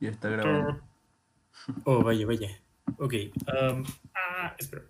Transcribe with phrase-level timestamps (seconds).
[0.00, 0.80] Ya está grabando.
[1.84, 2.48] Oh, vaya, vaya.
[2.98, 3.14] Ok.
[3.46, 3.84] Um,
[4.14, 4.84] ah, espera.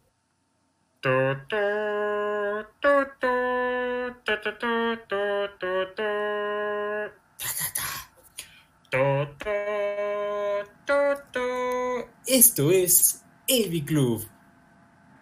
[12.26, 14.24] Esto es Avi Club,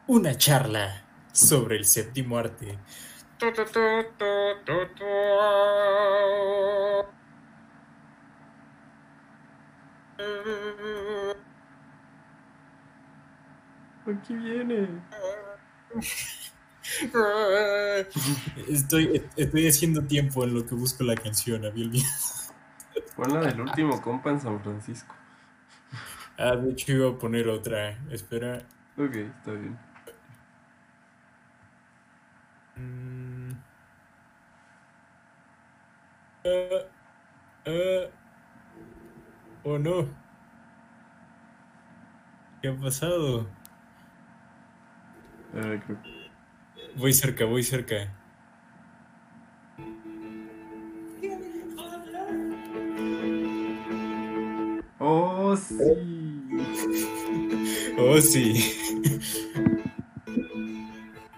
[0.07, 2.79] una charla sobre el séptimo arte.
[14.07, 14.89] Aquí viene.
[18.68, 21.93] Estoy, estoy haciendo tiempo en lo que busco la canción, Abiel.
[23.17, 25.14] Pon la del último compa en San Francisco.
[26.39, 27.98] Ah, de hecho iba a poner otra.
[28.11, 28.59] Espera.
[28.96, 29.79] Ok, está bien.
[32.77, 33.53] Mm.
[37.67, 38.17] Ah.
[39.64, 40.08] Oh no.
[42.62, 43.47] ¿Qué ha pasado?
[45.55, 45.98] Ah, creo-
[46.97, 48.12] Voy cerca, voy cerca.
[55.01, 55.79] Oh, sí.
[58.01, 58.55] Oh, sí.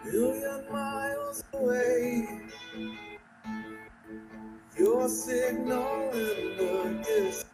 [0.05, 2.29] million miles away.
[4.79, 7.50] Your signal in the distance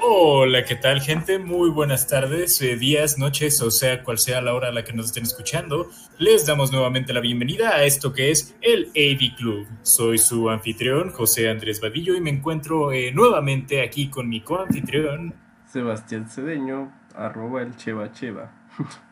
[0.00, 1.38] Hola, ¿qué tal, gente?
[1.38, 4.92] Muy buenas tardes, eh, días, noches, o sea, cual sea la hora a la que
[4.92, 5.90] nos estén escuchando.
[6.18, 9.66] Les damos nuevamente la bienvenida a esto que es el AV Club.
[9.82, 15.34] Soy su anfitrión, José Andrés Vadillo, y me encuentro eh, nuevamente aquí con mi coanfitrión.
[15.66, 18.52] Sebastián Cedeño, arroba el Cheva Cheva.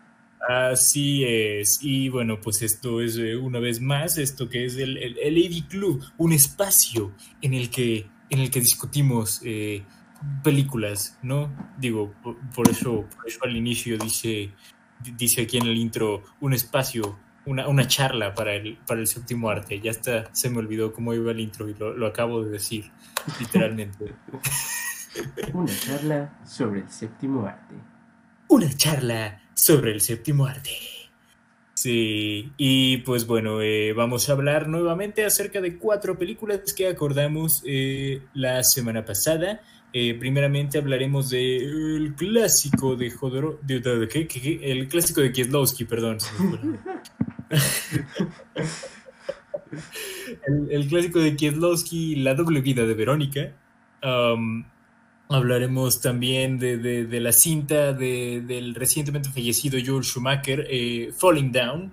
[0.49, 4.97] Así es, y bueno, pues esto es eh, una vez más, esto que es el,
[4.97, 9.83] el, el Club, un espacio en el que, en el que discutimos eh,
[10.45, 11.53] películas, ¿no?
[11.79, 14.53] Digo, por, por eso, por eso al inicio dice,
[15.17, 19.51] dice aquí en el intro, un espacio, una, una charla para el, para el séptimo
[19.51, 19.81] arte.
[19.81, 22.91] Ya está, se me olvidó cómo iba el intro y lo, lo acabo de decir,
[23.41, 24.15] literalmente.
[25.53, 27.75] Una charla sobre el séptimo arte.
[28.49, 30.71] una charla sobre el séptimo arte.
[31.75, 37.63] Sí, y pues bueno, eh, vamos a hablar nuevamente acerca de cuatro películas que acordamos
[37.67, 39.61] eh, la semana pasada.
[39.93, 44.27] Eh, primeramente hablaremos del clásico de Jodorowsky, de, de- de- ¿qué?
[44.27, 44.41] ¿Qué?
[44.41, 44.73] ¿Qué?
[44.73, 46.19] el clásico de Kieslowski, perdón.
[50.49, 53.53] el, el clásico de Kieslowski, La doble vida de Verónica.
[54.03, 54.65] Um,
[55.29, 61.51] Hablaremos también de, de- de la cinta de- del recientemente fallecido Joel Schumacher, eh, Falling
[61.51, 61.93] Down.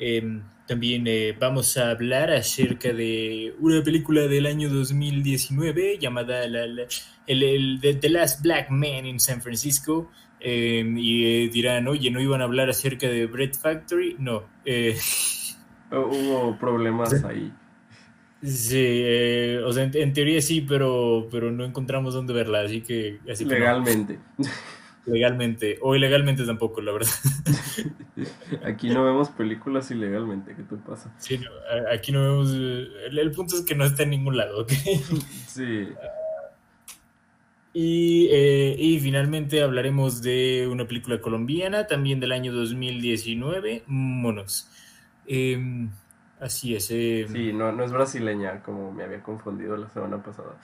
[0.00, 6.66] Eh, también eh, vamos a hablar acerca de una película del año 2019 llamada la-
[6.66, 6.86] la-
[7.26, 10.10] el, el- The, The Last Black Man in San Francisco.
[10.40, 14.16] Eh, y eh, dirán, oye, ¿no iban a hablar acerca de Bread Factory?
[14.18, 14.42] No.
[14.64, 14.96] eh,
[15.92, 17.52] hubo problemas ahí.
[18.44, 22.82] Sí, eh, o sea, en, en teoría sí, pero, pero no encontramos dónde verla, así
[22.82, 23.18] que...
[23.30, 23.60] Así que no.
[23.60, 24.18] Legalmente.
[25.06, 27.10] Legalmente, o ilegalmente tampoco, la verdad.
[28.64, 30.54] Aquí no vemos películas ilegalmente.
[30.56, 31.14] ¿Qué te pasa?
[31.18, 31.50] Sí, no,
[31.92, 32.50] aquí no vemos.
[32.54, 34.72] eh, El, el punto es que no está en ningún lado, ¿ok?
[35.46, 35.88] Sí.
[37.74, 44.70] Y, eh, y finalmente hablaremos de una película colombiana, también del año 2019, Monos.
[45.26, 45.90] Em,
[46.38, 46.90] así es.
[46.90, 50.56] em, Sí, no, no es brasileña, como me había confundido la semana pasada.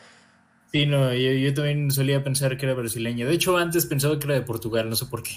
[0.66, 3.26] sí, no, yo, yo también solía pensar que era brasileña.
[3.26, 5.32] De hecho, antes pensaba que era de Portugal, no sé por qué.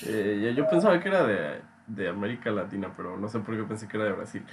[0.00, 3.62] Eh, yo- yo pensaba que era de, de América Latina, pero no sé por qué
[3.64, 4.44] pensé que era de Brasil.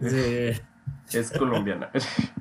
[0.00, 0.52] Sí,
[1.12, 1.90] Es colombiana.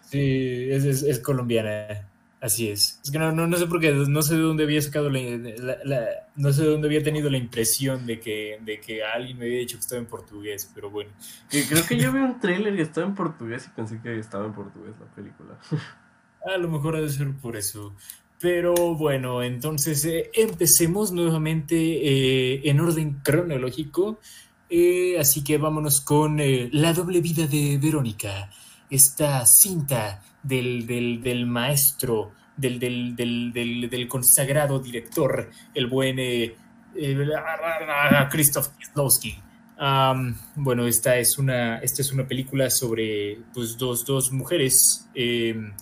[0.00, 2.11] sí, es, es- es colombiana.
[2.42, 2.98] Así es.
[3.04, 5.20] Es que no, no, no sé por qué, no sé de dónde había sacado la,
[5.20, 9.38] la- la- no sé de dónde había tenido la impresión de que, de que alguien
[9.38, 11.10] me había dicho que estaba en portugués, pero bueno.
[11.48, 14.54] Creo que yo vi un tráiler que estaba en portugués y pensé que estaba en
[14.54, 15.56] portugués la película.
[16.52, 17.94] A lo mejor ha de ser por eso.
[18.40, 24.18] Pero bueno, entonces eh, empecemos nuevamente eh, en orden cronológico.
[24.68, 28.50] Eh, así que vámonos con eh, La doble vida de Verónica.
[28.90, 36.18] Esta cinta del, del, del maestro, del, del, del, del, del consagrado director, el buen
[36.18, 36.54] eh,
[36.94, 37.28] eh,
[38.30, 39.38] Krzysztof Kieslowski.
[39.78, 45.72] Am, bueno, esta es, una, esta es una película sobre pues, dos, dos mujeres em,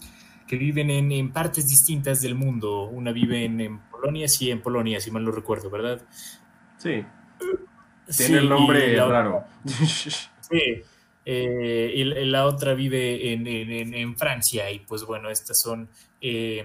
[0.46, 2.84] que viven en, en partes distintas del mundo.
[2.84, 6.00] Una vive en, en Polonia, sí, en Polonia, si mal no recuerdo, ¿verdad?
[6.78, 7.04] Sí,
[8.10, 9.44] Sí, tiene el nombre la raro.
[10.50, 10.82] Sí.
[11.32, 14.70] Eh, y la- otra vive en, en- en- Francia.
[14.70, 15.88] Y pues bueno, estas son
[16.20, 16.64] eh,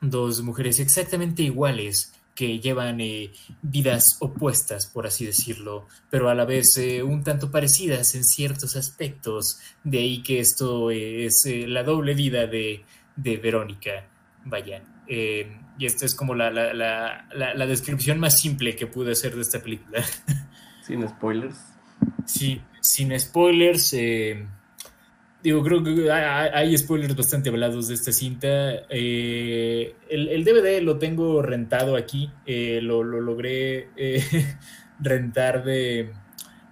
[0.00, 3.32] dos mujeres exactamente iguales que llevan eh,
[3.62, 9.58] vidas opuestas, por así decirlo, pero a la vez un tanto parecidas en ciertos aspectos.
[9.84, 12.84] De ahí que esto es la doble vida de,
[13.16, 14.06] de Verónica.
[14.44, 14.82] Vaya.
[15.06, 19.42] y esta es como la- la- la- la descripción más simple que pude hacer de
[19.42, 20.02] esta película.
[20.86, 21.58] Sin spoilers.
[22.24, 23.92] Sí, sin spoilers.
[23.94, 24.46] eh,
[25.42, 28.48] digo, creo que hay, spoilers bastante hablados de esta cinta.
[28.88, 32.30] Eh, el, el DVD lo tengo rentado aquí.
[32.46, 33.88] eh, lo, lo logré
[35.00, 36.12] rentar de,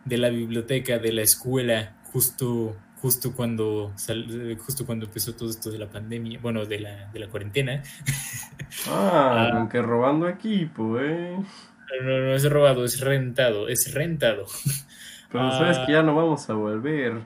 [0.04, 3.92] de la biblioteca de la escuela justo, justo, cuando,
[4.58, 7.82] justo cuando empezó todo esto de la pandemia, bueno, de la, de la cuarentena.
[8.86, 9.50] Ah, Ah.
[9.54, 11.36] con que robando equipo, eh.
[12.02, 14.44] No, no es robado, es rentado, es rentado.
[15.30, 15.84] Pero sabes Ah.
[15.86, 17.22] que ya no vamos a volver.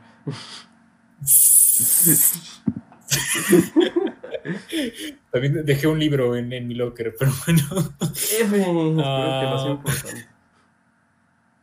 [5.31, 7.63] También dejé un libro en, en mi locker, pero bueno.
[8.01, 9.71] F, espero que no sea Ah.
[9.71, 10.27] importante.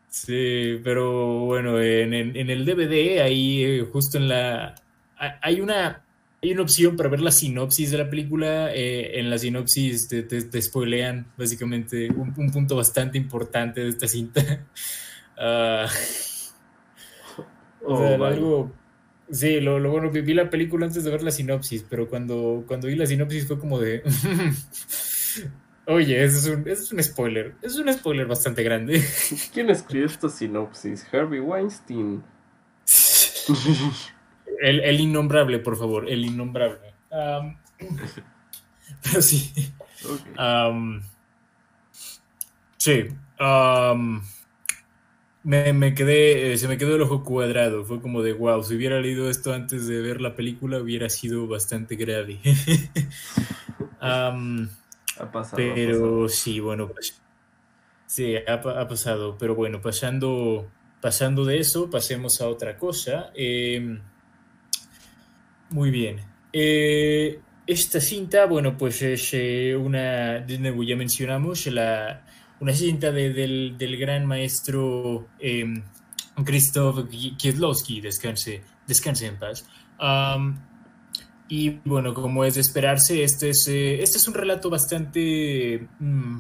[0.09, 4.75] Sí, pero bueno, en, en- en el DVD, ahí eh, justo en la...
[5.17, 6.03] ha- Hay una,
[6.41, 8.73] hay una opción para ver la sinopsis de la película.
[8.73, 13.89] eh, en la sinopsis te, te, te spoilean básicamente un, un punto bastante importante de
[13.89, 14.41] esta cinta.
[15.41, 15.87] Ah,
[17.89, 18.35] o Oh, sea, vaya.
[18.35, 18.71] algo...
[19.31, 22.63] Sí, lo, lo bueno, vi vi la película antes de ver la sinopsis, pero cuando,
[22.67, 24.03] cuando vi la sinopsis fue como de...
[25.85, 27.55] Oye, eso es un, eso es un spoiler.
[27.61, 29.03] Es un spoiler bastante grande.
[29.53, 31.07] ¿Quién escribió esta sinopsis?
[31.13, 32.23] Harvey Weinstein.
[34.61, 36.93] El, el innombrable, por favor, el innombrable.
[39.03, 39.53] Pero sí.
[40.03, 40.21] Ok.
[40.37, 41.01] am,
[42.77, 43.07] sí.
[45.43, 47.85] Me, me quedé, eh, se me quedó el ojo cuadrado.
[47.85, 51.47] Fue como de wow, si hubiera leído esto antes de ver la película, hubiera sido
[51.47, 52.41] bastante grave.
[55.17, 55.71] Ha pasado.
[55.73, 56.29] ha pero pasado.
[56.29, 57.23] sí, bueno, pues
[58.07, 59.37] sí, ha, pa- ha pasado.
[59.37, 63.31] Pero bueno, pasando, pasando de eso, pasemos a otra cosa.
[63.35, 64.01] Eh,
[65.69, 66.33] muy bien.
[66.51, 72.25] Eh, esta cinta, bueno, pues es eh, una, de nuevo ya mencionamos, la,
[72.59, 75.81] una cinta de- del, del gran maestro eh,
[76.43, 77.07] Krzysztof
[77.37, 79.65] Kieslowski, descanse, descanse en paz.
[81.47, 85.87] Y bueno, como es de esperarse, este es, eh, este es un relato bastante...
[85.99, 86.39] mm,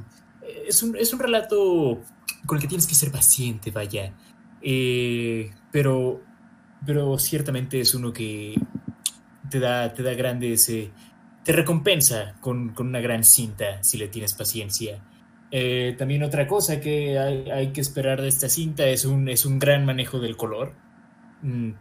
[0.67, 2.01] es, un, es un relato
[2.45, 4.13] con el que tienes que ser paciente, vaya.
[4.61, 6.21] Eh, pero,
[6.85, 8.55] pero ciertamente es uno que
[9.49, 10.69] te da, te da grandes...
[10.69, 10.91] eh,
[11.43, 15.01] te recompensa con, con una gran cinta si le tienes paciencia.
[15.51, 19.45] Eh, también otra cosa que hay, hay que esperar de esta cinta es un, es
[19.45, 20.73] un gran manejo del color.
[21.41, 21.71] Mm,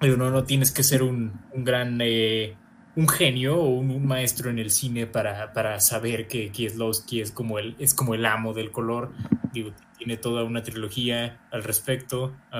[0.00, 2.56] pero no, no tienes que ser un, un gran eh,
[2.94, 7.32] un genio o un, un maestro en el cine para, para saber que Kieslowski es
[7.32, 9.12] como el es como el amo del color.
[9.52, 12.34] Digo, tiene toda una trilogía al respecto.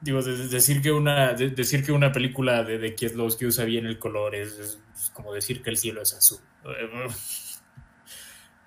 [0.00, 3.64] Digo, de- de- decir que una de- decir que una película de, de Kieslowski usa
[3.64, 4.78] bien el color es
[5.12, 6.38] como decir que el cielo es azul.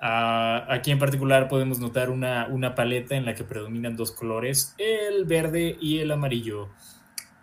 [0.01, 4.73] Ah, aquí en particular podemos notar una, una paleta en la que predominan dos colores,
[4.77, 6.69] el verde y el amarillo.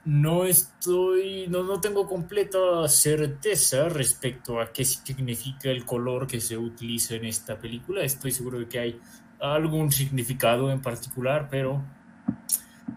[0.06, 6.56] No estoy, no, no tengo completa certeza respecto a qué significa el color que se
[6.56, 8.02] utiliza en esta película.
[8.02, 9.00] Estoy seguro de que hay
[9.40, 11.82] algún significado en particular, pero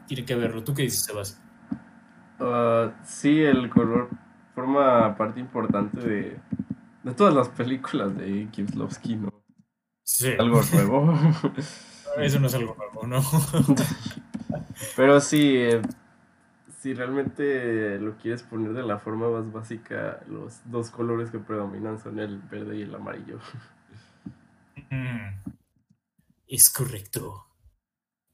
[0.07, 0.63] tiene que verlo.
[0.63, 1.41] ¿Tú qué dices, Sebas?
[2.39, 4.09] Ah, sí, el color
[4.55, 6.39] forma parte importante de,
[7.03, 9.33] de todas las películas de Kieslowski, ¿no?
[10.11, 11.13] Sí, Algo nuevo.
[12.17, 13.21] eso no es algo nuevo, ¿no?
[14.95, 15.81] Pero sí, eh,
[16.81, 21.99] si realmente lo quieres poner de la forma más básica, los dos colores que predominan
[21.99, 23.39] son el verde y el amarillo.
[24.91, 25.51] Mm,
[26.47, 27.45] Es correcto.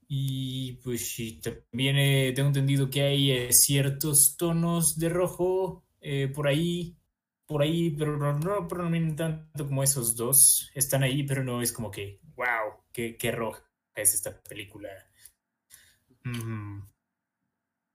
[0.07, 6.27] Y pues sí, también eh, tengo entendido que hay eh, ciertos tonos de rojo eh,
[6.33, 6.95] por ahí,
[7.45, 10.71] por ahí, pero no, no predominan tanto como esos dos.
[10.73, 13.63] Están ahí, pero no es como que, wow, qué, qué roja
[13.95, 14.89] es esta película.
[16.23, 16.81] Mm.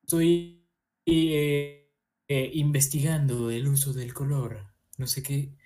[0.03, 0.67] Estoy
[1.07, 1.93] eh,
[2.29, 4.67] eh, investigando el uso del color.
[4.99, 5.57] No sé qué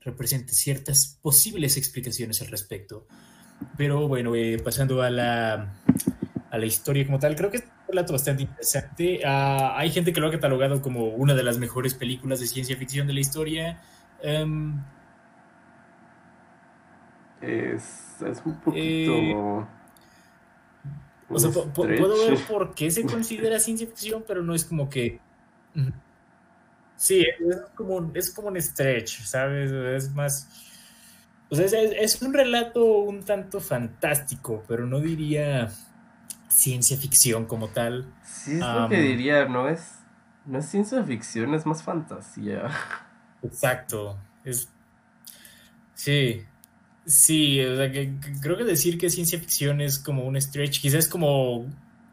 [0.00, 3.06] representa ciertas posibles explicaciones al respecto.
[3.76, 5.82] Pero bueno, eh, pasando a la,
[6.50, 9.20] a la historia como tal, creo que relato bastante interesante.
[9.24, 12.76] Ah, hay gente que lo ha catalogado como una de las mejores películas de ciencia
[12.76, 13.80] ficción de la historia.
[14.22, 14.80] Em,
[17.40, 19.68] Es, es un poquito...
[21.30, 24.88] O sea, Un puedo ver por qué se considera ciencia ficción, pero no es como
[24.88, 25.20] que.
[26.96, 29.70] Sí, es como, un- es como un stretch, ¿sabes?
[29.70, 30.48] Es más.
[31.50, 35.70] O sea, es, es un relato un tanto fantástico, pero no diría
[36.48, 38.12] ciencia ficción como tal.
[38.24, 39.98] Sí, es lo que diría, no es,
[40.46, 42.70] no es ciencia ficción, es más fantasía.
[43.42, 44.18] Exacto.
[44.44, 44.68] Es.
[45.94, 46.44] Sí.
[47.04, 48.12] Sí, o sea, que,
[48.42, 51.64] creo que decir que ciencia ficción es como un stretch, quizás es como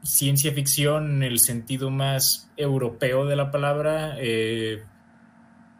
[0.03, 4.15] ciencia ficción en el sentido más europeo de la palabra.
[4.17, 4.83] eh,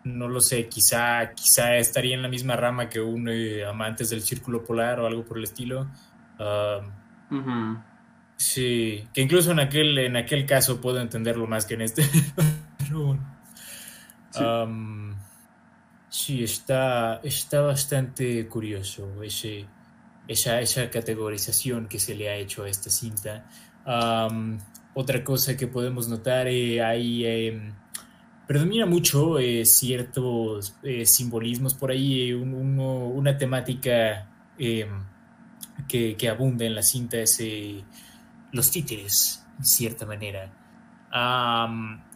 [0.05, 4.21] no lo sé, quizá, quizá estaría en la misma rama que un eh, amantes del
[4.21, 5.87] círculo polar o algo por el estilo.
[8.37, 12.03] Sí, que incluso en aquel, en aquel caso puedo entenderlo más que en este.
[12.77, 13.35] Pero bueno.
[14.31, 14.43] Sí.
[16.43, 19.65] Está, está bastante curioso ese,
[20.27, 23.45] esa, esa categorización que se le ha hecho a esta cinta.
[24.93, 27.73] Otra cosa que podemos notar, eh, hay, em,
[28.47, 34.87] predomina mucho eh, ciertos eh, simbolismos por ahí, eh, un- uno- una temática em,
[35.87, 37.83] que, que abunda en la cinta es eh,
[38.55, 40.51] los títeres, en cierta manera.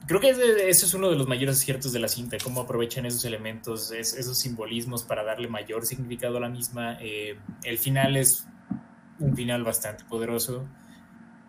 [0.08, 3.06] Creo que ese, ese es uno de los mayores aciertos de la cinta, cómo aprovechan
[3.06, 6.98] esos elementos, es- esos simbolismos para darle mayor significado a la misma.
[7.00, 8.46] Eh, el final es
[9.20, 10.68] un final bastante poderoso,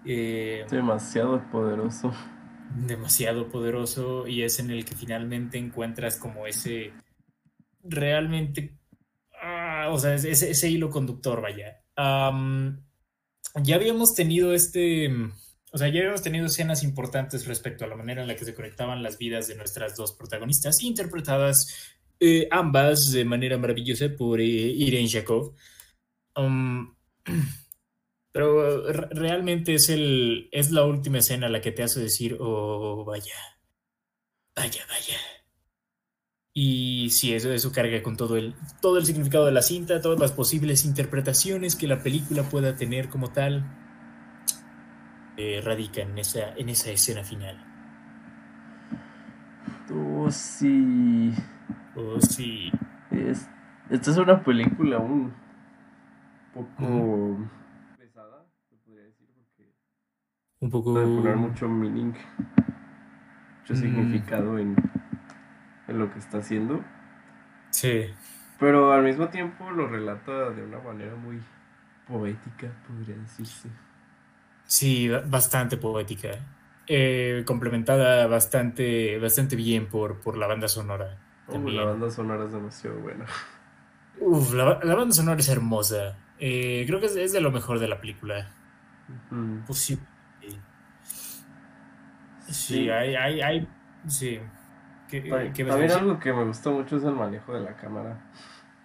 [0.04, 2.12] eh, Demasiado poderoso.
[2.87, 6.92] demasiado poderoso, y es en el que finalmente encuentras como ese
[7.82, 8.78] realmente,
[9.42, 11.80] ah, o sea, ese, ese hilo conductor, vaya.
[11.97, 12.80] Am,
[13.62, 15.09] ya habíamos tenido este,
[15.73, 18.54] o sea, ya habíamos tenido escenas importantes respecto a la manera en la que se
[18.54, 24.44] conectaban las vidas de nuestras dos protagonistas, interpretadas eh, ambas de manera maravillosa por eh,
[24.44, 25.54] Irene Jacob.
[26.37, 26.94] Um,
[28.32, 32.37] pero eh, re- realmente es, el, es la última escena la que te hace decir,
[32.40, 33.35] oh, vaya,
[34.54, 35.16] vaya, vaya.
[36.52, 40.19] Y sí, eso, eso carga con todo el, todo el significado de la cinta, todas
[40.19, 43.64] las posibles interpretaciones que la película pueda tener como tal,
[45.37, 47.64] eh, radican en esa, en esa escena final.
[49.92, 51.33] Oh, sí.
[51.97, 52.71] Oh, sí.
[53.11, 53.49] Es,
[53.88, 55.33] esta es una película un
[56.52, 57.49] poco
[57.99, 59.73] pesada, se podría decir, porque
[60.61, 60.92] Un poco...
[60.95, 62.12] puede poner mucho meaning,
[63.61, 63.76] mucho Mm.
[63.76, 64.76] significado en,
[65.90, 66.82] en lo que está haciendo.
[67.70, 68.11] Sí.
[68.61, 71.40] Pero al mismo tiempo lo relata de una manera muy
[72.06, 73.68] poética, podría decirse.
[74.66, 76.30] Sí, ba- bastante poética.
[76.87, 81.18] Eh, complementada bastante, bastante bien por, por la banda sonora.
[81.49, 81.76] También.
[81.76, 83.26] la banda sonora es demasiado buena.
[84.20, 86.16] Uf, la, la banda sonora es hermosa.
[86.38, 88.49] Eh, creo que es, es de lo mejor de la película.
[89.66, 89.99] Pues sí.
[92.49, 93.68] Sí, hay, hay, hay,
[94.09, 94.40] sí.
[95.11, 97.61] ¿Qué, Ta- qué vas a También algo que me gustó mucho es el manejo de
[97.61, 98.31] la cámara.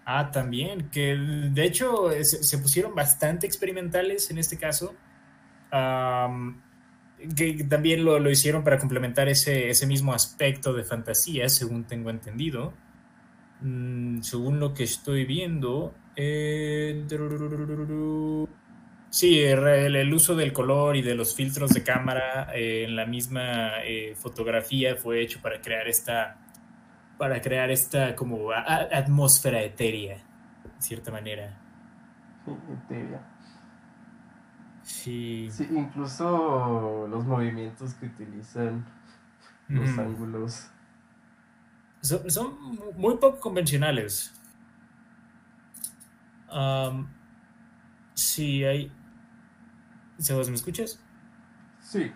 [0.05, 4.95] Ah, también, que de hecho eh, se, se pusieron bastante experimentales en este caso.
[7.35, 12.09] Que también lo, lo hicieron para complementar ese, ese mismo aspecto de fantasía, según tengo
[12.09, 12.73] entendido.
[13.61, 15.93] Mm, según lo que estoy viendo.
[16.15, 17.03] eh,
[19.17, 23.05] sí, el, el uso del color y de los filtros de cámara eh, en la
[23.05, 26.37] misma eh, fotografía fue hecho para crear esta
[27.17, 31.57] para crear esta como a- atmósfera etérea, de cierta manera.
[32.45, 33.21] Sí, etérea.
[34.83, 35.49] Sí.
[35.49, 38.83] Sí, incluso los movimientos que utilizan,
[39.69, 40.01] los Ujú.
[40.01, 40.67] ángulos.
[42.01, 42.53] Son, son
[42.97, 44.33] muy poco convencionales.
[46.49, 47.07] Am,
[48.13, 48.91] sí, hay...
[50.19, 50.99] Sebas, ¿me escuchas?
[51.81, 52.11] Sí.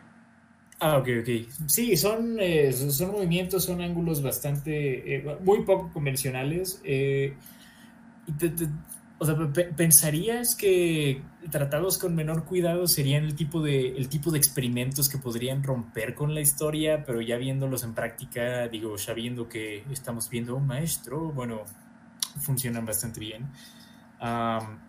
[0.79, 1.29] Ah, ok, ok.
[1.67, 6.81] Sí, son, eh, son movimientos, son ángulos bastante, eh, muy poco convencionales.
[6.85, 7.37] eh,
[8.27, 8.69] y te- te-
[9.19, 14.31] o sea, pe- pensarías que tratados con menor cuidado serían el tipo de, el tipo
[14.31, 19.13] de experimentos que podrían romper con la historia, pero ya viéndolos en práctica, digo, ya
[19.13, 21.63] viendo que estamos viendo un maestro, bueno,
[22.39, 23.47] funcionan bastante bien.
[24.19, 24.79] Am,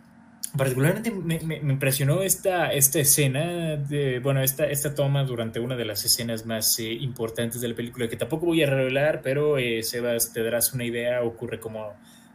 [0.56, 5.76] particularmente me, me- me impresionó esta, esta escena, de, bueno, esta, esta toma durante una
[5.76, 9.58] de las escenas más eh, importantes de la película, que tampoco voy a revelar, pero
[9.58, 11.92] eh, Sebas, te darás una idea, ocurre como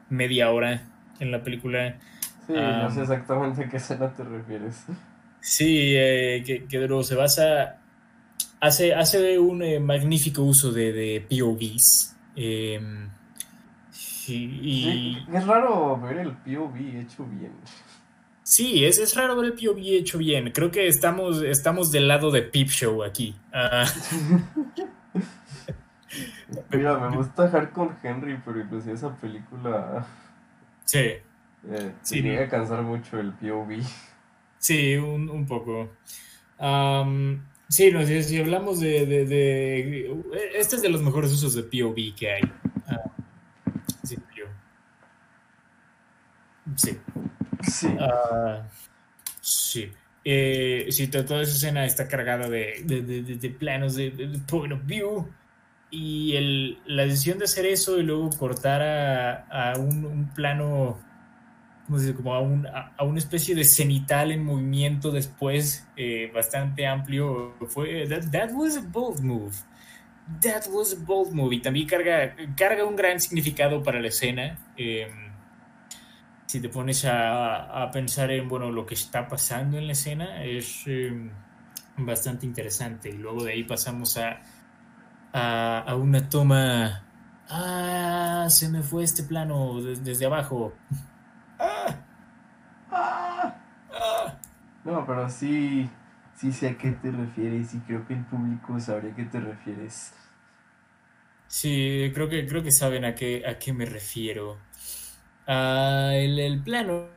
[0.09, 0.83] media hora
[1.19, 1.97] en la película.
[2.47, 3.01] Sí, no sé Am.
[3.01, 4.85] exactamente a qué escena te refieres.
[5.41, 7.77] Sí, eh, que, que de nuevo se basa,
[8.59, 12.15] hace, hace un eh, magnífico uso de, de POVs.
[12.35, 13.09] em,
[14.27, 17.53] y, y- Sí, es raro ver el POV hecho bien.
[18.47, 20.51] Sí, es, es raro ver el POV hecho bien.
[20.51, 23.35] Creo que estamos, estamos del lado de Peep Show aquí.
[23.51, 23.85] Ah,
[26.71, 30.05] Mira, me gusta Hardcore Henry, pero inclusive esa película
[30.85, 31.23] sí, eh,
[32.03, 33.81] Sí, llega a cansar mucho el POV.
[34.59, 35.89] sí, un, un poco.
[36.59, 40.23] Am, sí, no, si, si hablamos de, de- de-
[40.55, 42.43] Este es de los mejores usos de POV que hay.
[42.87, 43.01] Ah,
[44.03, 44.45] sí, yo.
[46.75, 46.97] Sí.
[47.63, 47.87] Sí.
[47.99, 48.63] Ah,
[49.41, 49.91] sí.
[50.23, 54.11] Eh, sí, to- toda esa escena está cargada de, de- de- de- planos de
[54.47, 55.29] point of view.
[55.91, 60.99] Y el, la decisión de hacer eso y luego cortar a, a un, un plano,
[61.85, 62.15] ¿cómo se dice?
[62.17, 67.53] Como a, un, a, a una especie de cenital en movimiento después, eh, bastante amplio,
[67.67, 68.07] fue.
[68.07, 69.53] That, that was a bold move.
[70.41, 71.55] That was a bold move.
[71.55, 74.57] Y también carga, carga un gran significado para la escena.
[74.75, 75.07] eh,
[76.55, 80.43] si te pones a, a pensar en bueno lo que está pasando en la escena
[80.43, 81.11] es eh,
[81.97, 84.41] bastante interesante y luego de ahí pasamos a,
[85.33, 87.09] a, a una toma
[87.49, 90.73] ah se me fue este plano des- desde abajo
[91.59, 92.05] ah,
[92.91, 93.55] Ah.
[93.91, 94.39] ah.
[94.83, 95.89] No, pero sí,
[96.35, 99.39] sí sé a qué te refieres y creo que el público sabría a qué te
[99.39, 100.13] refieres.
[101.47, 104.64] sí creo que creo que saben a qué a qué me refiero
[105.47, 107.09] Ah, el, el plano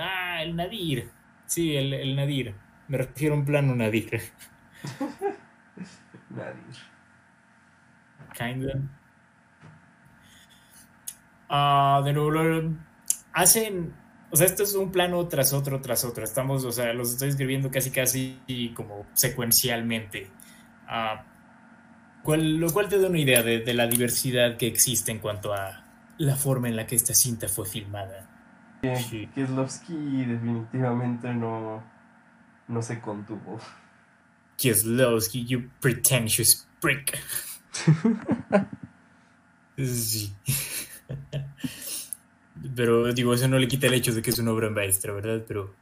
[0.00, 1.08] ah el nadir
[1.46, 2.54] sí el, el nadir
[2.88, 4.10] me refiero a un plano nadir
[6.30, 6.74] Nadie.
[8.34, 8.74] Kinda.
[11.48, 12.72] Ah, de nuevo, lo-
[13.32, 13.94] hacen.
[14.30, 16.24] O sea, esto es un plano tras otro, tras otro.
[16.24, 18.40] Estamos, o sea, los estoy escribiendo casi, casi
[18.74, 20.30] como secuencialmente.
[20.88, 21.24] Ah,
[22.22, 25.52] cual- lo cual te da una idea de, de la diversidad que existe en cuanto
[25.54, 25.83] a
[26.18, 28.30] la forma en la que esta cinta fue filmada.
[29.08, 29.28] Sí.
[29.34, 31.82] Kieslowski definitivamente no,
[32.68, 33.58] no se contuvo.
[34.56, 37.18] Kieslowski, you pretentious prick.
[39.76, 40.32] Sí.
[42.76, 45.44] Pero digo, eso no le quita el hecho de que es una obra maestra, ¿verdad?
[45.46, 45.74] Pero,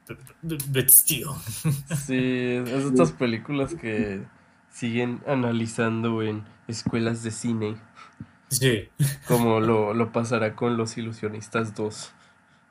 [0.43, 1.29] but, but still.
[2.07, 4.23] Sí, es estas películas que
[4.71, 7.77] siguen analizando en escuelas de cine,
[8.53, 8.89] Sí,
[9.27, 12.13] como lo, lo pasará con Los Ilusionistas 2.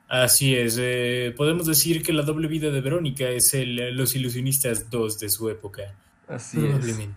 [0.08, 0.76] así es.
[0.80, 5.28] eh, podemos decir que la doble vida de Verónica es el Los Ilusionistas 2 de
[5.28, 5.82] su época.
[6.28, 7.08] Así es.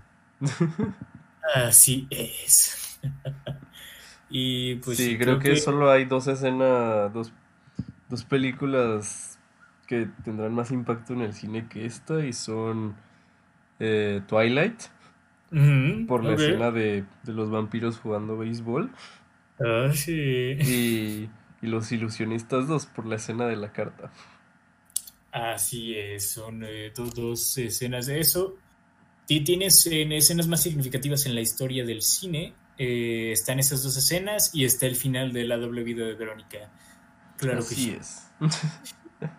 [1.54, 3.00] Así es.
[4.30, 7.32] y pues sí, creo que solo hay dos escenas, dos,
[8.10, 9.38] dos películas
[9.86, 12.96] que tendrán más impacto en el cine que esta y son
[13.80, 14.82] eh, Twilight,
[16.08, 18.92] Por la escena de, de los vampiros jugando béisbol,
[19.60, 20.12] Ah, sí.
[20.12, 21.30] y,
[21.62, 24.12] y Los Ilusionistas 2 por la escena de la carta.
[25.32, 28.56] Así es, son eh, do- dos escenas de eso.
[29.28, 32.54] Y tienes escenas más significativas en la historia del cine.
[32.78, 36.70] eh, están esas dos escenas y está el final de la doble vida de Verónica.
[37.38, 37.98] Claro que Así sí.
[38.00, 38.32] es.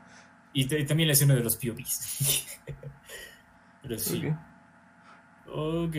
[0.54, 2.46] Y, también la escena de los POVs.
[3.82, 4.22] Pero sí.
[5.52, 5.96] Ok.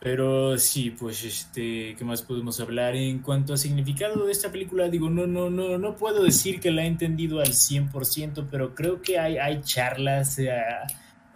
[0.00, 2.94] Pero sí, pues este, ¿qué más podemos hablar?
[2.94, 6.70] En cuanto a significado de esta película, digo, no, no, no, no puedo decir que
[6.70, 10.86] la he entendido al 100%, pero creo que hay, hay charlas a,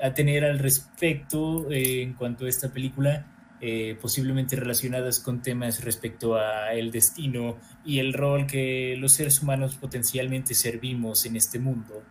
[0.07, 3.27] a tener al respecto eh, en cuanto a esta película,
[3.61, 9.43] eh, posiblemente relacionadas con temas respecto a el destino y el rol que los seres
[9.43, 12.03] humanos potencialmente servimos en este mundo.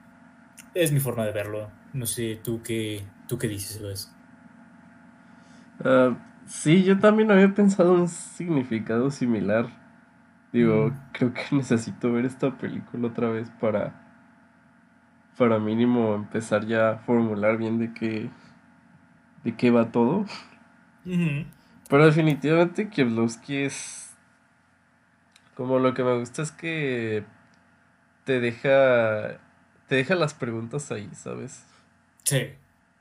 [0.74, 1.72] Es mi forma de verlo.
[1.94, 4.17] No sé, tú qué, tú qué dices, Sebas?
[5.84, 9.68] Ah, sí, yo también había pensado un significado similar.
[10.54, 10.98] Digo, Mm.
[11.14, 13.94] creo que necesito ver esta película otra vez para,
[15.38, 18.30] para mínimo empezar ya a formular bien de qué,
[19.44, 20.26] de qué va todo.
[21.90, 24.14] Pero definitivamente Kieslowski es
[25.56, 27.24] como lo que me gusta es que
[28.26, 29.40] te deja
[29.88, 31.66] te deja las preguntas ahí, ¿sabes?
[32.24, 32.58] Sí,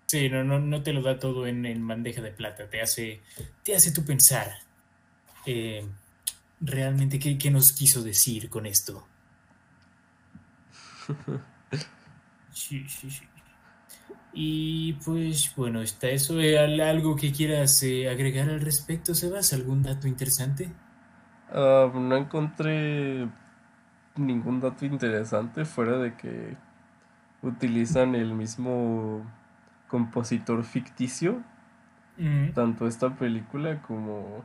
[0.06, 3.22] sí, no, no, no te lo da todo en, en bandeja de plata, te hace,
[3.62, 4.52] te hace tú pensar
[5.46, 5.86] eh,
[6.60, 9.08] realmente qué, qué nos quiso decir con esto.
[12.50, 13.30] Sí, sí, sí.
[14.32, 16.40] Y pues bueno, está eso.
[16.40, 19.52] Eh, ¿al- ¿Algo que quieras eh, agregar al respecto, Sebas?
[19.52, 20.76] ¿Algún dato interesante?
[21.50, 23.28] Ah, no encontré
[24.16, 26.56] ningún dato interesante fuera de que
[27.42, 29.22] utilizan el mismo
[29.88, 31.42] compositor ficticio,
[32.54, 34.44] tanto esta película como,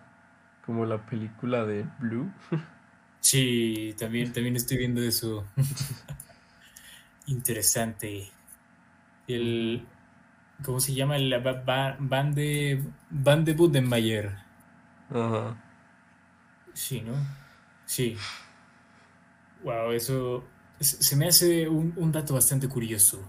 [0.65, 2.31] como la película de Blue.
[3.19, 5.45] Sí, también, también estoy viendo eso.
[7.27, 8.31] interesante.
[9.27, 9.85] El,
[10.63, 11.17] ¿Cómo se llama?
[11.17, 11.33] El
[11.99, 14.35] Van de, Van de Budenmayer.
[15.09, 15.55] Ajá.
[16.73, 17.13] Sí, ¿no?
[17.85, 18.17] Sí.
[19.63, 20.43] Wow, eso
[20.79, 23.21] se se me hace un, un dato bastante curioso.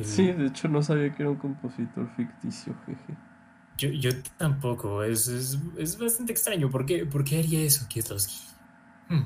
[0.00, 3.16] Sí, de hecho no sabía que era un compositor ficticio, jeje.
[3.76, 6.68] Yo, yo tampoco, es, es, es bastante extraño.
[6.70, 8.36] ¿Por qué, por qué haría eso Kieslowski?
[9.08, 9.22] Hmm.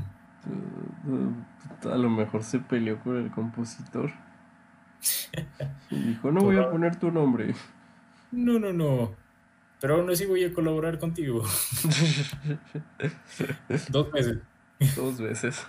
[1.06, 4.12] Uh, A lo mejor se peleó con el compositor.
[5.90, 7.54] Y dijo, no voy a poner tu nombre.
[8.30, 9.14] No, no, no.
[9.80, 11.42] Pero aún así voy a colaborar contigo.
[13.88, 14.38] Dos veces.
[14.96, 15.66] Dos veces.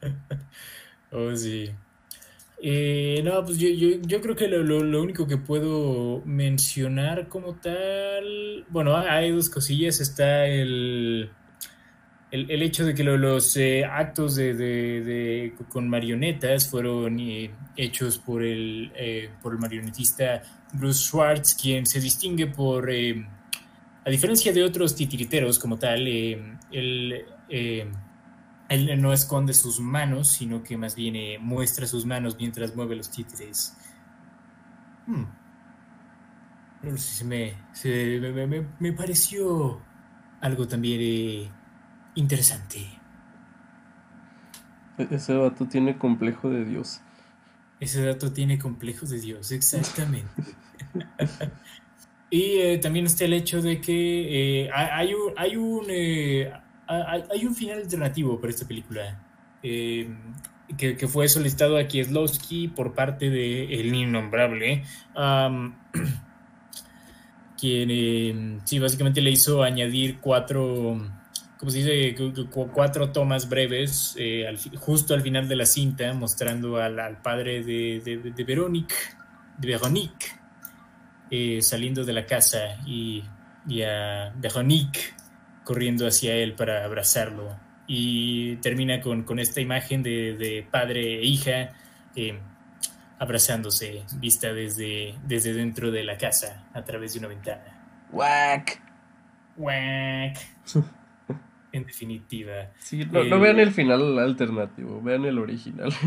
[1.12, 1.74] Oh, sí.
[2.62, 7.28] Eh, no, pues yo, yo, yo creo que lo, lo- lo único que puedo mencionar
[7.28, 10.00] como tal, bueno, ha- hay dos cosillas.
[10.00, 11.30] Está el,
[12.30, 17.50] el, el hecho de que lo- los eh, actos de, de- con marionetas fueron eh,
[17.76, 20.42] hechos por el, eh, por el marionetista
[20.74, 22.90] Bruce Schwartz, quien se distingue por,
[24.04, 26.38] a diferencia de otros titiriteros como tal, eh,
[28.70, 29.00] él...
[29.02, 33.10] no esconde sus manos, sino que más bien eh, muestra sus manos mientras mueve los
[33.10, 33.76] títeres.
[35.06, 35.24] Hmm.
[36.82, 39.86] No sé, se me, se- me, me- me pareció
[40.40, 41.50] algo también eh,
[42.14, 42.78] interesante.
[44.98, 47.00] E- Ese vato tiene complejo de Dios.
[47.80, 50.30] Ese dato tiene complejos de Dios, exactamente.
[52.30, 56.52] y eh, también está el hecho de que eh, hay hay un, hay, un, eh,
[56.90, 59.22] hay, un final alternativo para esta película.
[59.62, 60.08] eh,
[60.78, 64.84] que, fue solicitado a Kieslowski por parte de El Innombrable.
[67.58, 70.98] quien eh, sí, básicamente le hizo añadir cuatro,
[71.58, 72.14] ¿cómo se dice?
[72.14, 77.20] Cu- cu- cu- Cuatro tomas breves eh, justo al final de la cinta, mostrando al,
[77.20, 78.94] padre de, de, de Veronique,
[81.60, 83.22] saliendo de la casa y,
[83.68, 85.19] y a Veronique
[85.70, 87.56] corriendo hacia él para abrazarlo.
[87.86, 91.70] Y termina con, con esta imagen de, de padre e hija
[92.16, 92.40] eh,
[93.20, 98.08] abrazándose, vista desde, desde dentro de la casa a través de una ventana.
[98.10, 98.82] ¡Wack!
[99.56, 100.38] Wack.
[101.72, 102.72] En definitiva.
[102.80, 105.92] Sí, no, no Eh, vean el final alternativo, vean el original.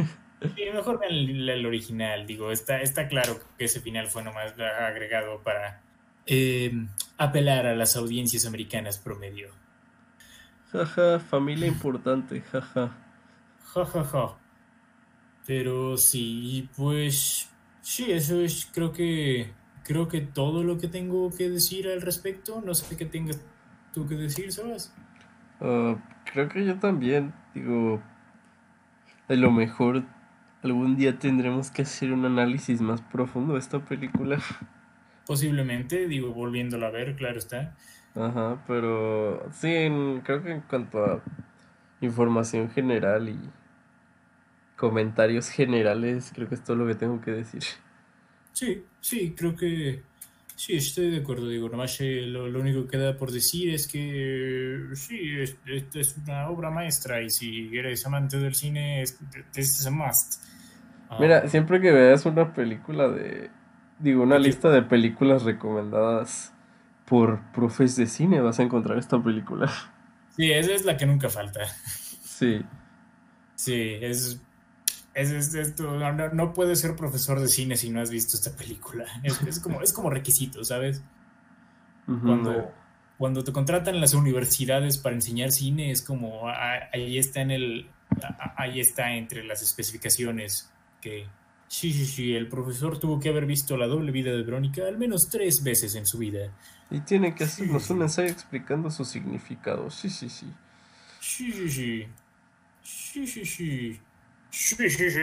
[0.57, 4.59] Sí, mejor vean el, el original, digo, está, está claro que ese final fue nomás
[4.59, 5.82] agregado para
[6.25, 9.49] eh, apelar a las audiencias americanas promedio.
[10.71, 12.95] Jaja, familia importante, jaja.
[13.73, 14.37] Ja, ja, ja.
[15.45, 17.49] Pero sí, pues
[17.81, 19.51] sí, eso es creo que
[19.83, 22.61] creo que todo lo que tengo que decir al respecto.
[22.65, 23.41] No sé qué tengas
[23.93, 24.93] tú que decir, Sebas.
[25.59, 25.95] Ah,
[26.31, 28.01] creo que yo también, digo,
[29.27, 30.03] a lo mejor
[30.63, 34.39] algún día tendremos que hacer un análisis más profundo de esta película.
[35.25, 37.75] Posiblemente, digo, volviéndola a ver, claro está.
[38.15, 41.21] Ajá, pero sí, en- creo que en cuanto a
[42.01, 43.39] información general y
[44.77, 47.63] comentarios generales, creo que es todo lo que tengo que decir.
[48.51, 50.03] Sí, sí, creo que
[50.55, 51.47] sí, estoy de acuerdo.
[51.49, 55.99] Digo, nomás eh, lo, lo único que queda por decir es que sí, es- esta
[55.99, 59.19] es una obra maestra y si eres amante del cine, es,
[59.55, 60.35] is a must.
[61.09, 63.49] Ah, Mira, siempre que veas una película de,
[63.99, 66.53] digo, una lista de películas recomendadas
[67.05, 69.71] por profes de cine, vas a encontrar esta película.
[70.35, 71.61] sí, esa es la que nunca falta.
[72.23, 72.63] Sí,
[73.55, 74.41] Sí, es.
[75.13, 78.51] Es, es- es- no, no- puedes ser profesor de cine si no has visto esta
[78.57, 79.05] película.
[79.23, 81.03] Es, como, es como requisito, ¿sabes?
[82.05, 82.71] Cuando,
[83.17, 87.51] cuando te contratan en las universidades para enseñar cine, es como ah, ahí está en
[87.51, 87.89] el.
[88.23, 91.27] ah, Ahí está entre las especificaciones que.
[91.75, 94.99] Sí, sí, sí, el profesor tuvo que haber visto la doble vida de Verónica al
[94.99, 96.51] menos tres veces en su vida.
[96.91, 97.93] Y tiene que hacernos Sí.
[97.93, 99.89] un ensayo explicando su significado.
[99.89, 100.45] Sí, sí, sí.
[101.19, 102.07] Sí, sí, sí.
[102.83, 103.99] Sí, sí, sí.
[104.51, 105.19] Sí, sí, sí.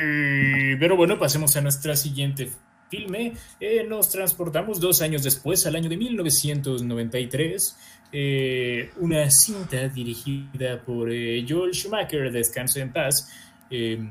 [0.80, 2.50] Pero bueno, pasemos a nuestra siguiente
[2.90, 3.34] filme.
[3.60, 7.78] Eh, nos transportamos dos años después, al año de 1993.
[8.12, 13.30] eh, una cinta dirigida por eh, Joel Schumacher, Descanso en Paz.
[13.70, 14.10] eh,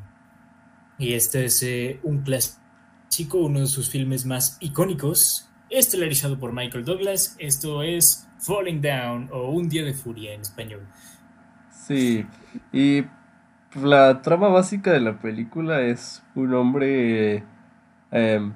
[0.99, 6.85] y este es eh, un clásico, uno de sus filmes más icónicos, estelarizado por Michael
[6.85, 7.35] Douglas.
[7.39, 10.81] Esto es Falling Down o Un Día de Furia en español.
[11.71, 12.25] Sí,
[12.71, 13.03] y
[13.81, 17.43] la trama básica de la película es un hombre,
[18.11, 18.53] em,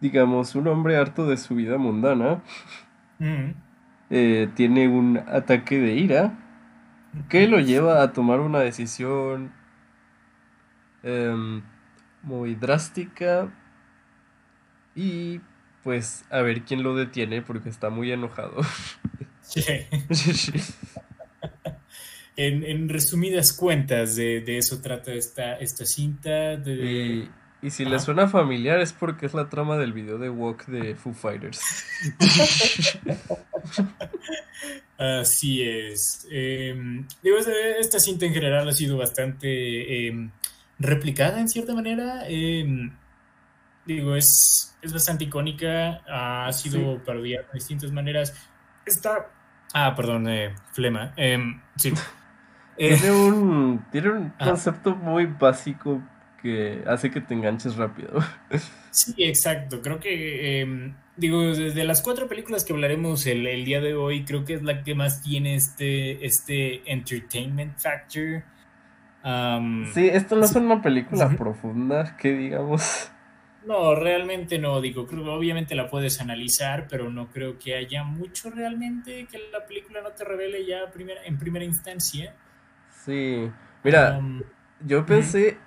[0.00, 2.42] digamos, un hombre harto de su vida mundana,
[3.20, 3.52] Mm.
[4.10, 6.38] eh, tiene un ataque de ira
[7.28, 9.52] que lo lleva a tomar una decisión
[11.02, 11.62] em,
[12.22, 13.52] muy drástica
[14.94, 15.40] y
[15.84, 18.60] pues a ver quién lo detiene porque está muy enojado.
[19.42, 19.62] Sí.
[22.36, 26.56] En, en resumidas cuentas, de, de eso trata esta, esta cinta.
[26.56, 27.30] De, Y,
[27.66, 30.94] y si le suena familiar es porque es la trama del video de Walk de
[30.94, 31.60] Foo Fighters.
[34.96, 36.28] Así es.
[36.30, 40.30] Eh, digo, esta, esta cinta en general ha sido bastante eh,
[40.78, 42.22] replicada en cierta manera.
[42.28, 42.90] Eh,
[43.86, 46.02] digo, es, es bastante icónica.
[46.08, 47.00] Ha sido Sí.
[47.06, 48.34] parodiada de distintas maneras.
[48.86, 49.30] Está.
[49.74, 51.14] Ah, perdón, eh, flema.
[51.16, 51.38] Eh,
[51.76, 51.92] sí.
[52.76, 54.50] Eh, Tiene un, tiene un Ajá.
[54.50, 56.00] concepto muy básico
[56.40, 58.18] que hace que te enganches rápido.
[58.90, 59.82] Sí, exacto.
[59.82, 64.24] Creo que, eh, digo, desde las cuatro películas que hablaremos el, el día de hoy,
[64.24, 68.42] creo que es la que más tiene este, este entertainment factor.
[69.92, 73.10] Sí, esto no es una película profunda, que digamos.
[73.66, 78.04] No, realmente no, digo, creo que obviamente la puedes analizar, pero no creo que haya
[78.04, 82.34] mucho realmente que la película no te revele ya primera, en primera instancia.
[83.04, 83.50] Sí.
[83.84, 84.20] Mira,
[84.80, 85.58] yo pensé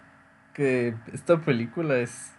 [0.54, 2.34] que esta película es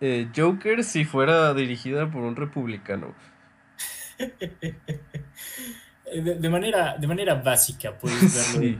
[0.00, 3.14] eh, Joker si fuera dirigida por un republicano.
[4.18, 4.76] de,
[6.36, 8.20] de manera, de manera básica puedes
[8.54, 8.60] verlo.
[8.60, 8.78] de Sí.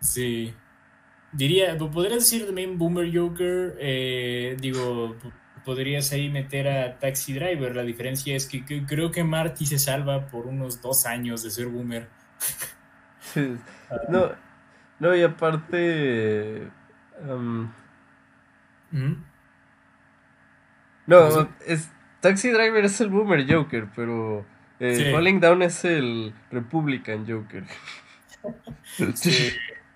[0.00, 0.54] Sí.
[1.32, 5.16] Diría, podrías decir también Boomer Joker, eh, digo,
[5.64, 7.76] podrías ahí meter a Taxi Driver.
[7.76, 11.50] La diferencia es que, que creo que Marty se salva por unos dos años de
[11.50, 12.08] ser Boomer.
[14.08, 14.32] No,
[14.98, 16.68] no, y aparte.
[17.26, 17.72] am,
[18.92, 19.16] Ujú.
[21.06, 24.44] no, es, Taxi Driver es el Boomer Joker, pero
[24.80, 25.12] eh, Sí.
[25.12, 27.64] Falling Down es el Republican Joker.
[29.14, 29.30] Sí.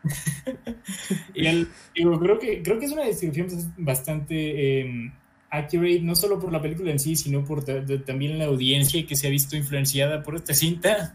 [1.34, 5.12] Y el- digo, creo que, creo que es una descripción bastante eh,
[5.50, 9.28] accurate, no solo por la película en sí, sino por también la audiencia que se
[9.28, 11.14] ha visto influenciada por esta cinta.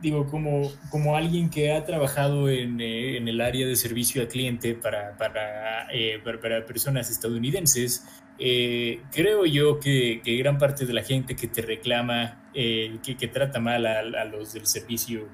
[0.00, 4.28] Digo, como, como alguien que ha trabajado en, eh, en el área de servicio al
[4.28, 8.04] cliente para, para, eh, para, para personas estadounidenses,
[8.38, 13.16] eh, creo yo que, que gran parte de la gente que te reclama, eh, que,
[13.16, 15.28] que trata mal a, a los del servicio,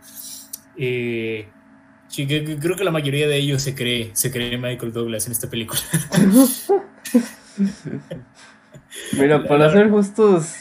[0.76, 1.48] eh,
[2.08, 5.26] sí, que- que creo que la mayoría de ellos se cree, se cree Michael Douglas
[5.26, 5.80] en esta película.
[9.18, 10.54] Mira, para ser justos,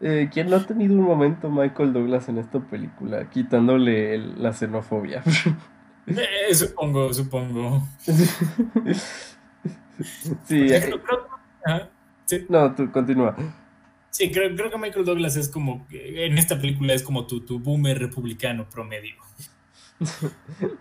[0.00, 3.28] eh, ¿quién no ha tenido un momento Michael Douglas en esta película?
[3.30, 5.22] Quitándole el- la xenofobia.
[6.06, 7.86] Eh, supongo, supongo.
[10.48, 11.19] Sí, Creo- creo-
[11.70, 11.90] ajá,
[12.26, 12.46] sí.
[12.48, 13.36] no, tú continúa.
[14.10, 17.58] Sí, creo, creo que Michael Douglas es como, en esta película es como tu, tu
[17.60, 19.14] boomer republicano promedio.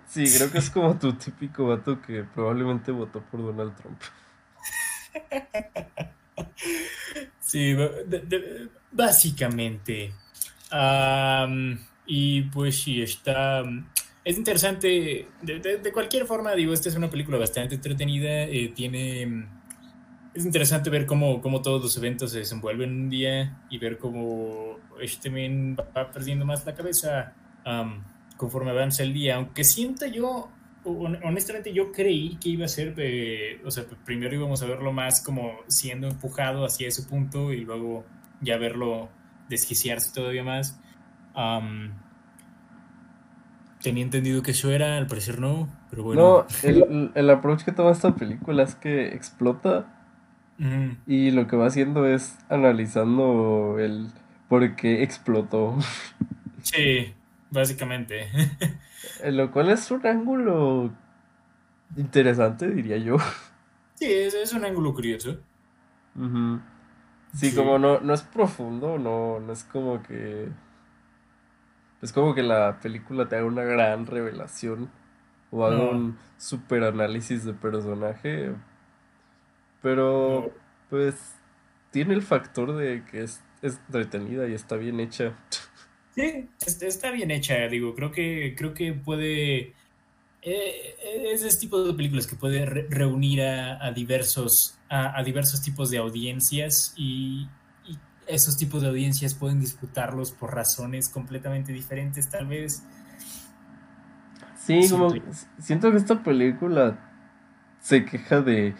[0.08, 4.02] Sí, creo que es como tu típico vato que probablemente votó por Donald Trump.
[7.40, 10.12] Sí, ba- de- de- básicamente.
[10.72, 13.64] Am, y pues sí, está...
[14.24, 18.72] Es interesante, de, de- de cualquier forma, digo, esta es una película bastante entretenida, eh,
[18.76, 19.48] tiene...
[20.40, 24.78] Es interesante ver cómo, cómo todos los eventos se desenvuelven un día y ver cómo
[25.02, 27.34] este men va perdiendo más la cabeza
[28.38, 29.36] conforme avanza el día.
[29.36, 30.50] Aunque sienta yo,
[30.86, 34.94] hon- honestamente, yo creí que iba a ser, de- o sea, primero íbamos a verlo
[34.94, 38.06] más como siendo empujado hacia ese punto y luego
[38.40, 39.10] ya verlo
[39.50, 40.80] desquiciarse todavía más.
[43.82, 46.22] Tenía entendido que eso era, al parecer no, pero bueno.
[46.22, 49.96] No, el, el approach que toma esta película es que explota
[51.08, 54.12] Y lo que va haciendo es analizando el
[54.50, 55.78] por qué explotó.
[56.62, 57.14] Sí,
[57.50, 58.28] básicamente.
[59.26, 60.92] Lo cual es un ángulo
[61.96, 63.18] interesante, diría yo.
[63.96, 65.38] Sí, es, es un ángulo curioso.
[66.16, 66.60] Ujú.
[67.34, 67.56] Sí, Sí.
[67.56, 70.50] como no, no es profundo, no, no es como que.
[72.02, 74.90] Es como que la película te haga una gran revelación
[75.52, 75.90] o haga No.
[75.92, 78.54] un super análisis de personaje.
[79.82, 80.54] Pero,
[80.90, 81.16] pues,
[81.92, 85.34] tiene el factor de que es, es entretenida y está bien hecha.
[86.16, 89.76] Sí, es- está bien hecha, digo, creo que, creo que puede,
[90.42, 90.96] eh,
[91.34, 95.62] es ese tipo de películas que puede re- reunir a, a diversos, a, a diversos
[95.62, 102.30] tipos de audiencias y, y esos tipos de audiencias pueden disfrutarlos por razones completamente diferentes,
[102.30, 102.90] tal vez.
[104.56, 105.10] Sí, como
[105.60, 106.98] siento que esta película
[107.82, 108.76] se queja de,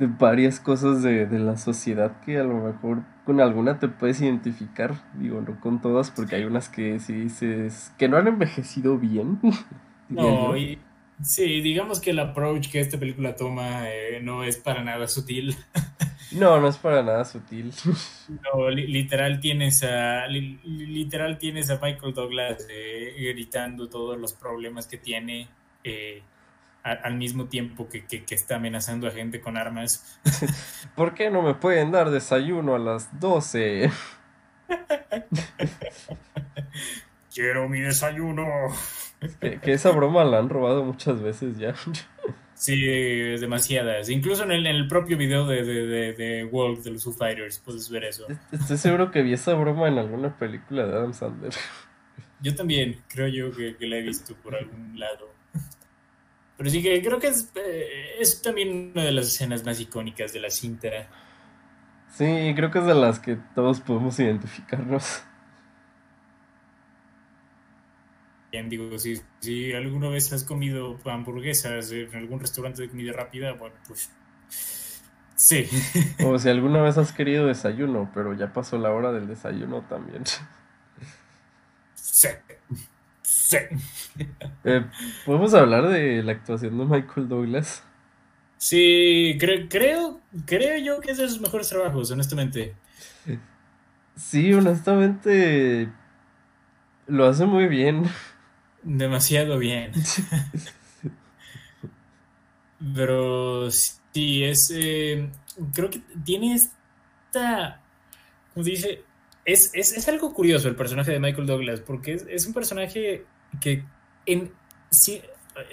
[0.00, 4.20] de varias cosas de, de la sociedad que a lo mejor con alguna te puedes
[4.20, 8.98] identificar, digo, no con todas, porque hay unas que sí dices que no han envejecido
[8.98, 9.38] bien,
[10.08, 10.84] No, y
[11.22, 15.54] sí, digamos que el approach que esta película toma eh, no es para nada sutil.
[16.30, 17.72] No, no es para nada sutil.
[18.28, 24.34] No, li- literal tienes a li- literal tienes a Michael Douglas eh, gritando todos los
[24.34, 25.48] problemas que tiene
[25.82, 26.22] eh,
[26.82, 30.20] a- al mismo tiempo que, que- que está amenazando a gente con armas.
[30.96, 33.90] ¿Por qué no me pueden dar desayuno a las 12?
[37.32, 38.46] Quiero mi desayuno.
[39.40, 41.74] Que, que esa broma la han robado muchas veces ya.
[42.54, 44.10] Sí, demasiadas.
[44.10, 47.14] Incluso en el, en el propio video de, de, de, de Wolf de los Foo
[47.14, 48.26] Fighters puedes ver eso.
[48.52, 51.54] Estoy seguro que vi esa broma en alguna película de Adam Sandler.
[52.42, 55.30] Yo también creo yo que, que la he visto por algún lado.
[56.60, 60.34] Pero sí que creo que es, eh, es también una de las escenas más icónicas
[60.34, 60.88] de la cinta.
[62.10, 65.22] Sí, creo que es de las que todos podemos identificarnos.
[68.52, 73.54] Bien, digo, si, si alguna vez has comido hamburguesas en algún restaurante de comida rápida,
[73.54, 74.10] bueno, pues
[75.36, 75.66] sí.
[76.22, 80.24] O si alguna vez has querido desayuno, pero ya pasó la hora del desayuno también.
[81.94, 82.28] Sí.
[83.50, 83.58] Sí.
[84.64, 84.84] Eh,
[85.24, 87.82] ¿podemos hablar de la actuación de Michael Douglas?
[88.58, 92.74] Sí, cre- creo, creo yo que es de sus mejores trabajos, honestamente.
[94.16, 95.88] Sí, honestamente
[97.06, 98.04] lo hace muy bien.
[98.82, 99.92] Demasiado bien.
[102.94, 104.70] Pero sí, es.
[104.74, 105.30] eh,
[105.74, 107.80] creo que tiene esta.
[108.54, 109.02] Como se dice.
[109.44, 113.24] Es, es, es algo curioso el personaje de Michael Douglas, porque es, es un personaje
[113.60, 113.84] que.
[114.26, 114.52] En,
[114.90, 115.22] sí,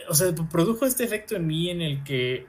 [0.09, 2.47] o sea, produjo este efecto en mí en el que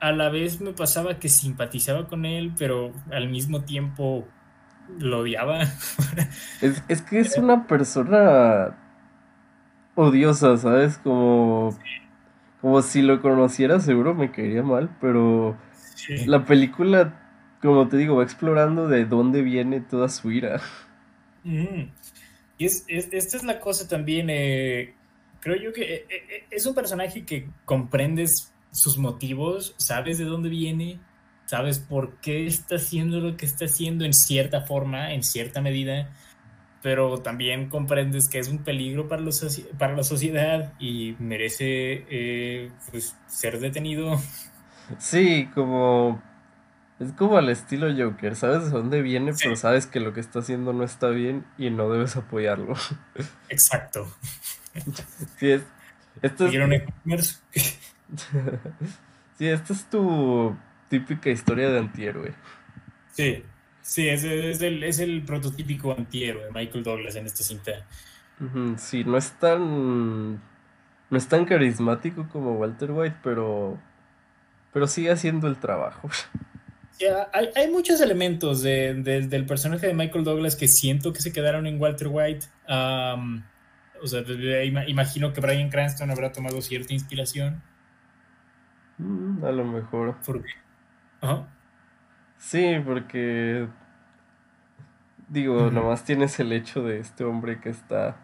[0.00, 4.26] a la vez me pasaba que simpatizaba con él, pero al mismo tiempo
[4.98, 5.60] lo odiaba.
[6.60, 8.76] Es, es que es una persona
[9.94, 10.98] odiosa, ¿sabes?
[10.98, 11.76] Como,
[12.60, 15.56] como si lo conociera seguro me caería mal, pero
[15.94, 16.26] Sí.
[16.26, 17.14] la película,
[17.60, 20.60] como te digo, va explorando de dónde viene toda su ira.
[21.44, 21.90] Mm.
[22.58, 24.94] Y es, es- esta es la cosa también, eh,
[25.40, 30.48] creo yo que eh, eh, es un personaje que comprendes sus motivos, sabes de dónde
[30.48, 30.98] viene,
[31.46, 36.10] sabes por qué está haciendo lo que está haciendo en cierta forma, en cierta medida,
[36.82, 43.16] pero también comprendes que es un peligro para, los para la sociedad y merece pues,
[43.26, 44.20] ser detenido.
[44.98, 46.22] Sí, como...
[47.00, 49.44] Es como al estilo Joker, sabes de dónde viene, Sí.
[49.44, 52.74] pero sabes que lo que está haciendo no está bien y no debes apoyarlo.
[53.48, 54.06] Exacto.
[55.38, 55.62] Sí, es,
[56.22, 56.48] esto
[59.38, 60.56] sí, esta es tu
[60.88, 62.34] típica historia de antihéroe.
[63.12, 63.44] Sí,
[63.80, 67.72] sí, es, es el, es el prototípico antihéroe, Michael Douglas en esta cinta.
[68.76, 73.78] Sí, no es tan, no es tan carismático como Walter White, pero,
[74.72, 76.08] pero sigue haciendo el trabajo.
[76.98, 81.20] Ya, hay, hay muchos elementos de- de- del personaje de Michael Douglas que siento que
[81.20, 82.46] se quedaron en Walter White.
[84.00, 84.22] O sea,
[84.86, 87.62] imagino que Bryan Cranston habrá tomado cierta inspiración.
[88.98, 90.16] Mm, A lo mejor.
[90.24, 90.48] Porque,
[91.20, 91.46] Ajá.
[92.38, 93.68] Sí, porque
[95.28, 95.70] digo, Ujú.
[95.72, 98.16] nomás tienes el hecho de este hombre que está,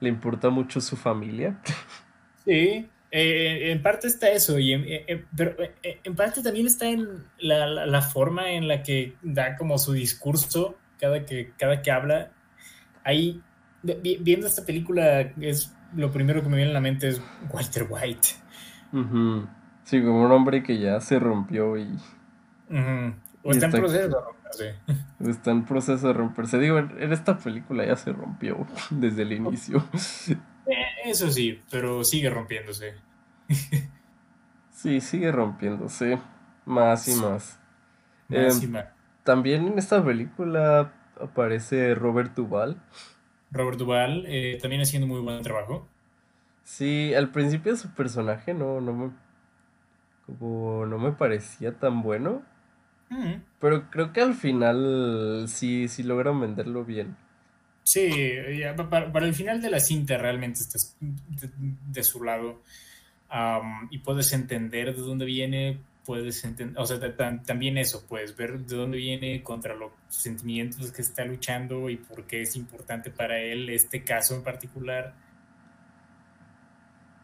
[0.00, 1.58] le importa mucho su familia.
[2.44, 6.66] Sí, eh, en parte está eso, y en, eh, eh, pero eh, en parte también
[6.66, 7.06] está en
[7.38, 11.90] la, la- la forma en la que da como su discurso cada que, cada que
[11.90, 12.30] habla.
[13.04, 13.40] Ahí,
[13.82, 17.20] vi- viendo esta película, es lo primero que me viene a la mente es
[17.52, 18.28] Walter White.
[18.92, 19.46] Ujú.
[19.84, 21.84] Sí, como un hombre que ya se rompió y
[22.70, 23.14] Ujú.
[23.44, 24.74] O Y está en está- proceso de romperse.
[25.30, 26.58] está en proceso de romperse.
[26.60, 29.84] Digo, en, en esta película ya se rompió desde el inicio.
[31.04, 32.94] Eso sí, pero sigue rompiéndose.
[34.70, 36.18] Sí, sigue rompiéndose
[36.64, 37.58] más y más.
[38.28, 38.86] Más Em, y más.
[39.24, 42.80] También en esta película aparece Robert Duvall.
[43.52, 45.88] Robert Duvall eh, también haciendo muy buen trabajo.
[46.64, 49.10] Sí, al principio su personaje no, no me,
[50.26, 52.42] como no me parecía tan bueno,
[53.10, 53.42] Mm.
[53.60, 57.16] pero creo que al final sí, sí logran venderlo bien.
[57.92, 58.10] Sí,
[58.76, 61.50] pa- para, para el final de la cinta realmente estás de,
[61.96, 62.62] de su lado
[63.28, 68.06] Am, y puedes entender de dónde viene, puedes entender, o sea, ta- ta- también eso,
[68.08, 72.56] puedes ver de dónde viene contra los sentimientos que está luchando y por qué es
[72.56, 75.14] importante para él este caso en particular.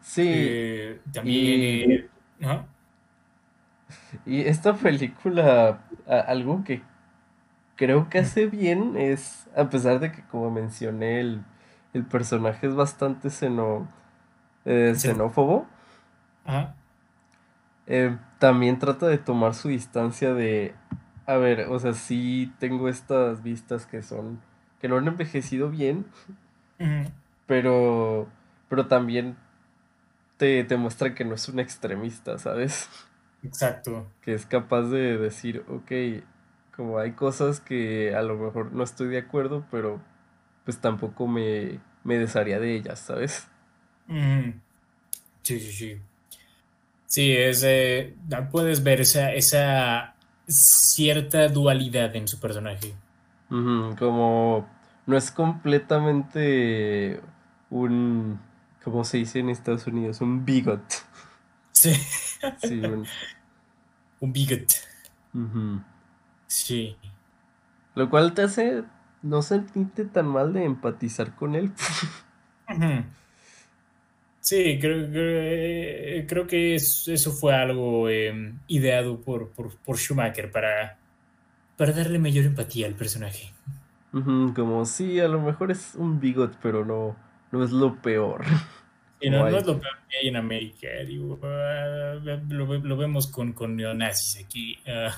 [0.03, 2.11] Sí, Eh, también,
[2.41, 2.67] y- ajá.
[4.27, 6.83] y esta película, algo que
[7.79, 11.45] creo que hace bien es, a pesar de que como mencioné, el,
[11.95, 13.89] el personaje es bastante seno,
[14.67, 15.09] eh, Sí.
[15.09, 15.67] xenófobo,
[16.45, 16.75] Ajá.
[17.87, 20.75] eh, también trata de tomar su distancia de,
[21.27, 24.41] a ver, o sea, sí tengo estas vistas que son,
[24.81, 26.07] que no han envejecido bien,
[26.81, 27.13] Ujú.
[27.47, 28.29] pero,
[28.69, 29.37] pero también
[30.37, 32.89] te, te muestra que no es un extremista, ¿sabes?
[33.43, 34.07] Exacto.
[34.23, 35.91] Que es capaz de decir, ok,
[36.79, 40.01] como hay cosas que a lo mejor no estoy de acuerdo, pero
[40.65, 43.49] pues tampoco me, me desharía de ellas, ¿sabes?
[45.43, 46.01] Sí, sí, sí.
[47.07, 48.15] Sí, es, eh,
[48.53, 50.15] puedes ver esa, esa
[50.47, 52.95] cierta dualidad en su personaje.
[53.99, 54.69] Como
[55.07, 57.21] no es completamente
[57.71, 58.41] un,
[58.85, 60.21] ¿cómo se dice en Estados Unidos?
[60.21, 60.83] Un bigot.
[61.73, 61.93] Sí,
[62.57, 63.09] Sí, un-
[64.21, 64.73] un bigot.
[65.35, 65.81] ujú.
[66.49, 66.97] Sí.
[67.95, 68.85] Lo cual te hace
[69.23, 71.73] no sentirte tan mal de empatizar con él.
[74.41, 80.51] Sí, creo, creo, creo que es- eso fue algo eh, ideado por, por, por Schumacher
[80.51, 80.99] para,
[81.77, 83.53] para darle mayor empatía al personaje.
[84.55, 87.17] Como sí, a lo mejor es un bigot, pero no,
[87.53, 88.43] no es lo peor.
[89.21, 90.89] Y no, es lo peor que hay en América.
[91.07, 92.15] Digo, ah,
[92.49, 94.79] lo, ve- lo vemos con, con neonazis aquí.
[94.87, 95.15] ah,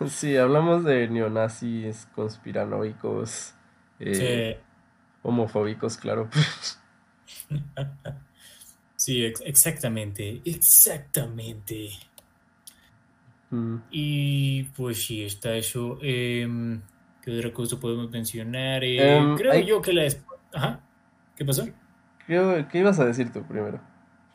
[0.08, 3.54] Sí, hablamos de neonazis, conspiranoicos,
[4.00, 4.64] eh, sí,
[5.22, 6.28] homofóbicos, claro.
[8.96, 10.40] sí, ex- exactamente.
[10.44, 11.90] Exactamente.
[13.50, 15.98] Mm, Y pues sí, está eso.
[16.02, 16.80] Em,
[17.22, 18.84] ¿qué otra cosa podemos mencionar?
[18.84, 20.08] Eh, Em, creo hay- yo que la...
[20.52, 20.80] Ajá.
[21.36, 21.66] ¿Qué pasó?
[22.30, 23.80] ¿Qué, qué ibas a decir tú primero?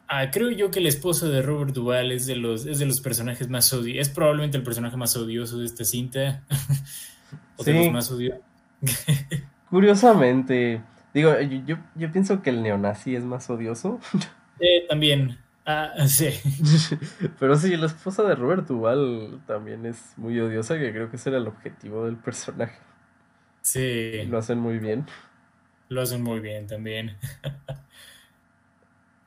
[0.09, 2.99] Ah, creo yo que el esposo de Robert Duvall es de los, es de los
[2.99, 4.07] personajes más odiosos.
[4.09, 6.43] Es probablemente el personaje más odioso de esta cinta.
[7.55, 7.77] o de Sí.
[7.85, 8.41] los más odiosos.
[9.69, 10.81] Curiosamente,
[11.13, 13.99] digo, yo, yo, yo pienso que el neonazi es más odioso,
[14.59, 15.37] Eh, también.
[15.65, 16.29] Ah, sí.
[17.39, 21.29] pero sí, la esposa de Robert Duvall también es muy odiosa, que creo que ese
[21.29, 22.77] era el objetivo del personaje.
[23.61, 24.25] Sí.
[24.27, 25.05] Lo hacen muy bien.
[25.89, 27.17] Lo hacen muy bien también.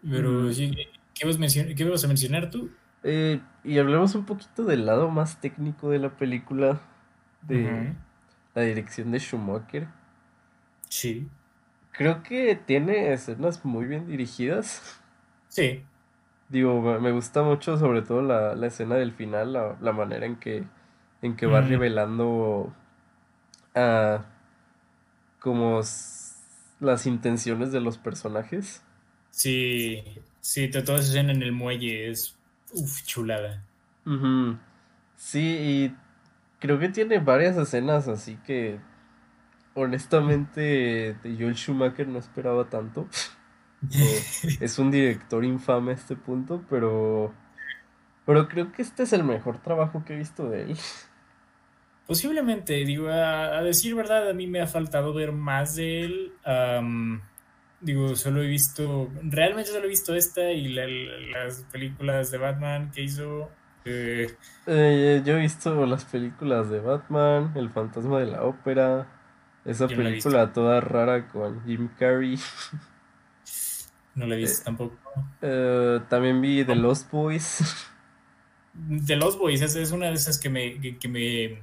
[0.03, 0.53] Pero Mm.
[0.53, 0.73] sí,
[1.15, 1.37] ¿qué vas,
[1.77, 2.71] qué vas a mencionar tú?
[3.03, 6.81] Eh, y hablemos un poquito del lado más técnico de la película,
[7.43, 7.95] de
[8.55, 9.89] la dirección de Schumacher.
[10.91, 11.29] Sí.
[11.93, 15.03] Creo que tiene escenas muy bien dirigidas.
[15.49, 15.85] Sí.
[16.49, 20.37] Digo, me gusta mucho sobre todo la, la escena del final, la, la manera en
[20.37, 20.65] que,
[21.23, 21.69] en que va Mm.
[21.69, 22.73] revelando
[23.75, 24.25] ah,
[25.41, 26.18] como s-
[26.81, 28.83] las intenciones de los personajes.
[29.31, 30.03] Sí.
[30.41, 32.37] Sí, to- toda esa escena en el muelle es
[32.73, 33.63] uf, chulada.
[34.07, 34.57] Ujú.
[35.17, 35.97] Sí, y
[36.61, 38.81] creo que tiene varias escenas así que
[39.75, 40.61] honestamente
[41.23, 43.09] de Joel Schumacher no esperaba tanto.
[43.93, 44.21] Eh,
[44.61, 47.33] es un director infame a este punto, pero
[48.27, 50.79] pero creo que este es el mejor trabajo que he visto de él.
[52.09, 56.33] Posiblemente, digo, a, a decir verdad, a mí me ha faltado ver más de él.
[57.81, 62.39] Digo, solo he visto, realmente solo he visto esta y la- la- las películas de
[62.39, 63.51] Batman que hizo.
[63.85, 64.27] eh,
[64.67, 69.07] Eh, yo he visto las películas de Batman, El fantasma de la ópera,
[69.65, 72.37] esa Yo no película toda rara con Jim Carrey.
[74.17, 74.97] no la he visto tampoco.
[75.41, 77.61] Eh, también vi The Lost Boys.
[78.75, 81.63] De Los Boys, es, es una de esas que me, que, que me,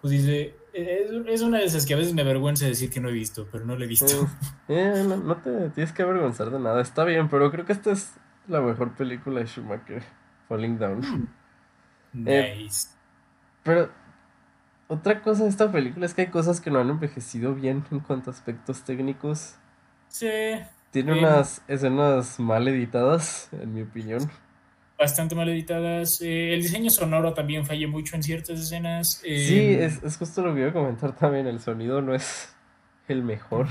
[0.00, 0.54] ¿cómo se dice?
[0.72, 3.48] Es, es una de esas que a veces me avergüenza decir que no he visto,
[3.50, 4.06] pero no la he visto.
[4.68, 7.90] Eh, no, no te tienes que avergonzar de nada, está bien, pero creo que esta
[7.90, 8.12] es
[8.46, 10.04] la mejor película de Schumacher,
[10.48, 11.04] Falling Down.
[12.24, 12.88] Eh, Nice.
[13.62, 13.90] Pero
[14.88, 18.00] otra cosa de esta película es que hay cosas que no han envejecido bien en
[18.00, 19.56] cuanto a aspectos técnicos.
[20.08, 20.28] Sí,
[20.90, 24.28] Tiene unas escenas mal editadas, en mi opinión.
[25.00, 26.20] Bastante mal editadas.
[26.20, 29.20] Eh, el diseño sonoro también falla mucho en ciertas escenas.
[29.24, 32.54] Eh, Sí, es, es justo lo que iba a comentar también, el sonido no es
[33.08, 33.66] el mejor.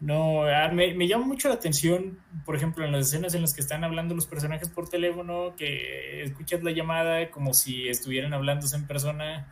[0.00, 3.54] No, ah, me, me llama mucho la atención, por ejemplo, en las escenas en las
[3.54, 8.76] que están hablando los personajes por teléfono, que escuchas la llamada como si estuvieran hablándose
[8.76, 9.46] en persona.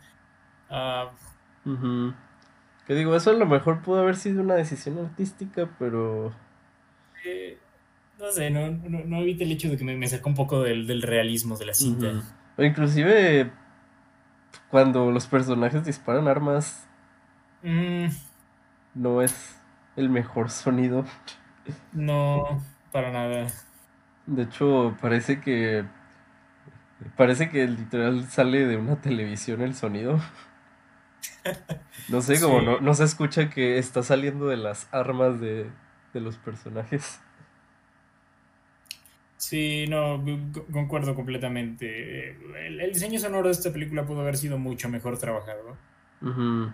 [1.65, 2.13] Ujú.
[2.85, 6.33] Que digo, eso a lo mejor pudo haber sido una decisión artística, pero...
[7.25, 7.57] eh,
[8.19, 10.61] no sé, no, no, no evita el hecho de que me, me sacó un poco
[10.61, 12.07] del, del realismo de la cinta.
[12.07, 12.23] Ujú.
[12.57, 13.51] O inclusive
[14.69, 16.87] cuando los personajes disparan armas,
[17.65, 18.07] Mm,
[18.95, 19.61] no es
[19.95, 21.05] el mejor sonido.
[21.93, 22.61] no,
[22.91, 23.47] para nada.
[24.25, 25.85] De hecho, parece que...
[27.17, 30.19] Parece que literal sale de una televisión el sonido.
[32.07, 32.65] No sé, como Sí.
[32.65, 35.69] no, no se escucha que está saliendo de las armas de,
[36.13, 37.21] de los personajes.
[39.45, 40.23] Sí, no,
[40.53, 42.31] co- concuerdo completamente.
[42.67, 45.81] El, el diseño sonoro de esta película pudo haber sido mucho mejor trabajado.
[46.21, 46.71] Ujú.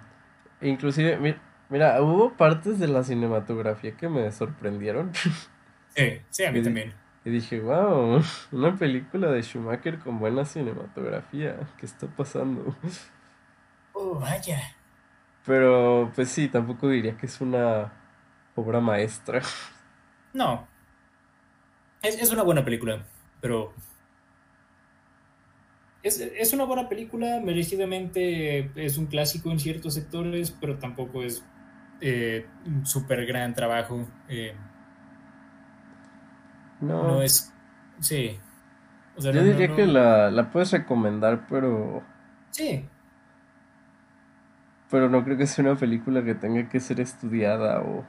[0.62, 1.36] Inclusive, mi-
[1.70, 5.12] mira, hubo partes de la cinematografía que me sorprendieron.
[5.96, 7.00] Sí, sí, a mí Y también.
[7.26, 11.58] Y dije, wow, una película de Schumacher con buena cinematografía.
[11.78, 12.76] ¿Qué está pasando?
[13.94, 14.60] Oh, vaya.
[15.46, 17.92] Pero, pues sí, tampoco diría que es una
[18.56, 19.42] obra maestra.
[20.34, 20.69] No.
[22.02, 23.06] Es, es una buena película,
[23.42, 23.74] pero...
[26.02, 31.44] Es, es una buena película, merecidamente es un clásico en ciertos sectores, pero tampoco es
[32.00, 34.08] eh, un súper gran trabajo.
[34.30, 34.56] eh,
[36.82, 37.52] No, no es...
[38.00, 38.40] Sí.
[39.16, 42.04] O sea, yo no- diría no- que la, la puedes recomendar, pero,
[42.52, 42.90] Sí,
[44.90, 48.04] pero no creo que sea una película que tenga que ser estudiada o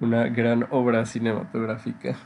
[0.00, 2.16] una gran obra cinematográfica.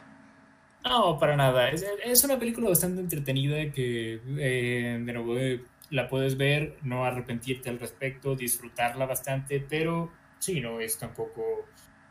[0.84, 1.70] No, para nada.
[1.70, 7.04] Es, es una película bastante entretenida que, eh, de nuevo, eh, la puedes ver, no
[7.04, 11.42] arrepentirte al respecto, disfrutarla bastante, pero sí, no es tampoco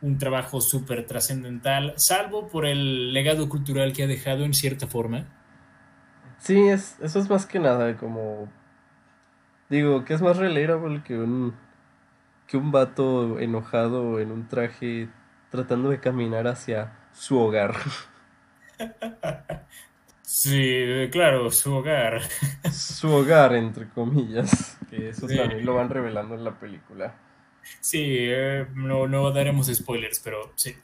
[0.02, 5.26] un trabajo súper trascendental, salvo por el legado cultural que ha dejado en cierta forma.
[6.40, 8.48] Sí, es, eso es más que nada como...
[9.70, 11.54] Digo, que es más relatable que un,
[12.48, 15.10] que un vato enojado en un traje
[15.50, 17.76] tratando de caminar hacia su hogar.
[20.24, 22.22] Sí, claro, su hogar.
[22.72, 24.78] Su hogar, entre comillas.
[24.90, 25.38] Que eso Sí.
[25.38, 27.16] también lo van revelando en la película.
[27.82, 30.76] Sí, eh, no, no daremos spoilers, pero sí.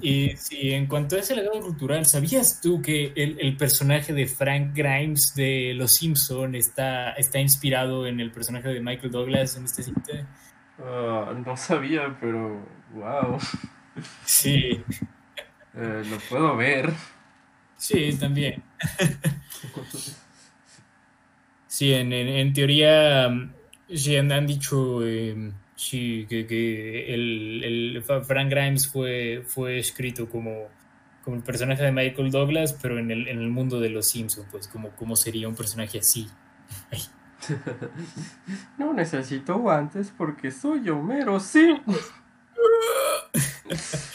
[0.00, 4.26] Y sí, en cuanto a ese legado cultural, ¿sabías tú que el, el personaje de
[4.26, 9.64] Frank Grimes de Los Simpson está, está inspirado en el personaje de Michael Douglas en
[9.64, 10.26] este cinta?
[10.78, 12.64] Ah, no sabía, pero
[12.94, 13.38] wow.
[14.24, 14.82] Sí,
[15.76, 16.92] Eh, lo puedo ver.
[17.76, 18.62] sí, también.
[21.68, 23.52] Sí, en, en- en teoría, mm,
[23.94, 30.28] sí, han, han dicho eh, sí, que, que el, el Frank Grimes fue, fue escrito
[30.28, 30.68] como,
[31.22, 34.46] como el personaje de Michael Douglas, pero en el, en el mundo de Los Simpson,
[34.50, 36.28] pues como, como sería un personaje así.
[36.90, 37.00] Ay.
[38.78, 41.78] No necesito guantes porque soy Homero, sí.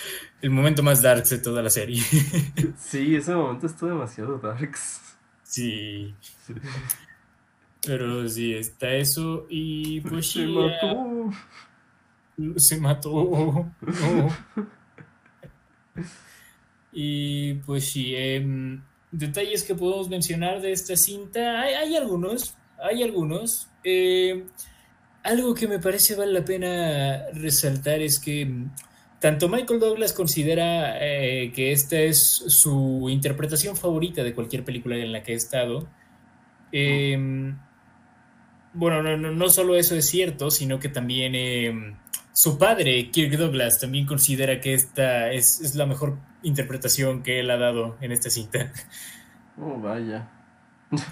[0.42, 2.02] El momento más dark de toda la serie.
[2.78, 5.02] Sí, ese momento estuvo demasiado darks.
[5.44, 6.14] Sí.
[7.84, 9.46] Pero sí, está eso.
[9.50, 11.32] Y pues Se mató.
[12.58, 13.12] se mató.
[13.14, 13.72] Oh.
[16.94, 18.82] Y pues sí, em,
[19.12, 21.62] detalles que podemos mencionar de esta cinta.
[21.62, 23.70] Hay, hay algunos, hay algunos.
[23.84, 24.46] Em,
[25.24, 28.72] algo que me parece vale la pena resaltar es que mm,
[29.22, 35.12] tanto Michael Douglas considera eh, que esta es su interpretación favorita de cualquier película en
[35.12, 35.88] la que ha estado.
[36.72, 37.56] Em,
[38.74, 41.98] bueno, no, no, no solo eso es cierto, sino que también em,
[42.34, 47.52] su padre, Kirk Douglas, también considera que esta es, es la mejor interpretación que él
[47.52, 48.74] ha dado en esta cinta.
[49.60, 50.28] Oh, vaya.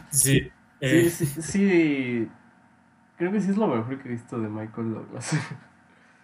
[0.09, 0.49] Sí.
[0.49, 0.51] Sí,
[0.81, 2.27] eh, sí, sí.
[3.17, 5.35] Creo que sí es lo mejor que he visto de Michael Douglas.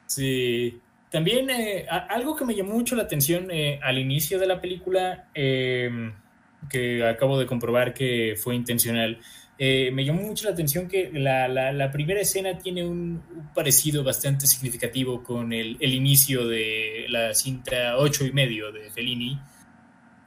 [0.08, 0.82] Sí.
[1.12, 5.28] También eh, algo que me llamó mucho la atención eh, al inicio de la película,
[5.34, 6.12] eh,
[6.70, 9.20] que acabo de comprobar que fue intencional,
[9.58, 14.04] me llamó mucho la atención que la, la- la primera escena tiene un, un parecido
[14.04, 19.40] bastante significativo con el, el inicio de la cinta ocho y medio de Fellini.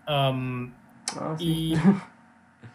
[0.09, 0.72] Um,
[1.20, 1.45] Ah, sí.
[1.45, 1.74] y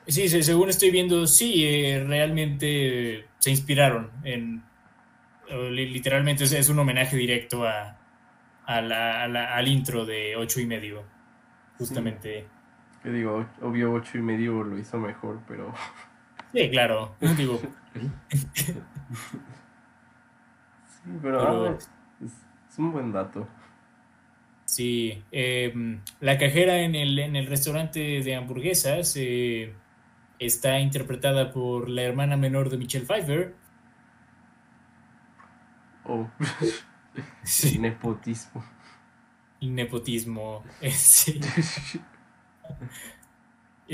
[0.12, 1.66] sí, se- según estoy viendo, sí,
[2.06, 4.62] realmente se inspiraron en,
[5.50, 7.98] literalmente es, es un homenaje directo a,
[8.66, 11.04] a la- a la- al intro de ocho y medio,
[11.78, 12.46] justamente.
[13.04, 15.74] Digo, obvio, ocho y medio lo hizo mejor, pero.
[16.54, 17.60] Sí, claro, digo,
[20.86, 21.40] Sí, pero.
[21.40, 21.76] Pero- ah,
[22.24, 22.32] es,
[22.72, 23.48] es un buen dato.
[24.66, 25.74] sí, eh,
[26.22, 29.74] la cajera en el, en el restaurante de hamburguesas eh,
[30.40, 33.54] está interpretada por la hermana menor de Michelle Pfeiffer.
[36.06, 36.28] Oh,
[37.44, 38.64] Sí, nepotismo.
[39.62, 41.40] nepotismo, sí.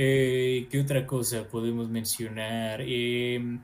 [0.01, 2.79] Eh, ¿qué otra cosa podemos mencionar?
[2.81, 3.59] Eh,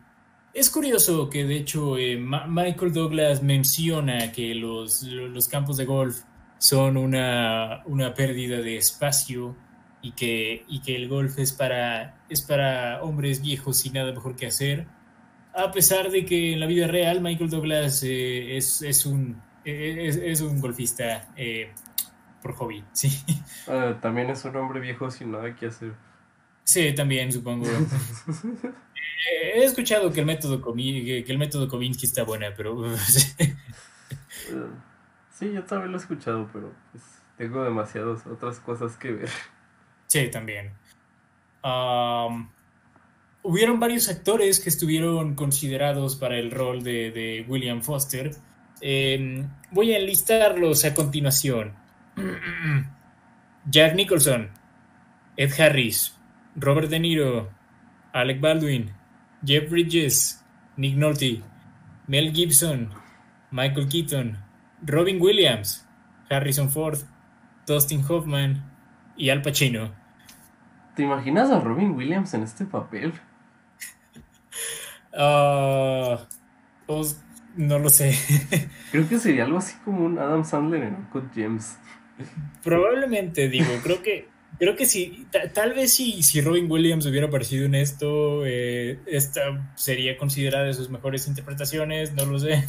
[0.54, 6.24] es curioso que de hecho eh, Michael Douglas menciona que los, los campos de golf
[6.58, 9.56] son una, una pérdida de espacio
[10.02, 14.36] y que, y que el golf es para, es para hombres viejos sin nada mejor
[14.36, 14.88] que hacer.
[15.56, 20.18] A pesar de que en la vida real Michael Douglas eh, es, es un, es,
[20.18, 21.72] es un golfista eh,
[22.42, 23.10] por hobby, sí.
[23.68, 25.94] Ah, también es un hombre viejo sin nada que hacer.
[26.64, 27.66] Sí, también supongo.
[29.32, 32.76] Eh, He escuchado que el método Komi- que el método Kominsky está buena, pero
[35.32, 37.04] Sí, yo también lo he escuchado, pero pues
[37.38, 39.30] tengo demasiadas otras cosas que ver.
[40.08, 40.72] sí, también.
[41.64, 42.50] Am,
[43.46, 48.32] hubieron varios actores que estuvieron considerados para el rol de, William Foster.
[48.82, 51.74] Em, voy a enlistarlos a continuación.
[53.70, 54.50] Jack Nicholson,
[55.38, 56.18] Ed Harris,
[56.56, 57.50] Robert De Niro,
[58.14, 58.92] Alec Baldwin,
[59.46, 60.44] Jeff Bridges,
[60.76, 61.42] Nick Nolte,
[62.08, 62.90] Mel Gibson,
[63.52, 64.40] Michael Keaton,
[64.84, 65.88] Robin Williams,
[66.30, 66.98] Harrison Ford,
[67.68, 68.64] Dustin Hoffman
[69.16, 69.92] y Al Pacino.
[70.96, 73.14] ¿Te imaginas a Robin Williams en este papel?
[75.18, 76.20] Ah,
[76.88, 77.22] os-
[77.56, 78.14] no lo sé.
[78.92, 81.78] Creo que sería algo así como un Adam Sandler en Uncut Gems.
[82.64, 87.28] Probablemente, digo, creo que creo que si ta- tal vez si, si Robin Williams hubiera
[87.28, 89.42] aparecido en esto, eh, esta
[89.76, 92.64] sería considerada de sus mejores interpretaciones, no lo sé.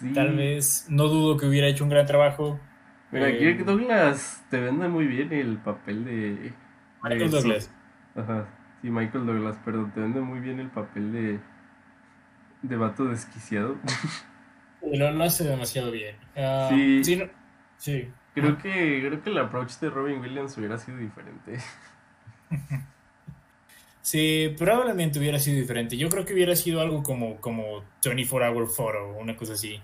[0.00, 0.12] Sí.
[0.12, 2.60] Tal vez, no dudo que hubiera hecho un gran trabajo.
[3.10, 6.52] Mira, Eh, Kirk Douglas te vende muy bien el papel de.
[7.02, 7.70] Michael Douglas.
[8.14, 8.46] Ajá,
[8.86, 11.40] sí, Michael Douglas, perdón, te vende muy bien el papel de.
[12.62, 13.76] de vato desquiciado.
[14.82, 16.14] Lo, lo hace demasiado bien.
[16.36, 17.16] Ah, Sí.
[17.16, 17.28] no-
[17.76, 18.08] sí.
[18.34, 21.58] Creo que, creo que el approach de Robin Williams hubiera sido diferente.
[24.02, 25.96] Sí, probablemente hubiera sido diferente.
[25.96, 29.82] Yo creo que hubiera sido algo como, como 24 Hour Photo, una cosa así.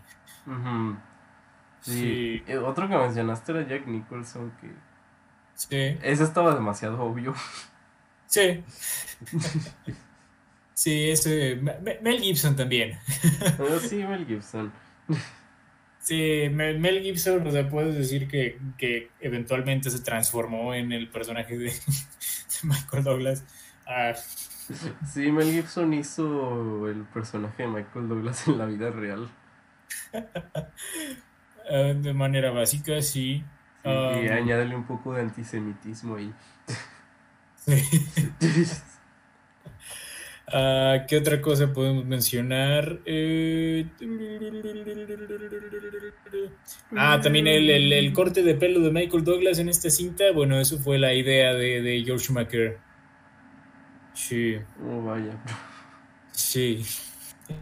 [1.81, 2.41] Sí.
[2.47, 4.69] Eh, Otro que mencionaste era Jack Nicholson, que
[5.55, 7.35] Sí, ese estaba demasiado obvio.
[8.33, 8.65] Sí.
[10.75, 12.99] Sí, ese, Me- Mel Gibson también.
[13.59, 14.73] Ah, sí, Mel Gibson.
[16.01, 21.09] Sí, Me- Mel Gibson, o sea, puedes decir que, que eventualmente se transformó en el
[21.09, 21.73] personaje de, de
[22.65, 23.45] Michael Douglas.
[23.87, 24.13] Ah,
[25.13, 29.29] Sí, Mel Gibson hizo el personaje de Michael Douglas en la vida real.
[30.15, 33.45] ah, de manera básica, sí.
[33.85, 36.33] Sí, y Um, añádele un poco de antisemitismo ahí.
[40.47, 43.01] Ah, ¿Qué otra cosa podemos mencionar?
[43.07, 43.95] Eh,
[46.95, 50.33] Ah, también el, el- el corte de pelo de Michael Douglas en esta cinta.
[50.33, 52.83] Bueno, eso fue la idea de, de George Schumacher.
[54.15, 55.33] Sí, Oh, vaya.
[56.33, 56.85] sí.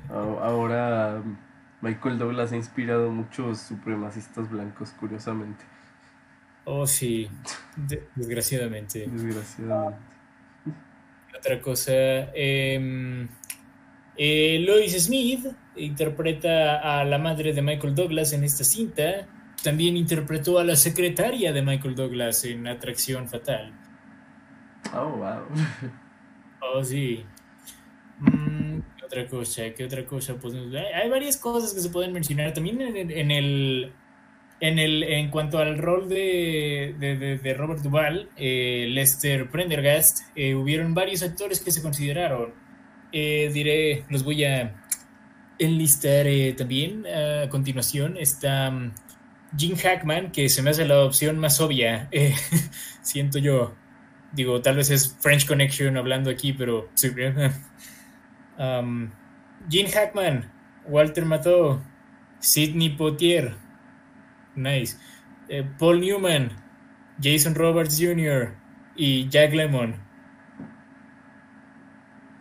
[0.09, 1.22] Ahora
[1.80, 5.64] Michael Douglas ha inspirado muchos supremacistas blancos, curiosamente.
[6.64, 7.28] Oh, sí.
[7.76, 9.06] De- desgraciadamente.
[9.06, 9.98] Desgraciadamente.
[11.38, 11.92] Otra cosa.
[12.34, 13.28] em,
[14.16, 15.46] eh, Lois Smith
[15.76, 19.26] interpreta a la madre de Michael Douglas en esta cinta.
[19.62, 23.72] También interpretó a la secretaria de Michael Douglas en Atracción Fatal.
[24.94, 25.42] Oh, wow.
[26.62, 27.24] Oh, sí.
[28.18, 29.62] Mm, ¿Qué otra cosa?
[29.74, 30.34] ¿Qué otra cosa?
[30.36, 30.54] Pues,
[30.94, 32.52] hay, varias cosas que se pueden mencionar.
[32.52, 33.92] También en, en el.
[34.61, 40.54] En, el, en cuanto al rol de, de, de- Robert Duvall, eh, Lester Prendergast, eh,
[40.54, 42.52] hubieron varios actores que se consideraron.
[43.12, 44.74] Eh, diré, los voy a
[45.58, 48.16] enlistar eh, también a continuación.
[48.18, 48.92] Está mm,
[49.56, 52.08] Jim Hackman, que se me hace la opción más obvia,
[53.02, 53.74] siento yo.
[54.32, 57.11] Digo, tal vez es French Connection hablando aquí, pero sí.
[58.58, 59.11] Um,
[59.70, 60.50] Gene Hackman,
[60.86, 61.80] Walter Matthau,
[62.40, 63.54] Sidney Poitier,
[64.61, 64.96] nice.
[65.48, 66.50] Eh, Paul Newman,
[67.20, 68.54] Jason Roberts Jr.
[68.96, 69.96] y Jack Lemmon.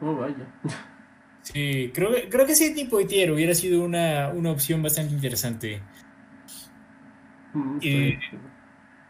[0.01, 0.47] Oh, vaya.
[1.41, 5.81] Sí, creo, que- creo que Sidney Poitier hubiera sido una, una opción bastante interesante.
[7.53, 7.79] Mm.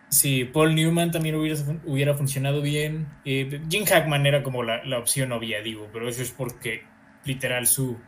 [0.10, 3.08] Sí, Paul Newman también hubiera, hubiera funcionado bien.
[3.26, 6.84] Eh, Jim Hackman era como la, la opción obvia, digo, pero eso es porque
[7.26, 8.00] literal su,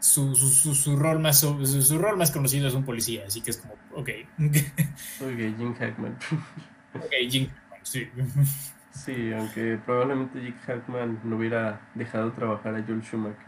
[0.00, 3.50] su, su, su, su rol más su, rol más conocido es un policía, así que
[3.50, 4.10] es como, ok,
[5.20, 6.16] Ok, Jim Hackman.
[6.94, 8.08] ok, Jim Hackman, sí.
[8.90, 13.46] Sí, aunque probablemente Jim Hackman no hubiera dejado trabajar a Joel Schumacher.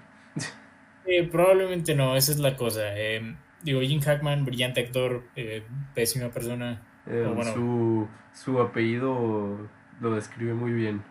[1.07, 2.97] Eh, probablemente no, esa es la cosa.
[2.97, 6.83] Eh, digo, Jim Hackman, brillante actor, eh, pésima persona.
[7.07, 7.53] Eh, bueno.
[7.53, 9.69] su, su apellido
[10.01, 11.03] lo describe muy bien.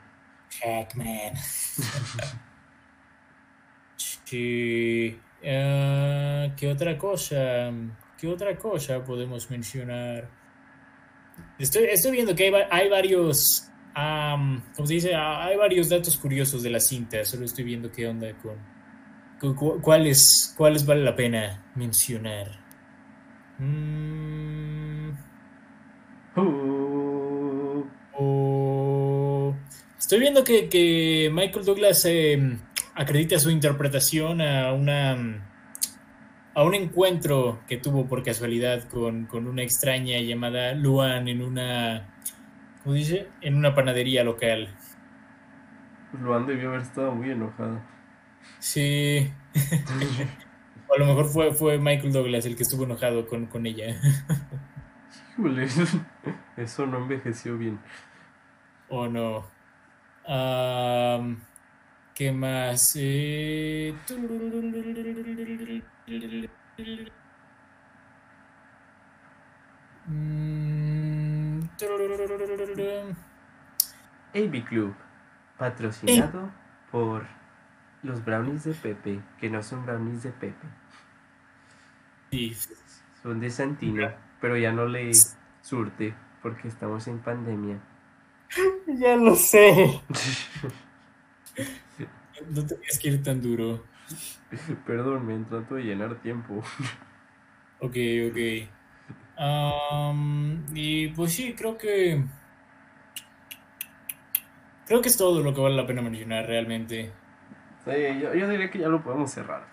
[0.61, 1.33] Hackman.
[4.29, 5.19] Sí.
[5.41, 7.71] Eh, ¿Qué otra cosa?
[8.17, 10.29] ¿Qué otra cosa podemos mencionar?
[11.57, 13.69] Estoy, estoy viendo que hay, hay varios.
[13.93, 15.15] am, ¿Cómo se dice?
[15.15, 17.23] Ah, Hay varios datos curiosos de la cinta.
[17.25, 18.57] Solo estoy viendo qué onda con.
[19.39, 22.47] cu- cu- ¿Cuáles, cuáles vale la pena mencionar?
[23.59, 25.11] Mm.
[29.97, 32.57] Estoy viendo que, que Michael Douglas eh,
[32.99, 35.15] acredita su interpretación a una
[36.53, 42.13] a un encuentro que tuvo por casualidad con, con una extraña llamada Luan en una
[42.83, 43.29] ¿cómo dice?
[43.39, 44.75] en una panadería local.
[46.21, 47.79] Luan debió haber estado muy enojado.
[48.57, 49.31] Sí.
[50.89, 53.95] O a lo mejor fue, fue Michael Douglas el que estuvo enojado con, con ella.
[55.37, 55.67] Híjole,
[56.57, 57.79] eso no envejeció bien.
[58.89, 59.45] ¿O no?
[62.19, 62.97] ¿Qué más?
[62.97, 63.95] Eh,
[70.05, 71.61] Mm,
[74.35, 74.93] AB Club,
[75.57, 76.51] patrocinado
[76.91, 77.25] por
[78.03, 80.67] los brownies de Pepe, que no son brownies de Pepe,
[82.31, 82.53] sí.
[83.23, 84.09] son de Santino,
[84.41, 85.11] pero ya no le
[85.61, 87.79] surte porque estamos en pandemia.
[88.87, 90.01] Ya lo sé.
[92.49, 93.83] No tenías que ir tan duro.
[94.85, 96.63] Perdón, me trato de llenar tiempo.
[97.81, 97.95] Ok,
[98.29, 98.37] ok.
[100.73, 102.21] Y pues sí, creo que.
[104.85, 107.11] Creo que es todo lo que vale la pena mencionar realmente.
[107.85, 107.91] Sí,
[108.21, 109.65] yo, yo diría que ya lo podemos cerrar.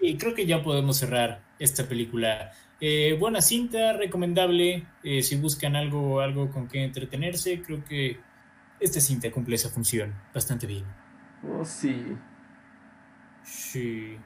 [0.00, 2.52] Y creo que ya podemos cerrar esta película.
[2.80, 4.86] Eh, buena cinta, recomendable.
[5.02, 8.18] eh, si buscan algo, algo con que entretenerse, creo que
[8.80, 10.84] esta cinta cumple esa función bastante bien.
[11.42, 12.16] Oh, sí.
[13.42, 14.18] Sí.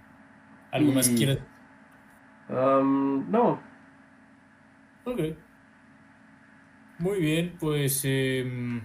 [0.72, 1.38] ¿Algo más Y- quieras?
[2.48, 3.60] Am, no,
[5.04, 5.20] Ok.
[6.98, 8.80] Muy bien, pues em,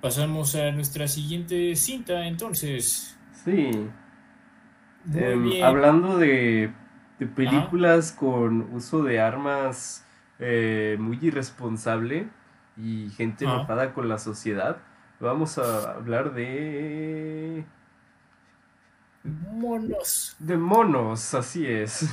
[0.00, 3.20] pasamos a nuestra siguiente cinta, entonces.
[3.30, 3.70] sí.
[5.04, 5.64] Muy Em, bien.
[5.64, 6.72] hablando de,
[7.18, 10.04] de películas con uso de armas
[10.38, 12.28] eh, muy irresponsable
[12.76, 13.54] y gente Ajá.
[13.56, 14.78] enojada con la sociedad,
[15.20, 17.64] vamos a hablar de...
[19.24, 20.36] Monos.
[20.38, 22.08] de monos, así es.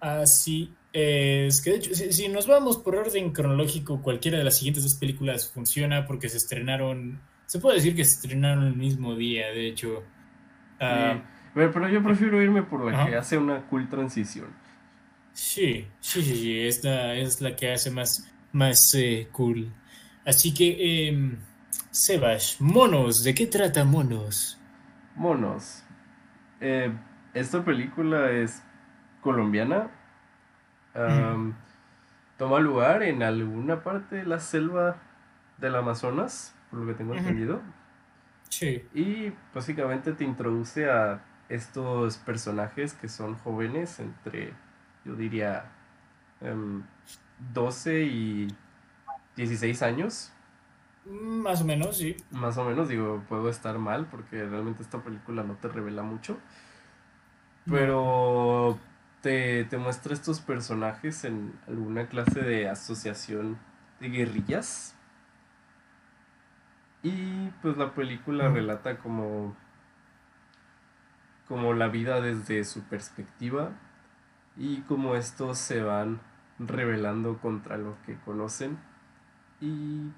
[0.00, 1.60] Así es.
[1.60, 4.94] Que de hecho, si, si nos vamos por orden cronológico, cualquiera de las siguientes dos
[4.94, 7.20] películas funciona porque se estrenaron.
[7.46, 10.02] Se puede decir que se estrenaron el mismo día, de hecho.
[10.80, 11.22] Ah, Sí.
[11.54, 13.08] Pero, yo prefiero irme por la Ajá.
[13.08, 14.48] que hace una cool transición.
[15.32, 19.72] Sí, sí, sí, sí, esta es la que hace más, más eh, cool.
[20.26, 21.38] Así que, em,
[21.90, 24.62] Sebas, monos, ¿de qué trata monos?
[25.14, 25.84] Monos.
[26.60, 26.92] Eh,
[27.34, 28.62] esta película es
[29.20, 29.90] colombiana.
[30.94, 31.54] Am,
[32.38, 35.02] Toma lugar en alguna parte de la selva
[35.58, 37.62] del Amazonas, por lo que tengo entendido.
[38.50, 44.62] Sí, Y básicamente te introduce a estos personajes que son jóvenes entre,
[45.04, 45.76] yo diría,
[46.40, 46.88] em,
[47.38, 48.58] 12 y
[49.36, 50.35] 16 años.
[51.10, 52.16] Más o menos, sí.
[52.30, 56.38] Más o menos, digo, puedo estar mal porque realmente esta película no te revela mucho.
[57.68, 58.78] Pero
[59.22, 63.58] te, te muestra estos personajes en alguna clase de asociación
[64.00, 64.94] de guerrillas.
[67.02, 68.54] Y pues la película Mm.
[68.54, 69.56] relata como,
[71.48, 73.70] como la vida desde su perspectiva
[74.56, 76.20] y cómo estos se van
[76.58, 78.78] rebelando contra lo que conocen.
[79.60, 80.12] Y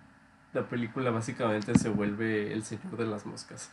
[0.53, 3.70] la película básicamente se vuelve el señor de las moscas.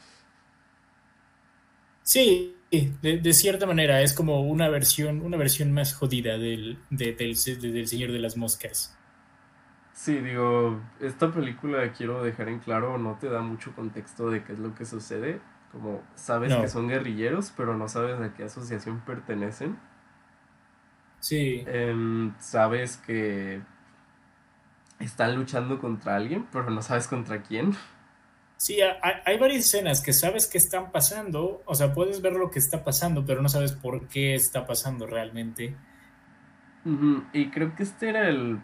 [2.03, 7.13] Sí, de, de cierta manera es como una versión, una versión más jodida del, de-
[7.13, 7.35] del,
[7.73, 8.97] del Señor de las Moscas.
[9.93, 14.53] Sí, digo, esta película quiero dejar en claro, no te da mucho contexto de qué
[14.53, 15.41] es lo que sucede.
[15.71, 16.61] Como sabes No.
[16.61, 19.77] que son guerrilleros, pero no sabes a qué asociación pertenecen.
[21.19, 23.61] Sí, Em, sabes que
[24.99, 27.75] están luchando contra alguien, pero no sabes contra quién.
[28.57, 32.33] sí, ha- hay, hay varias escenas que sabes que están pasando, o sea, puedes ver
[32.33, 35.75] lo que está pasando, pero no sabes por qué está pasando realmente.
[36.85, 38.59] Ujú, Y creo que este era el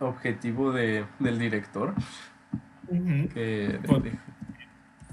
[0.00, 1.94] objetivo de, del director.
[2.88, 3.28] Ujú.
[3.32, 4.18] Que, de-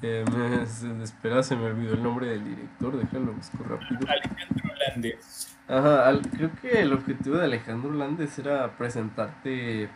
[0.04, 4.00] eh, me- espera, se me olvidó el nombre del director, déjalo busco rápido.
[4.10, 5.51] Alejandro Landes.
[5.68, 9.90] Ajá, al- creo que el objetivo de Alejandro Landes era presentarte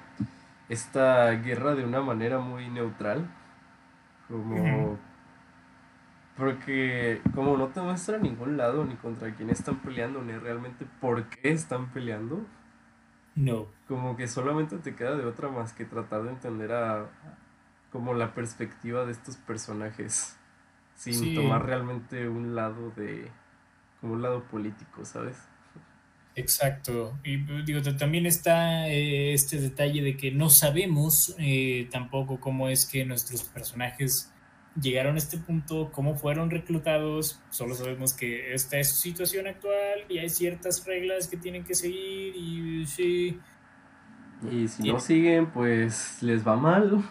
[0.69, 3.27] esta guerra de una manera muy neutral.
[4.27, 4.55] Como.
[4.55, 4.97] Ujú.
[6.37, 11.23] Porque como no te muestra ningún lado ni contra quién están peleando ni realmente por
[11.29, 12.45] qué están peleando,
[13.35, 13.67] No.
[13.87, 17.05] como que solamente te queda de otra más que tratar de entender a
[17.91, 20.37] como la perspectiva de estos personajes
[20.95, 21.35] sin Sí.
[21.35, 23.31] tomar realmente un lado de
[24.01, 25.37] como un lado político, ¿sabes?
[26.35, 27.17] Exacto.
[27.23, 32.85] Y digo, también está eh, este detalle de que no sabemos eh, tampoco cómo es
[32.85, 34.31] que nuestros personajes
[34.79, 37.39] llegaron a este punto, cómo fueron reclutados.
[37.49, 41.73] Solo sabemos que esta es su situación actual y hay ciertas reglas que tienen que
[41.75, 43.39] seguir y sí,
[44.51, 47.01] Y si Y- no siguen, pues les va mal.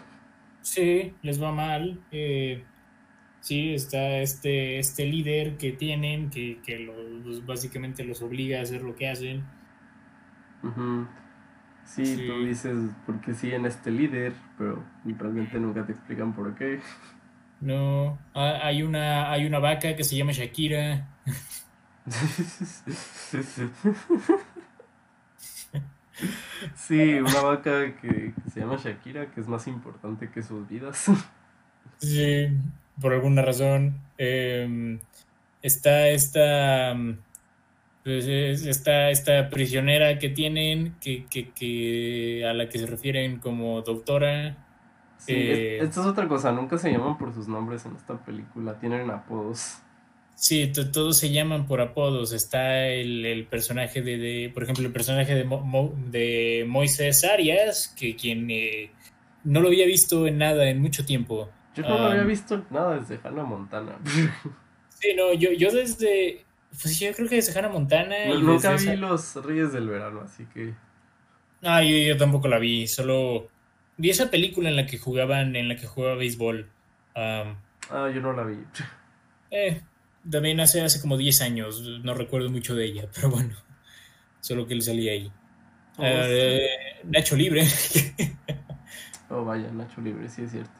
[0.61, 1.99] sí, les va mal.
[2.11, 2.63] Eh,
[3.45, 8.81] sí, está este, este líder que tienen que, que los- básicamente los obliga a hacer
[8.81, 9.43] lo que hacen.
[11.85, 12.25] Sí, Sí.
[12.27, 12.75] tú dices
[13.05, 16.79] por qué siguen este líder, pero realmente nunca te explican por qué.
[17.61, 21.07] No, ha- hay una, hay una vaca que se llama Shakira.
[26.75, 31.05] Sí, una vaca que, que se llama Shakira, que es más importante que sus vidas.
[31.99, 32.47] Sí,
[33.01, 34.01] por alguna razón.
[34.17, 34.97] eh,
[35.61, 37.17] está esta, mm,
[38.03, 43.39] pues, es- está esta prisionera que tienen, que, que, que- a la que se refieren
[43.39, 44.57] como doctora.
[45.17, 45.77] Sí, Eh.
[45.79, 49.09] es- esto es otra cosa, nunca se llaman por sus nombres en esta película, tienen
[49.09, 49.79] apodos.
[50.35, 52.31] Sí, to- todos se llaman por apodos.
[52.33, 57.23] Está el, el personaje de, de- por ejemplo, el personaje de, Mo- Mo- de Moisés
[57.25, 58.91] Arias, que quien eh,
[59.43, 61.49] no lo había visto en nada en mucho tiempo.
[61.75, 62.11] Yo no lo Ah.
[62.11, 63.97] había visto nada desde Hannah Montana.
[64.97, 66.45] Sí, no, yo, yo desde,
[66.81, 70.21] pues yo creo que desde Hannah Montana y Nunca vi esa- los Reyes del Verano,
[70.21, 70.73] así que...
[71.63, 73.49] Ah, yo, yo tampoco la vi, solo
[73.97, 76.69] vi esa película en la que jugaban, en la que jugaba béisbol.
[77.13, 77.55] Ah,
[77.91, 78.57] yo no la vi.
[79.51, 79.81] eh,
[80.29, 83.53] también hace, hace como 10 años, no recuerdo mucho de ella, pero bueno,
[84.39, 85.29] solo que él salía ahí.
[85.97, 86.69] Oh, Eh,
[87.03, 87.63] Nacho Libre.
[89.29, 90.71] Oh, vaya, Nacho Libre, sí es cierto.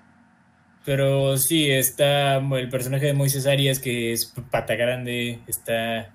[0.85, 5.43] Pero sí, está el personaje de Moisés Arias, que es pata grande.
[5.47, 6.13] Está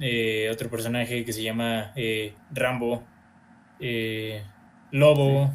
[0.00, 3.04] eh, otro personaje que se llama eh, Rambo.
[3.80, 4.44] eh,
[4.92, 5.50] Lobo,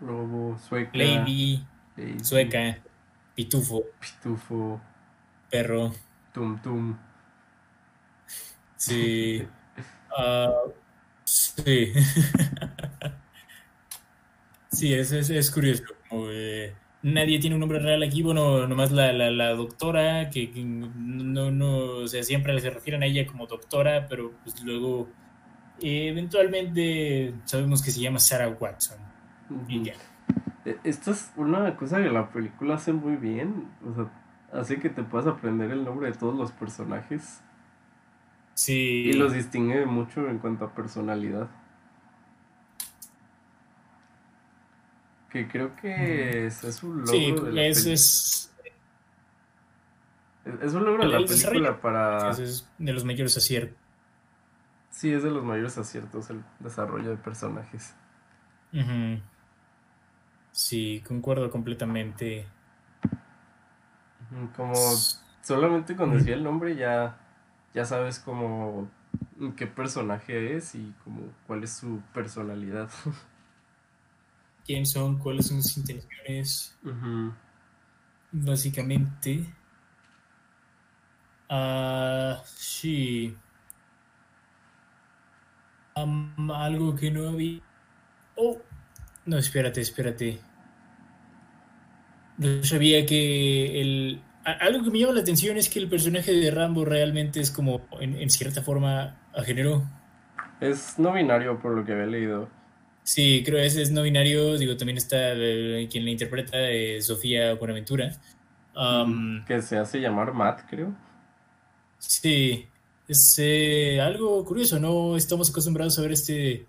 [0.00, 1.64] Lobo, Sueca, Lady,
[1.96, 2.78] Lady, Sueca,
[3.34, 4.80] Pitufo, Pitufo,
[5.50, 5.92] Perro.
[6.32, 6.96] Tum Tum.
[8.76, 9.46] Sí.
[10.16, 10.50] Ah,
[11.24, 11.92] sí.
[14.70, 15.84] Sí, es, es, es curioso.
[16.08, 18.22] como, eh, nadie tiene un nombre real aquí.
[18.22, 23.02] Bueno, nomás la, la, la doctora, que, que no, no, o sea, siempre se refieren
[23.02, 25.08] a ella como doctora, pero pues luego
[25.80, 28.98] eh, eventualmente sabemos que se llama Sarah Watson.
[29.68, 29.94] Y ya.
[30.64, 33.68] Eh, Esto es una cosa que la película hace muy bien.
[33.86, 34.10] O sea,
[34.52, 37.42] hace que te puedas aprender el nombre de todos los personajes.
[38.54, 39.04] Sí.
[39.06, 41.48] Y los distingue mucho en cuanto a personalidad.
[45.30, 48.50] Que creo que es un logro Sí, de la es, es, es-
[50.62, 52.30] es un logro de la el película para...
[52.30, 53.76] ese es de los mayores aciertos.
[54.90, 57.94] Sí, es de los mayores aciertos el desarrollo de personajes.
[58.72, 59.20] Ujú.
[60.52, 62.46] Sí, concuerdo completamente.
[64.56, 64.74] Como
[65.42, 67.16] solamente con decir el nombre ya,
[67.74, 68.88] ya sabes como
[69.56, 72.90] qué personaje es y como cuál es su personalidad.
[74.68, 76.78] quién son, cuáles son sus intenciones,
[78.30, 79.46] básicamente.
[81.48, 83.34] Ah, sí.
[85.94, 87.60] Am, algo que no había.
[88.36, 88.58] Oh,
[89.24, 90.38] no, espérate, espérate.
[92.36, 94.22] No sabía que el.
[94.44, 97.86] Algo que me llama la atención es que el personaje de Rambo realmente es como,
[98.00, 99.88] en, en cierta forma, a género.
[100.60, 102.57] Es no binario por lo que había leído.
[103.10, 104.58] Sí, creo que ese es no binario.
[104.58, 105.32] Digo, también está
[105.88, 108.12] quien la interpreta, eh, Sofía Buenaventura.
[108.74, 110.94] Am, Que se hace llamar Matt, creo.
[111.98, 112.66] sí,
[113.08, 114.78] es eh, algo curioso.
[114.78, 116.66] No estamos acostumbrados a ver este.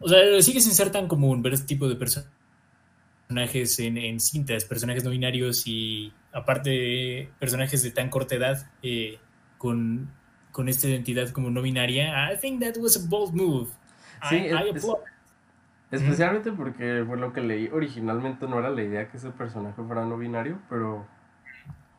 [0.00, 4.64] O sea, sigue sin ser tan común ver este tipo de personajes en, en cintas,
[4.64, 9.18] personajes no binarios y aparte personajes de tan corta edad eh,
[9.56, 10.10] con,
[10.50, 12.32] con esta identidad como no binaria.
[12.32, 13.68] I think that was a bold move.
[14.28, 14.98] Sí, I, I es- es- applaud.
[15.90, 20.04] Especialmente porque, por lo que leí, originalmente no era la idea que ese personaje fuera
[20.04, 21.06] no binario, pero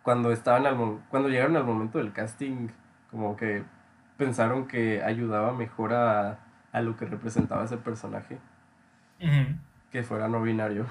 [0.03, 2.67] cuando estaban al cuando llegaron al momento del casting,
[3.09, 3.63] como que
[4.17, 6.39] pensaron que ayudaba mejor a,
[6.71, 8.37] a lo que representaba ese personaje,
[9.91, 10.85] que fuera no binario.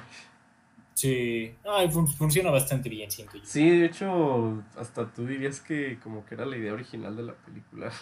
[0.94, 3.44] Sí, Ay, fun- funciona bastante bien, siento yo.
[3.44, 7.34] Sí, de hecho, hasta tú dirías que como que era la idea original de la
[7.34, 7.92] película.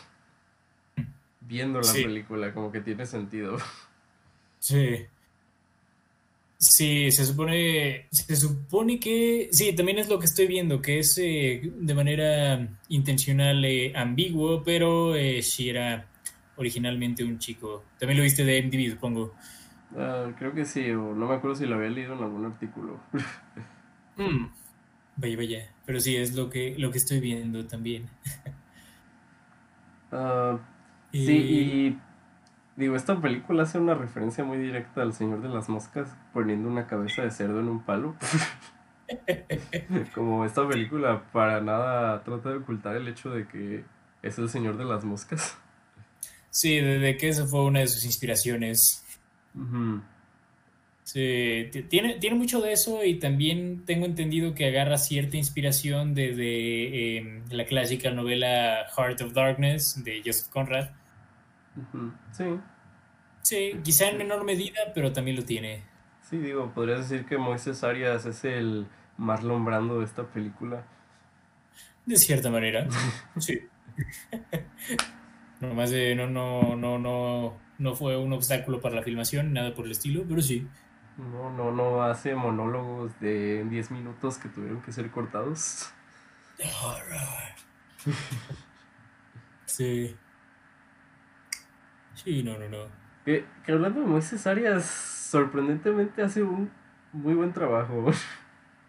[1.40, 2.02] Viendo la Sí.
[2.02, 3.58] película, como que tiene sentido.
[4.66, 5.06] Sí.
[6.58, 11.16] Sí, se supone, se supone que, sí, también es lo que estoy viendo, que es
[11.18, 16.08] eh, de manera intencional eh, ambiguo, pero eh, sí era
[16.56, 17.84] originalmente un chico.
[18.00, 19.34] También lo viste de MTV, supongo.
[19.96, 23.00] Ah, creo que sí, o no me acuerdo si lo había leído en algún artículo.
[24.18, 24.46] Mm.
[25.16, 25.70] Vaya, vaya.
[25.84, 28.08] Pero sí, es lo que, lo que estoy viendo también.
[30.10, 30.58] Ah,
[31.12, 31.98] sí, y
[32.76, 36.86] digo, esta película hace una referencia muy directa al Señor de las Moscas poniendo una
[36.86, 38.16] cabeza de cerdo en un palo.
[40.14, 43.84] Como esta película para nada trata de ocultar el hecho de que
[44.22, 45.58] es el Señor de las Moscas.
[46.50, 49.04] Sí, de, de que esa fue una de sus inspiraciones.
[49.54, 50.02] Ujú.
[51.06, 56.34] Sí, tiene, tiene mucho de eso y también tengo entendido que agarra cierta inspiración de,
[56.34, 60.88] de, eh, la clásica novela Heart of Darkness de Joseph Conrad.
[62.32, 62.44] Sí,
[63.42, 65.84] Sí, quizá en menor medida, pero también lo tiene.
[66.20, 70.84] sí, digo, podrías decir que Moisés Arias es el Marlon Brando de esta película.
[72.06, 72.86] De cierta manera.
[73.38, 73.60] Sí.
[75.60, 79.86] Nomás de, no, no, no, no, no fue un obstáculo para la filmación, nada por
[79.86, 80.66] el estilo, pero sí.
[81.18, 85.90] No, no, no hace monólogos de 10 minutos que tuvieron que ser cortados.
[89.66, 90.16] Sí.
[92.26, 92.78] Sí, no, no, no.
[93.24, 96.70] Que, que hablando de Moisés Arias, sorprendentemente hace un
[97.12, 98.10] muy buen trabajo.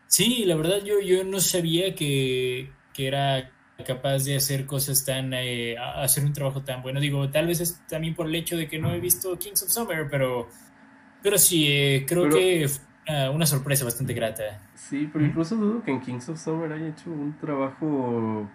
[0.07, 3.51] Sí, la verdad yo, yo no sabía que, que era
[3.85, 6.99] capaz de hacer cosas tan, eh, hacer un trabajo tan bueno.
[6.99, 9.69] Digo, tal vez es también por el hecho de que no he visto Kings of
[9.69, 10.47] Summer, pero,
[11.21, 14.43] pero sí, eh, creo Pero- que fue una, una sorpresa bastante grata.
[14.73, 18.49] Sí, pero incluso dudo que en Kings of Summer haya hecho un trabajo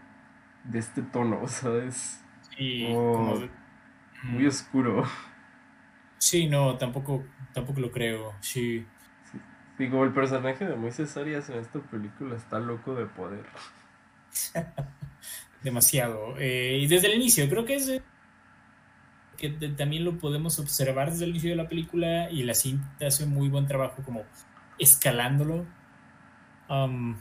[0.64, 2.20] de este tono, ¿sabes?
[2.56, 3.48] Sí, Oh, como
[4.22, 5.04] Muy oscuro.
[6.18, 8.34] Sí, no, tampoco, tampoco lo creo.
[8.40, 8.86] Sí.
[9.78, 13.44] Digo, el personaje de Moisés Arias en esta película está loco de poder.
[15.62, 16.36] demasiado.
[16.38, 18.02] Eh, y desde el inicio, creo que es eh,
[19.36, 23.24] que también lo podemos observar desde el inicio de la película y la cinta hace
[23.24, 24.24] un muy buen trabajo como
[24.78, 25.66] escalándolo.
[26.68, 27.16] Um,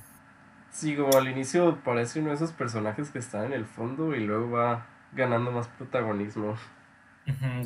[0.71, 4.21] Sí, como al inicio parece uno de esos personajes que está en el fondo y
[4.21, 6.55] luego va ganando más protagonismo.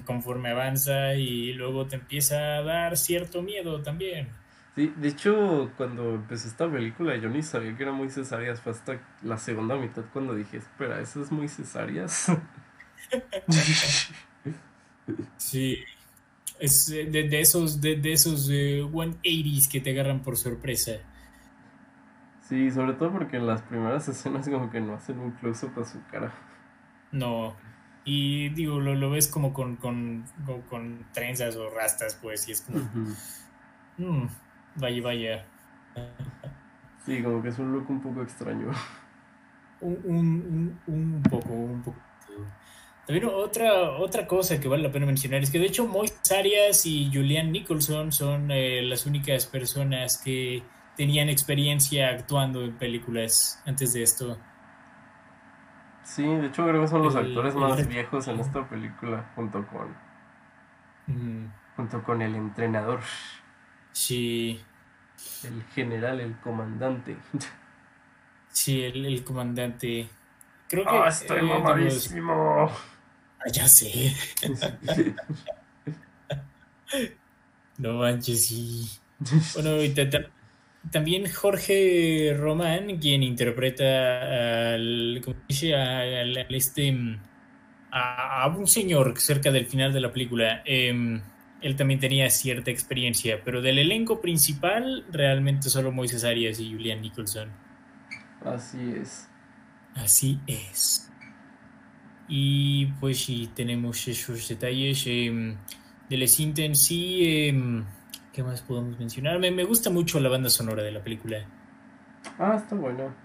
[0.06, 4.28] Conforme avanza y luego te empieza a dar cierto miedo también.
[4.76, 8.74] Sí, de hecho, cuando empezó esta película yo ni sabía que era Moisés Arias, fue
[8.74, 12.28] hasta la segunda mitad cuando dije, espera, ¿eso es Moisés Arias?
[15.38, 15.78] Sí.
[16.60, 20.94] Es de, de esos, de, de esos eh, 180s que te agarran por sorpresa.
[22.42, 25.86] Sí, sobre todo porque en las primeras escenas como que no hacen un close-up a
[25.86, 26.34] su cara.
[27.12, 27.56] No.
[28.06, 32.52] Y digo, lo, lo ves como con, con, con, con trenzas o rastas, pues, y
[32.52, 33.16] es como, Ujú.
[33.98, 34.28] mm,
[34.76, 35.46] vaya, vaya.
[37.06, 38.72] Sí, como que es un look un poco extraño.
[39.82, 41.98] Un, un, un, un poco, un poco.
[43.06, 46.86] También otra, otra cosa que vale la pena mencionar es que de hecho Moisés Arias
[46.88, 50.64] y Julian Nicholson son eh, las únicas personas que
[50.98, 54.40] tenían experiencia actuando en películas antes de esto.
[56.06, 59.26] Sí, de hecho creo que son los El- actores más resto- viejos en esta película,
[59.36, 59.88] junto con,
[61.08, 61.46] Mm,
[61.76, 63.02] junto con el entrenador,
[63.92, 64.62] sí,
[65.44, 67.16] el general, el comandante.
[68.52, 70.10] sí, el, el comandante.
[70.70, 70.90] Creo que...
[70.90, 72.72] ¡Ah, estoy eh, mamadísimo!
[73.40, 74.14] Ah, ya sé.
[77.78, 78.90] No manches, sí.
[79.54, 79.72] Bueno,
[80.10, 80.32] ta-
[80.92, 85.22] también Jorge Román, quien interpreta al,
[85.74, 86.96] al, al este,
[87.92, 90.62] a, a un señor cerca del final de la película.
[90.66, 91.22] Em,
[91.62, 97.02] él también tenía cierta experiencia, pero del elenco principal realmente solo Moisés Arias y Julian
[97.02, 97.50] Nicholson.
[98.42, 99.30] Así es.
[99.96, 101.10] Así es.
[102.28, 105.58] Y pues sí, tenemos esos detalles em,
[106.10, 107.48] de la cinta en sí.
[107.50, 107.86] em,
[108.36, 109.40] ¿Qué más podemos mencionar?
[109.40, 111.38] Me, me gusta mucho la banda sonora de la película.
[112.38, 113.16] Ah, está bueno.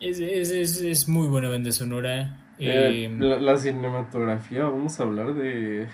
[0.00, 2.46] Es, es, es, es muy buena banda sonora.
[2.58, 5.88] Eh, em, la, la cinematografía, vamos a hablar de,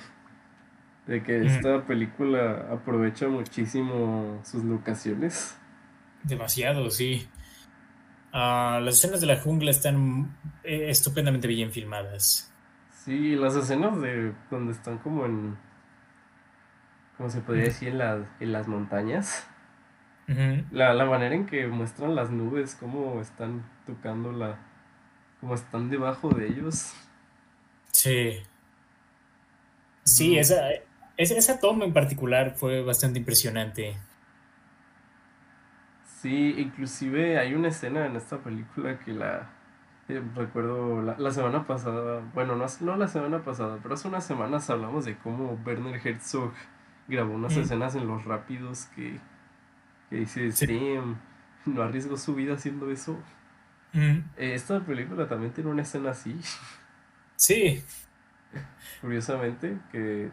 [1.07, 5.59] de que esta película aprovecha muchísimo sus locaciones.
[6.23, 7.29] demasiado, sí.
[8.33, 12.55] Ah, las escenas de la jungla están eh, estupendamente bien filmadas.
[12.91, 15.59] Sí, las escenas de donde están como en,
[17.21, 17.91] ¿cómo se podría decir?
[17.91, 19.47] En, la- en las montañas.
[20.71, 24.59] La, la manera en que muestran las nubes, cómo están tocando la,
[25.41, 26.95] cómo están debajo de ellos.
[27.93, 28.43] Sí.
[30.05, 30.39] Sí, Mm.
[30.39, 30.69] esa,
[31.17, 33.97] esa, esa toma en particular fue bastante impresionante.
[36.21, 39.51] Sí, inclusive hay una escena en esta película que la
[40.09, 44.27] Eh, recuerdo la, la semana pasada, bueno, no, no la semana pasada, pero hace unas
[44.27, 46.53] semanas hablamos de cómo Werner Herzog
[47.11, 47.61] grabó unas Mm.
[47.61, 49.19] escenas en Los Rápidos que,
[50.09, 50.67] que dice, Sí.
[50.67, 51.21] "Damn,
[51.67, 53.19] no arriesgó su vida haciendo eso.
[53.93, 56.39] Mm, Eh, esta película también tiene una escena así,
[57.37, 57.83] Sí,
[59.01, 60.31] curiosamente, que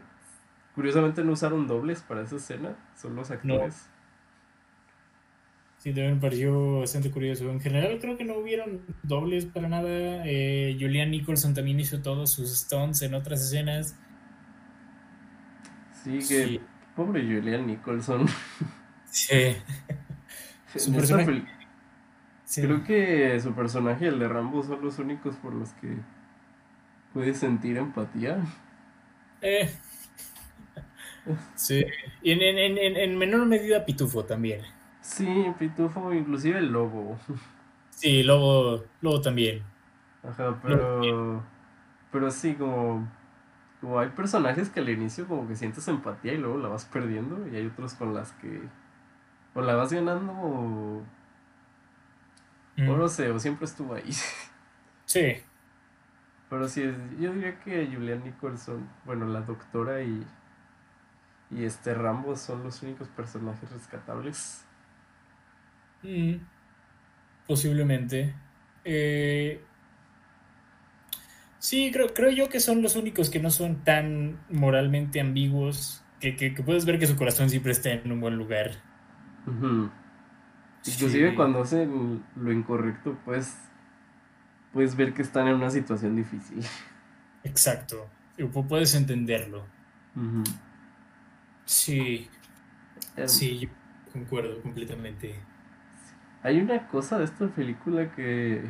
[0.74, 3.88] curiosamente no usaron dobles para esa escena, son los actores.
[5.78, 7.50] sí, también me pareció bastante curioso.
[7.50, 9.88] En general creo que no hubieron dobles para nada.
[10.26, 13.96] Eh, Julian Nicholson también hizo todos sus stunts en otras escenas.
[16.04, 16.60] Sí, que Sí,
[16.98, 18.26] pobre Julian Nicholson.
[19.04, 19.56] sí,
[20.76, 21.44] Su personaje-
[22.44, 22.62] sí.
[22.62, 25.96] Creo que su personaje y el de Rambo son los únicos por los que
[27.14, 28.38] puedes sentir empatía.
[29.40, 29.70] Eh,
[31.54, 31.84] sí.
[32.22, 34.62] Y en, en, en, en- en menor medida Pitufo también.
[35.00, 37.18] Sí, Pitufo, inclusive el lobo.
[37.90, 39.62] Sí, Lobo, Lobo también.
[40.22, 41.42] Ajá, pero.
[42.12, 43.08] Pero sí, como.
[43.80, 47.46] Como hay personajes que al inicio como que sientes empatía y luego la vas perdiendo.
[47.48, 48.62] Y hay otros con las que.
[49.54, 51.04] O la vas ganando o.
[52.78, 54.10] Mm, O no sé, o siempre estuvo ahí.
[55.06, 55.42] Sí,
[56.50, 56.82] Pero sí,
[57.20, 60.26] yo diría que Julian Nicholson, bueno, la doctora y.
[61.50, 64.64] Y este Rambo son los únicos personajes rescatables.
[66.02, 66.40] mm,
[67.46, 68.34] posiblemente.
[68.84, 69.67] Eh,
[71.58, 76.04] sí, creo, creo yo que son los únicos que no son tan moralmente ambiguos.
[76.20, 78.72] Que, que, que puedes ver que su corazón siempre está en un buen lugar.
[79.46, 79.88] Ujú.
[80.86, 81.36] Inclusive Sí.
[81.36, 83.56] cuando hacen lo incorrecto, pues
[84.72, 86.60] puedes ver que están en una situación difícil.
[87.44, 88.08] Exacto.
[88.68, 89.64] Puedes entenderlo.
[91.64, 92.28] Sí,
[93.16, 93.68] Em, sí, yo
[94.12, 95.34] concuerdo completamente.
[96.42, 98.64] Hay una cosa de esta película que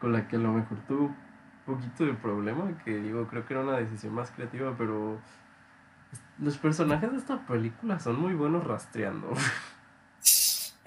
[0.00, 1.14] con la que a lo mejor un
[1.66, 5.20] poquito de problema, que digo, creo que era una decisión más creativa, pero
[6.38, 9.32] los personajes de esta película son muy buenos rastreando.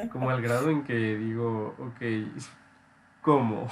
[0.10, 2.02] Como al grado en que digo, ok,
[3.22, 3.68] ¿cómo?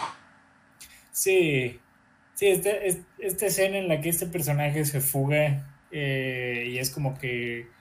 [1.12, 1.86] Sí,
[2.34, 6.90] sí, esta, es- esta escena en la que este personaje se fuga eh, y es
[6.92, 7.76] como que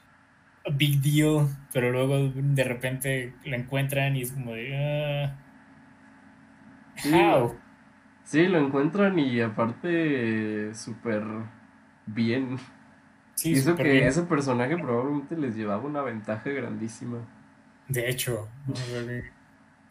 [0.64, 5.38] a big deal, pero luego de repente la encuentran y es como de...
[6.96, 7.61] Sí, how?
[8.24, 11.22] Sí, lo encuentran y aparte súper
[12.06, 12.58] bien.
[13.34, 14.06] Sí, súper que bien.
[14.06, 17.18] ese personaje probablemente les llevaba una ventaja grandísima.
[17.88, 18.48] De hecho,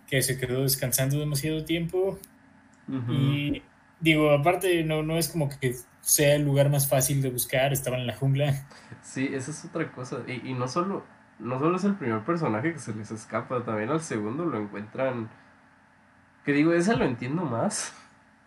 [0.08, 2.18] que se quedó descansando demasiado tiempo
[3.10, 3.62] y
[4.00, 7.98] digo, aparte no, no es como que sea el lugar más fácil de buscar, estaba
[7.98, 8.66] en la jungla.
[9.02, 10.20] Sí, esa es otra cosa.
[10.28, 11.04] Y, y no solo,
[11.40, 15.30] no solo es el primer personaje que se les escapa, también al segundo lo encuentran.
[16.46, 17.94] Que digo, ese lo entiendo más.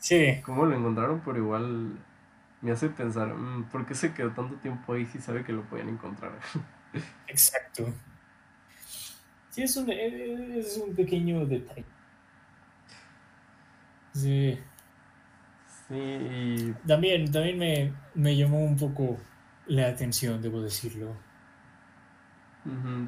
[0.08, 1.98] Sí, Cómo lo encontraron, pero igual
[2.62, 5.62] me hace pensar, "Mm, ¿por qué se quedó tanto tiempo ahí si sabe que lo
[5.64, 6.32] pueden encontrar?
[7.26, 8.00] exacto.
[9.48, 11.86] Sí, es un, es un pequeño detalle.
[14.14, 14.64] Sí,
[15.88, 19.28] Sí, y también, también me, me llamó un poco
[19.66, 21.26] la atención, debo decirlo.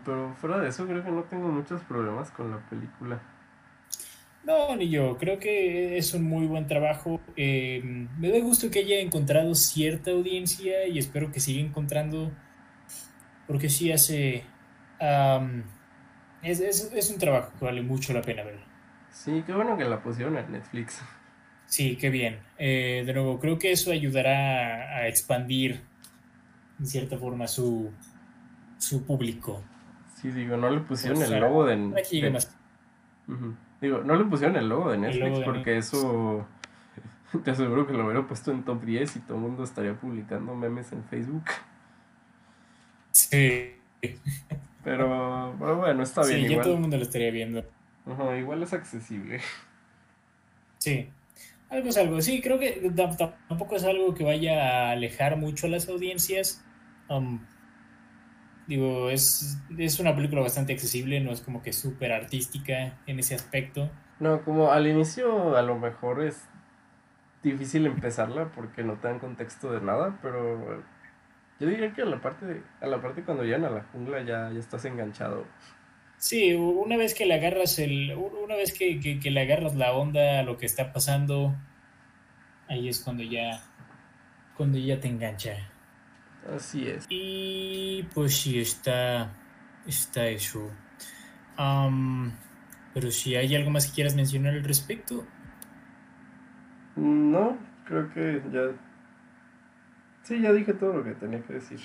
[0.05, 3.21] pero fuera de eso creo que no tengo muchos problemas con la película.
[4.47, 7.21] No, ni yo, creo que es un muy buen trabajo.
[7.37, 7.83] Eh,
[8.17, 12.31] me da gusto que haya encontrado cierta audiencia y espero que siga encontrando,
[13.49, 14.45] porque sí hace...
[16.43, 18.61] es, es, es un trabajo que vale mucho la pena ver.
[19.11, 21.03] Sí, qué bueno que la pusieron en Netflix.
[21.67, 22.39] Sí, qué bien.
[22.57, 25.81] Eh, de nuevo, creo que eso ayudará a, a expandir,
[26.79, 27.91] en cierta forma, su,
[28.79, 29.65] su público.
[30.23, 31.77] Sí, digo, no le pusieron O el logo de...
[32.31, 32.57] más.
[33.27, 33.57] Ujú.
[33.81, 36.47] Digo, no le pusieron el logo de Netflix logo de porque eso
[37.45, 40.55] te aseguro que lo hubiera puesto en top 10 y todo el mundo estaría publicando
[40.55, 41.45] memes en Facebook.
[43.11, 43.73] Sí,
[44.85, 46.81] Pero, pero bueno, está sí, bien, ya todo el igual.
[46.83, 47.65] mundo lo estaría viendo.
[48.07, 49.41] Ajá, igual es accesible.
[50.79, 51.09] Sí,
[51.71, 52.21] algo es algo.
[52.23, 55.89] Sí, creo que tam- tam- tampoco es algo que vaya a alejar mucho a las
[55.89, 56.65] audiencias.
[57.09, 57.41] Um,
[58.67, 63.35] digo, es, es una película bastante accesible, no es como que súper artística en ese
[63.35, 63.91] aspecto.
[64.19, 66.49] No, como al inicio a lo mejor es
[67.43, 70.83] difícil empezarla porque no te dan contexto de nada, pero
[71.61, 74.51] yo diría que a la parte, a la parte cuando llegan a la jungla ya,
[74.51, 75.45] ya estás enganchado.
[76.19, 79.93] Sí, una vez que le agarras el, una vez que, que, que le agarras la
[79.93, 81.55] onda a lo que está pasando,
[82.69, 83.63] ahí es cuando ya,
[84.57, 85.57] cuando ya te engancha.
[86.55, 87.07] Así es.
[87.09, 89.33] Y pues sí, está,
[89.87, 90.71] está eso.
[92.95, 95.27] Pero si hay algo más que quieras mencionar al respecto.
[96.97, 98.73] No, creo que ya.
[100.23, 101.81] Sí, ya dije todo lo que tenía que decir.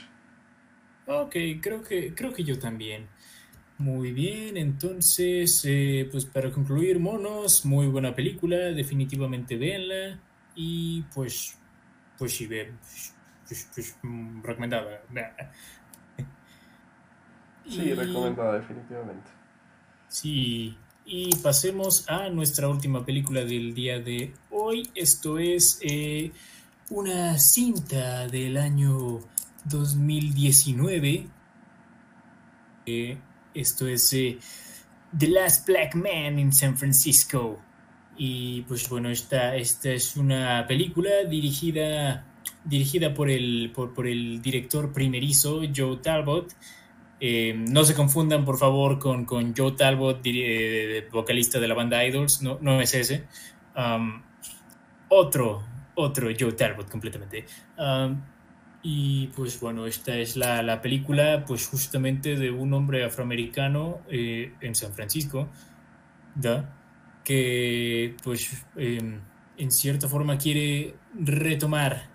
[1.07, 3.07] Ok, creo que, creo que yo también.
[3.77, 10.19] Muy bien, entonces, eh, pues para concluir, monos, muy buena película, definitivamente véanla.
[10.55, 11.57] Y pues,
[12.17, 13.15] pues sí, ve, pues,
[14.43, 15.01] recomendada.
[17.67, 19.29] Sí, Y- recomendada, definitivamente.
[20.07, 20.75] Sí,
[21.05, 24.89] y pasemos a nuestra última película del día de hoy.
[24.93, 26.31] Esto es eh,
[26.89, 29.19] una cinta del año
[29.65, 31.27] 2019.
[32.85, 33.17] Eh,
[33.53, 34.39] esto es eh,
[35.17, 37.59] The Last Black Man in San Francisco.
[38.17, 42.25] Y pues bueno, esta, esta es una película dirigida,
[42.63, 46.53] dirigida por, el, por, por el director primerizo, Joe Talbot.
[47.19, 52.05] Eh, no se confundan, por favor, con, con Joe Talbot, eh, vocalista de la banda
[52.05, 52.41] Idols.
[52.41, 53.25] No, no es ese.
[55.09, 55.63] Otro,
[55.95, 57.45] otro Joe Talbot completamente.
[58.83, 64.53] Y pues bueno, esta es la, la película, pues justamente de un hombre afroamericano eh,
[64.59, 65.49] en San Francisco,
[67.23, 69.19] que pues eh,
[69.57, 72.09] en cierta forma quiere retomar,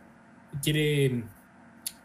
[0.63, 1.25] quiere,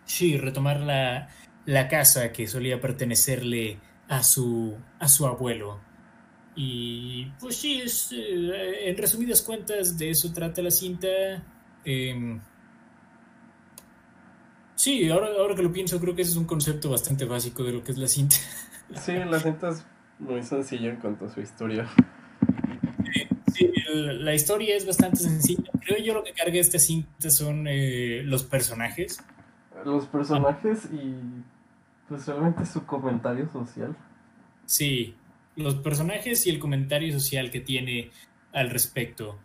[0.05, 1.29] sí, retomar la,
[1.65, 5.79] la casa que solía pertenecerle a su, a su abuelo.
[6.55, 11.07] Y pues sí, es, eh, en resumidas cuentas de eso trata la cinta.
[11.85, 12.39] Em,
[14.75, 17.71] sí, ahora, ahora que lo pienso, creo que ese es un concepto bastante básico de
[17.71, 18.35] lo que es la cinta.
[19.01, 19.85] Sí, la cinta es
[20.19, 21.87] muy sencilla en cuanto a su historia.
[23.91, 25.69] El- la historia es bastante sencilla.
[25.85, 29.23] Creo yo lo que carga esta cinta son eh, los personajes.
[29.85, 31.15] Los personajes y
[32.07, 33.95] pues realmente su comentario social.
[34.65, 35.15] Sí,
[35.55, 38.11] los personajes y el comentario social que tiene
[38.53, 39.39] al respecto.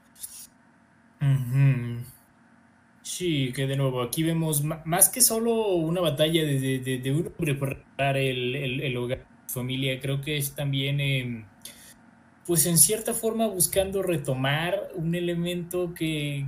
[3.03, 7.13] Sí, que de nuevo, aquí vemos más que solo una batalla de, de- de- de
[7.13, 11.45] un hombre por el, el- el hogar, su familia, creo que es también, em,
[12.47, 16.47] pues en cierta forma buscando retomar un elemento que,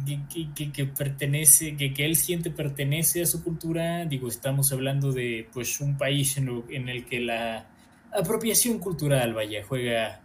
[0.54, 4.04] que- que- pertenece, que, que él siente pertenece a su cultura.
[4.04, 7.66] Digo, estamos hablando de pues un país en, lo- en el que la
[8.12, 10.20] apropiación cultural, vaya, juega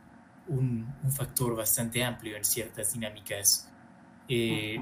[0.47, 3.67] un, un factor bastante amplio en ciertas dinámicas.
[4.29, 4.77] Eh,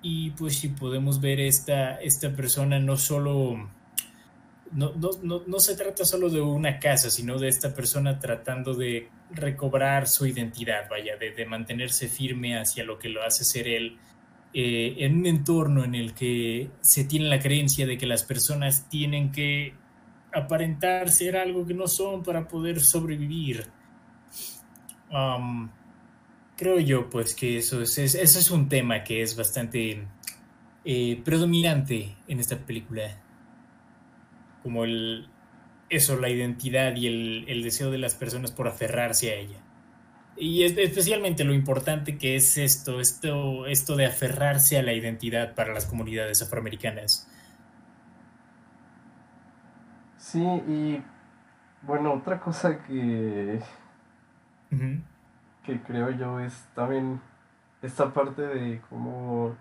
[0.00, 3.68] y pues si podemos ver esta, esta persona no solo,
[4.72, 8.74] no, no, no, no se trata solo de una casa, sino de esta persona tratando
[8.74, 13.68] de recobrar su identidad, vaya, de, de mantenerse firme hacia lo que lo hace ser
[13.68, 13.98] él,
[14.54, 18.88] eh, en un entorno en el que se tiene la creencia de que las personas
[18.88, 19.74] tienen que
[20.32, 23.72] aparentar ser algo que no son para poder sobrevivir.
[25.10, 25.70] Um,
[26.56, 30.08] creo yo, pues, que eso es, es- eso es un tema que es bastante
[30.84, 33.21] eh, predominante en esta película.
[34.62, 35.28] Como el,
[35.88, 39.58] eso, la identidad y el, el deseo de las personas por aferrarse a ella.
[40.36, 45.54] Y es, especialmente lo importante que es esto, esto, esto de aferrarse a la identidad
[45.54, 47.28] para las comunidades afroamericanas.
[50.16, 51.02] Sí, y
[51.82, 53.60] bueno, otra cosa que,
[55.64, 57.20] que creo yo es también
[57.82, 59.56] esta parte de cómo,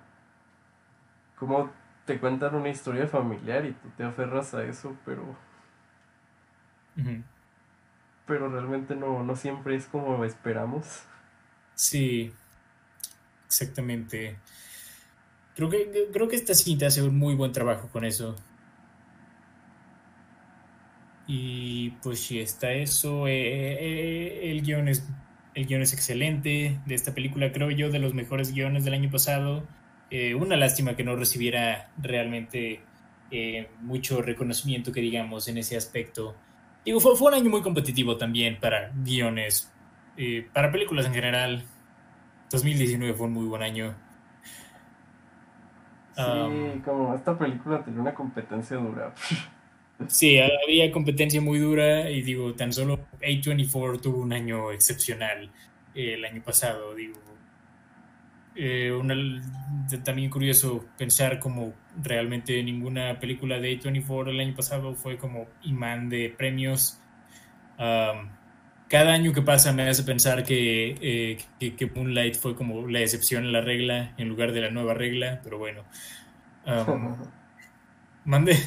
[1.38, 1.70] cómo
[2.06, 5.36] te cuentan una historia familiar y tú te aferras a eso, pero,
[8.26, 11.04] pero realmente no, no siempre es como esperamos.
[11.76, 12.34] Sí,
[13.48, 14.42] exactamente.
[15.56, 18.36] Creo que, creo que esta cinta hace un muy buen trabajo con eso.
[21.28, 23.28] Y pues sí, está eso.
[23.28, 23.32] eh,
[23.80, 25.08] eh, el guion es,
[25.54, 29.10] el guion es excelente de esta película, creo yo, de los mejores guiones del año
[29.12, 29.68] pasado.
[30.12, 32.82] Eh, una lástima que no recibiera realmente
[33.32, 36.36] eh, mucho reconocimiento, que digamos, en ese aspecto.
[36.84, 39.72] Digo, fue, fue un año muy competitivo también para guiones,
[40.18, 41.64] eh, para películas en general.
[42.52, 43.96] 2019 fue un muy buen año.
[46.14, 49.14] Sí, Um, como esta película tenía una competencia dura.
[50.08, 55.52] Sí, había competencia muy dura y digo, tan solo A24 tuvo un año excepcional
[55.94, 57.20] el año pasado, digo.
[58.56, 59.16] Eh, una-
[60.04, 66.10] también curioso pensar como realmente ninguna película de A24 el año pasado fue como imán
[66.10, 67.00] de premios.
[67.80, 68.30] Um,
[68.90, 73.00] cada año que pasa me hace pensar que, eh, que, que Moonlight fue como la
[73.00, 75.84] excepción a la regla en lugar de la nueva regla, pero bueno.
[76.66, 77.16] Um,
[78.26, 78.58] mande.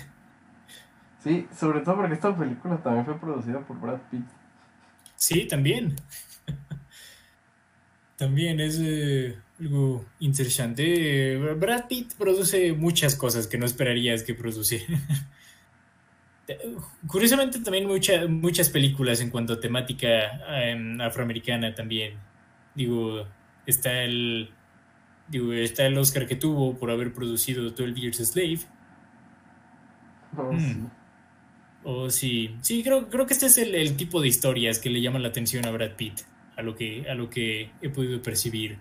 [1.22, 4.24] Sí, sobre todo porque esta película también fue producida por Brad Pitt.
[5.16, 5.96] Sí, también.
[8.16, 11.36] También es eh, algo interesante.
[11.54, 14.86] Brad Pitt produce muchas cosas que no esperarías que produciera.
[17.06, 20.08] Curiosamente también mucha- muchas películas en cuanto a temática
[20.48, 22.14] eh, afroamericana también.
[22.74, 23.26] Digo,
[23.66, 24.50] está el
[25.28, 28.58] digo, está el Oscar que tuvo por haber producido 12 Years a Slave.
[30.36, 30.60] No, Mm.
[30.60, 30.76] sí.
[31.86, 35.00] O sí, sí, creo, creo que este es el, el tipo de historias que le
[35.02, 36.20] llaman la atención a Brad Pitt,
[36.56, 38.78] a lo que, a lo que he podido percibir.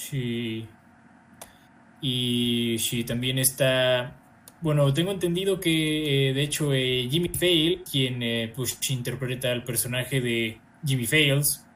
[0.00, 0.66] Sí.
[2.00, 4.16] Y sí, también está.
[4.62, 9.64] Bueno, tengo entendido que eh, de hecho eh, Jimmy Fail, quien eh, pues interpreta al
[9.64, 11.66] personaje de Jimmy Fails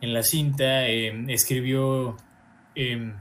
[0.00, 2.16] en la cinta, eh, escribió.
[2.74, 3.14] em,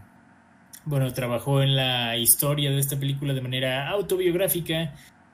[0.85, 4.93] bueno, trabajó en la historia de esta película de manera autobiográfica.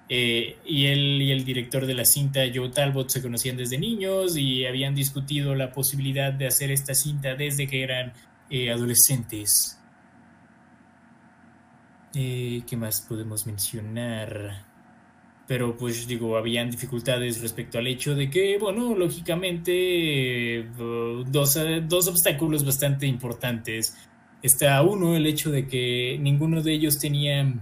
[0.10, 4.66] y él y el director de la cinta, Joe Talbot, se conocían desde niños y
[4.66, 8.14] habían discutido la posibilidad de hacer esta cinta desde que eran
[8.72, 9.78] adolescentes.
[12.20, 14.66] Eh, ¿Qué más podemos mencionar?
[15.48, 19.72] Pero pues digo, habían dificultades respecto al hecho de que, bueno, lógicamente,
[20.60, 20.70] eh,
[21.28, 23.96] dos, eh, dos obstáculos bastante importantes.
[24.42, 27.54] Está uno, el hecho de que ninguno de ellos tenía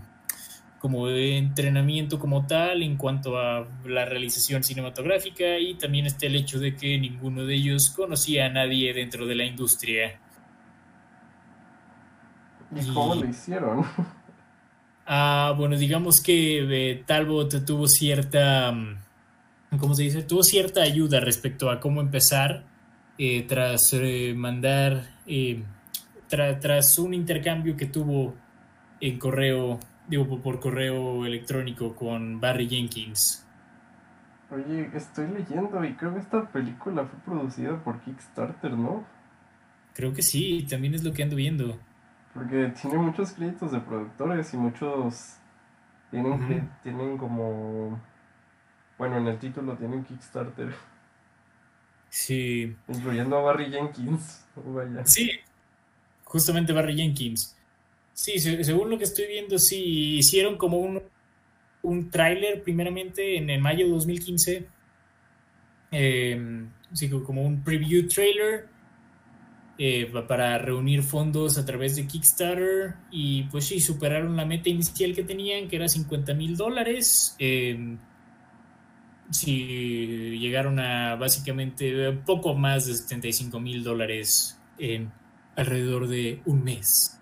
[0.79, 6.59] como entrenamiento como tal en cuanto a la realización cinematográfica y también está el hecho
[6.59, 10.19] de que ninguno de ellos conocía a nadie dentro de la industria.
[12.71, 13.83] ¿Y cómo lo hicieron?
[15.07, 19.05] Ah, bueno, digamos que eh, Talbot tuvo cierta, mm,
[19.79, 20.23] ¿cómo se dice?
[20.23, 22.69] Tuvo cierta ayuda respecto a cómo empezar
[23.17, 25.19] eh, tras eh, mandar,
[26.29, 28.43] tra- tras un intercambio que tuvo
[28.99, 33.49] en correo, digo, por correo electrónico con Barry Jenkins.
[34.49, 39.05] Oye, estoy leyendo y creo que esta película fue producida por Kickstarter, ¿no?
[39.93, 41.84] Creo que sí, también es lo que ando viendo.
[42.35, 45.37] Porque tiene muchos créditos de productores y muchos
[46.11, 47.99] tienen, cre- tienen como...
[48.97, 50.73] Bueno, en el título tienen Kickstarter,
[52.09, 54.45] Sí, incluyendo a Barry Jenkins.
[54.55, 55.05] Vaya.
[55.05, 55.29] Sí,
[56.25, 57.55] justamente Barry Jenkins.
[58.13, 61.03] Sí, se- según lo que estoy viendo, sí, hicieron como un,
[61.83, 64.67] un tráiler primeramente en, en mayo de 2015.
[65.91, 68.67] Eh, sí, como un preview trailer
[69.77, 74.69] eh, pa- para reunir fondos a través de Kickstarter y pues sí, superaron la meta
[74.69, 77.35] inicial que tenían, que era 50 mil dólares.
[77.39, 77.97] Eh,
[79.45, 85.11] llegaron a básicamente poco más de 75 mil dólares en
[85.55, 87.19] alrededor de un mes.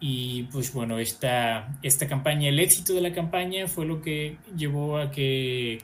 [0.00, 4.98] Y pues bueno, esta, esta campaña, el éxito de la campaña fue lo que llevó
[4.98, 5.78] a que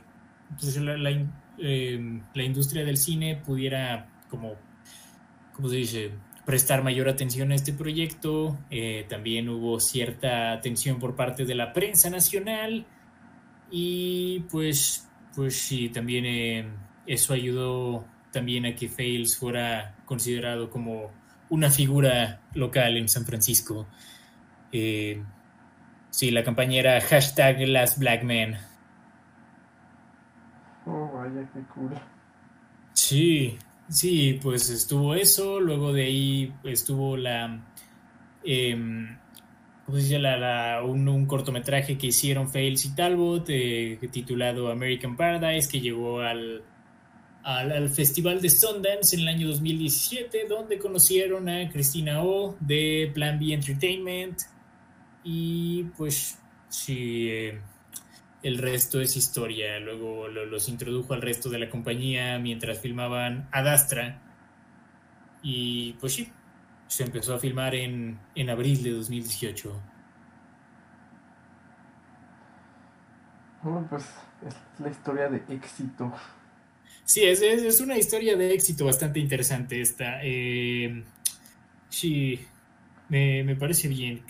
[0.61, 1.11] pues, la,
[1.59, 4.53] eh, la industria del cine pudiera, como,
[5.55, 6.13] ¿cómo se dice?,
[6.45, 8.59] prestar mayor atención a este proyecto.
[8.71, 12.87] Eh, también hubo cierta atención por parte de la prensa nacional
[13.71, 16.67] y pues, pues sí, también eh,
[17.07, 21.11] eso ayudó también a que Fails fuera considerado como
[21.49, 23.87] una figura local en San Francisco.
[24.73, 25.23] Eh,
[26.11, 27.59] sí, la campaña era hashtag
[27.99, 28.25] Black.
[30.87, 31.93] Oh, vaya, qué cool.
[32.93, 33.57] Sí,
[33.89, 37.65] sí, pues estuvo eso, luego de ahí estuvo la,
[38.45, 39.17] em,
[39.85, 40.19] ¿cómo se dice?
[40.85, 46.63] Un, un cortometraje que hicieron Fails y Talbot, eh, titulado American Paradise, que llegó al,
[47.43, 53.11] al, al Festival de Sundance en el año 2017, donde conocieron a Cristina O de
[53.15, 54.39] Plan B Entertainment,
[55.23, 56.39] y pues
[56.69, 57.61] sí, eh,
[58.45, 59.81] el resto es historia.
[59.81, 64.23] Luego lo- los introdujo al resto de la compañía mientras filmaban Adastra.
[65.43, 66.33] Y pues sí,
[66.89, 69.81] se empezó a filmar en, en abril de 2018.
[73.63, 74.05] Bueno, pues
[74.47, 76.13] es la historia de éxito.
[77.05, 80.21] Sí, es, es, es una historia de éxito bastante interesante esta.
[80.23, 81.05] Eh,
[81.89, 82.41] sí,
[83.09, 84.25] me, me parece bien.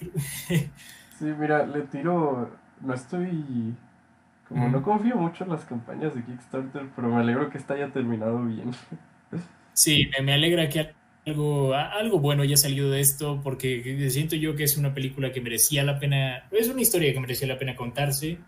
[1.19, 2.61] Sí, mira, le tiro.
[2.81, 3.75] No estoy.
[4.55, 7.89] Como no confío mucho en las campañas de Kickstarter, pero me alegro que esta haya
[7.89, 8.71] terminado bien.
[9.73, 10.95] Sí, me, me alegra que
[11.27, 15.41] algo, algo bueno haya salido de esto, porque siento yo que es una película que
[15.41, 18.39] merecía la pena, es una historia que merecía la pena contarse,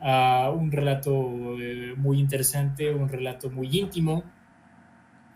[0.00, 4.24] ah, un relato eh, muy interesante, un relato muy íntimo,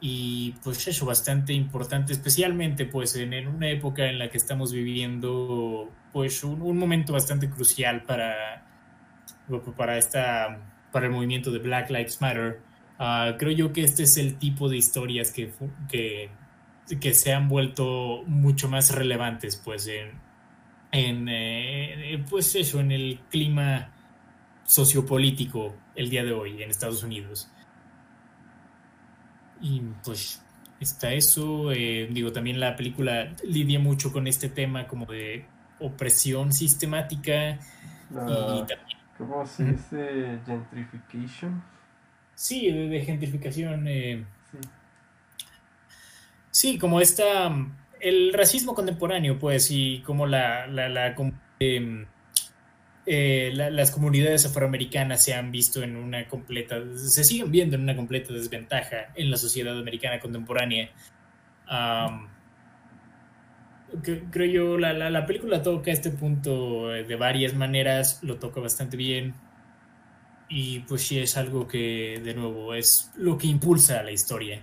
[0.01, 4.73] y pues eso, bastante importante, especialmente pues en, en una época en la que estamos
[4.73, 8.74] viviendo pues un, un momento bastante crucial para,
[9.77, 10.59] para, esta,
[10.93, 12.61] para el movimiento de Black Lives Matter
[12.99, 15.53] Ah, creo yo que este es el tipo de historias que,
[15.89, 16.31] que,
[17.01, 20.13] que se han vuelto mucho más relevantes, pues, en,
[20.93, 23.91] en eh, pues eso, en el clima
[24.65, 27.51] sociopolítico el día de hoy en Estados Unidos.
[29.61, 30.43] Y pues
[30.81, 31.73] está eso.
[31.73, 35.47] eh, digo, también la película lidia mucho con este tema como de
[35.81, 37.59] opresión sistemática
[38.11, 40.41] y La, también, ¿Cómo se dice?
[40.47, 41.62] Gentrification.
[42.35, 43.86] sí, de, de gentrificación.
[43.89, 44.59] eh, Sí.
[46.51, 47.55] sí, como esta,
[48.01, 52.07] el racismo contemporáneo, pues, y como la, la, la com- em,
[53.07, 57.82] eh, la- las comunidades afroamericanas se han visto en una completa, se siguen viendo en
[57.82, 60.91] una completa desventaja en la sociedad americana contemporánea.
[64.03, 68.61] Creo yo, la, la, la película toca este punto eh, de varias maneras, lo toca
[68.61, 69.35] bastante bien.
[70.49, 74.62] Y pues sí es algo que, de nuevo, es lo que impulsa la historia.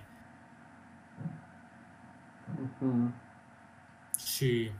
[4.16, 4.70] Sí.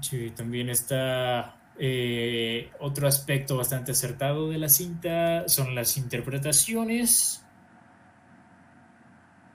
[0.00, 7.44] Sí, también está eh, otro aspecto bastante acertado de la cinta, son las interpretaciones.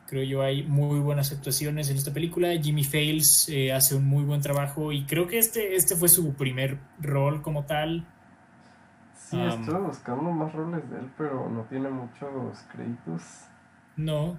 [0.08, 2.50] Creo yo hay muy buenas actuaciones en esta película.
[2.62, 6.34] Jimmy Fails eh, hace un muy buen trabajo y creo que este, este fue su
[6.36, 8.06] primer rol como tal.
[9.18, 9.62] Sí, Am.
[9.62, 13.24] estuve buscando más roles de él, pero no tiene muchos créditos.
[13.98, 14.38] No,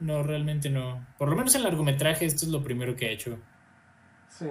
[0.00, 1.04] no, realmente no.
[1.18, 3.38] Por lo menos en largometraje esto es lo primero que ha hecho.
[4.30, 4.46] Sí.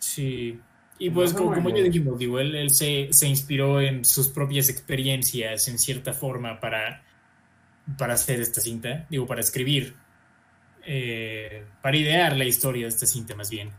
[0.00, 0.60] Sí.
[0.98, 4.68] Y pues como, como ya dijimos, digo, él, él se, se inspiró en sus propias
[4.68, 7.02] experiencias en cierta forma para,
[7.98, 9.96] para hacer esta cinta, digo, para escribir,
[10.84, 13.70] eh, para idear la historia de esta cinta más bien.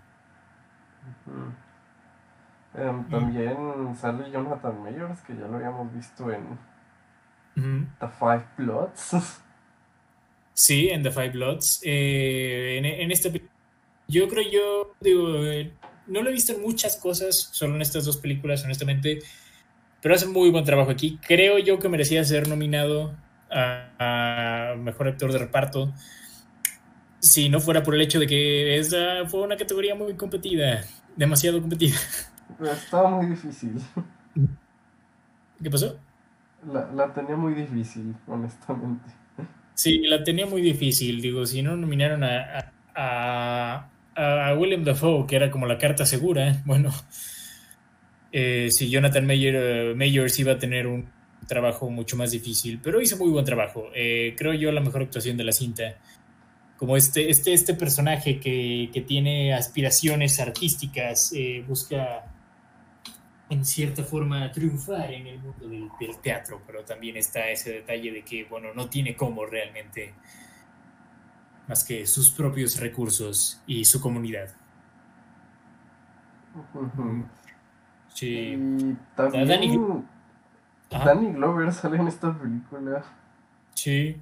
[2.75, 6.57] Em, también sale Jonathan Mayers, que ya lo habíamos visto en.
[7.99, 9.11] The Five Bloods.
[10.55, 11.81] Sí, en The Five Bloods.
[11.83, 13.29] Eh, en, en esta
[14.07, 15.71] yo creo yo, digo, eh,
[16.07, 19.19] no lo he visto en muchas cosas, solo en estas dos películas, honestamente,
[20.01, 21.19] pero hace muy buen trabajo aquí.
[21.25, 23.15] Creo yo que merecía ser nominado
[23.53, 25.93] a, a Mejor Actor de Reparto,
[27.19, 30.83] si no fuera por el hecho de que esa fue una categoría muy competida,
[31.15, 31.97] demasiado competida.
[32.59, 33.79] Estaba muy difícil.
[35.61, 36.03] ¿Qué pasó?
[36.63, 39.11] La, la tenía muy difícil, honestamente.
[39.75, 41.21] Sí, la tenía muy difícil.
[41.21, 46.05] Digo, si no nominaron a, a, a- a William Dafoe, que era como la carta
[46.05, 46.91] segura, bueno,
[48.31, 51.13] eh, si Jonathan Mayer, Mayers iba a tener un
[51.47, 53.89] trabajo mucho más difícil, pero hizo muy buen trabajo.
[53.93, 55.95] Eh, creo yo la mejor actuación de la cinta.
[56.77, 62.25] Como este, este, este personaje que, que tiene aspiraciones artísticas, eh, busca
[63.49, 68.11] en cierta forma triunfar en el mundo del, del teatro, pero también está ese detalle
[68.11, 70.13] de que, bueno, no tiene cómo realmente
[71.67, 74.49] más que sus propios recursos y su comunidad.
[78.13, 78.27] Sí.
[78.27, 80.05] Y también
[80.93, 81.05] Ajá.
[81.05, 83.03] Danny Glover sale en esta película.
[83.73, 84.17] Sí.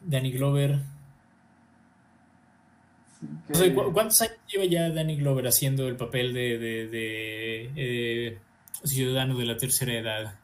[0.00, 0.80] Danny Glover.
[3.20, 6.58] Sí que- No sé, ¿cu- ¿Cuántos años lleva ya Danny Glover haciendo el papel de,
[6.58, 8.38] de- de, eh,
[8.84, 10.34] ciudadano de la tercera edad?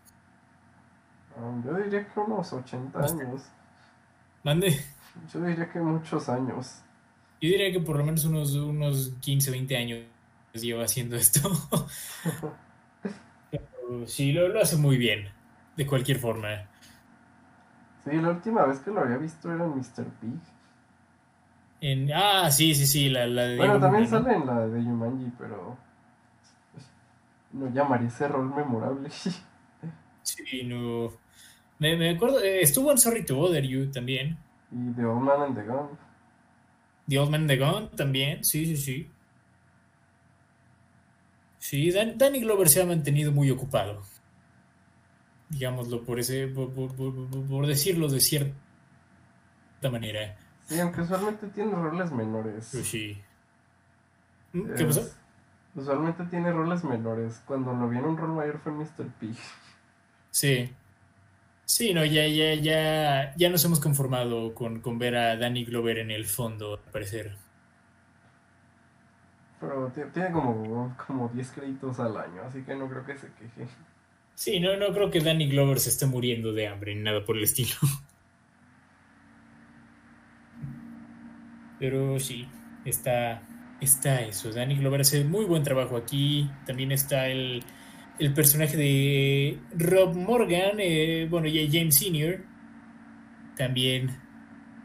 [1.37, 3.43] Um, yo diría que unos 80 años.
[4.43, 4.79] Mande.
[5.33, 6.81] Yo diría que muchos años.
[7.41, 10.01] Yo diría que por lo menos unos, unos 15, 20 años
[10.55, 11.41] lleva haciendo esto.
[14.01, 15.29] Pero sí, lo, lo hace muy bien,
[15.77, 16.69] de cualquier forma.
[18.05, 20.05] Sí, la última vez que lo había visto era en Mr.
[20.21, 20.41] Pig.
[21.81, 24.25] En, ah, sí, sí, sí, la, la de Bueno, Diego también Luna, ¿no?
[24.25, 25.77] sale en la de Yumanji, pero
[27.53, 29.09] no llamaría ese rol memorable.
[30.23, 31.11] Sí, no.
[31.79, 34.39] Me, me acuerdo, eh, estuvo en Sorry to Bother You también.
[34.71, 35.89] y The Old Man and the Gun.
[37.09, 39.11] The Old Man and the Gun también, sí, sí, sí.
[41.71, 44.03] Sí, Dan- Danny Glover se ha mantenido muy ocupado.
[45.51, 48.57] Digámoslo por ese, por, por- por- por- decirlo de cierta
[49.93, 50.37] manera.
[50.67, 52.71] Sí, aunque usualmente tiene roles menores.
[52.73, 53.23] Pero sí.
[54.53, 54.67] ¿Mm?
[54.75, 55.11] ¿Qué Es- pasó?
[55.77, 57.41] Usualmente tiene roles menores.
[57.47, 59.07] Cuando lo vi en un rol mayor fue Mr.
[59.21, 59.37] Pig.
[60.33, 60.73] Sí.
[61.67, 65.99] Sí, no, ya, ya, ya, ya nos hemos conformado con, con ver a Danny Glover
[65.99, 67.37] en el fondo, al parecer.
[69.61, 73.33] Pero ti- tiene como, como 10 créditos al año, así que no creo que se
[73.35, 73.69] queje.
[74.35, 77.37] Sí, no, no creo que Danny Glover se esté muriendo de hambre ni nada por
[77.37, 77.75] el estilo.
[81.79, 82.47] Pero sí,
[82.85, 83.43] está,
[83.81, 84.53] está eso.
[84.53, 86.51] Danny Glover hace muy buen trabajo aquí.
[86.67, 87.65] También está el,
[88.19, 92.41] el personaje de Rob Morgan, eh, bueno, y James Senior,
[93.57, 94.11] también,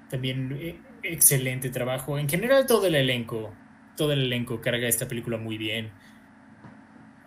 [0.09, 2.17] también eh, excelente trabajo.
[2.17, 3.53] En general todo el elenco,
[3.95, 5.91] todo el elenco carga esta película muy bien.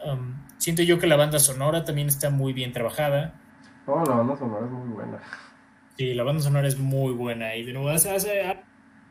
[0.04, 3.34] Um, siento yo que la banda sonora también está muy bien trabajada.
[3.86, 5.18] Oh, la banda sonora es muy buena.
[5.96, 8.42] Sí, la banda sonora es muy buena y de nuevo hace, hace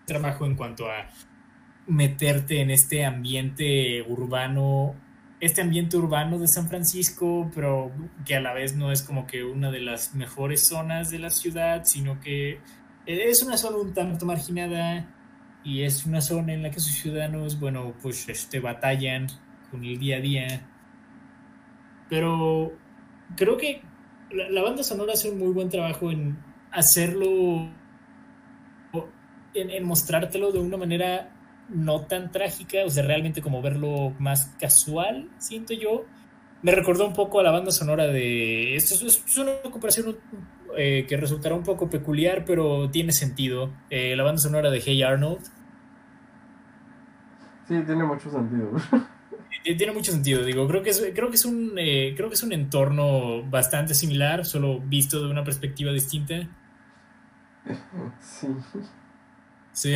[0.06, 1.08] trabajo en cuanto a
[1.88, 4.96] meterte en este ambiente urbano,
[5.40, 7.92] este ambiente urbano de San Francisco, pero
[8.26, 11.30] que a la vez no es como que una de las mejores zonas de la
[11.30, 12.60] ciudad, sino que
[13.06, 15.08] es una zona un tanto marginada
[15.68, 19.28] y es una zona en la que sus ciudadanos, bueno, pues este, batallan
[19.70, 20.70] con el día a día.
[22.10, 22.72] Pero
[23.36, 23.82] creo que
[24.32, 26.38] la, banda sonora hace un muy buen trabajo en
[26.72, 27.70] hacerlo,
[29.54, 31.36] en, en mostrártelo de una manera
[31.68, 36.06] no tan trágica, o sea, realmente como verlo más casual, siento yo.
[36.62, 38.78] Me recordó un poco a la banda sonora de...
[38.78, 40.18] Esto es, es una comparación
[40.78, 43.74] eh, que resultará un poco peculiar, pero tiene sentido.
[43.90, 45.57] Eh, la banda sonora de Hey Arnold.
[47.68, 48.72] Sí, tiene mucho sentido.
[49.66, 52.36] Eh, Tiene mucho sentido, digo, creo que es, creo que es un eh, creo que
[52.36, 56.48] es un entorno bastante similar, solo visto de una perspectiva distinta.
[58.20, 58.48] Sí.
[59.72, 59.96] Sí.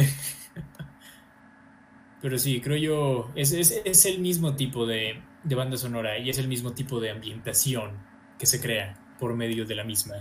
[2.21, 6.29] Pero sí, creo yo, es, es, es el mismo tipo de, de banda sonora y
[6.29, 7.91] es el mismo tipo de ambientación
[8.37, 10.15] que se crea por medio de la misma.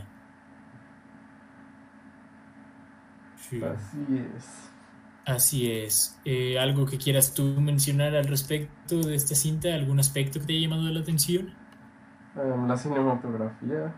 [3.36, 3.60] Sí.
[3.62, 3.98] Así
[4.36, 4.70] es.
[5.24, 6.20] Así es.
[6.24, 9.74] Eh, ¿Algo que quieras tú mencionar al respecto de esta cinta?
[9.74, 11.54] ¿Algún aspecto que te haya llamado la atención?
[12.36, 13.94] Em, la cinematografía.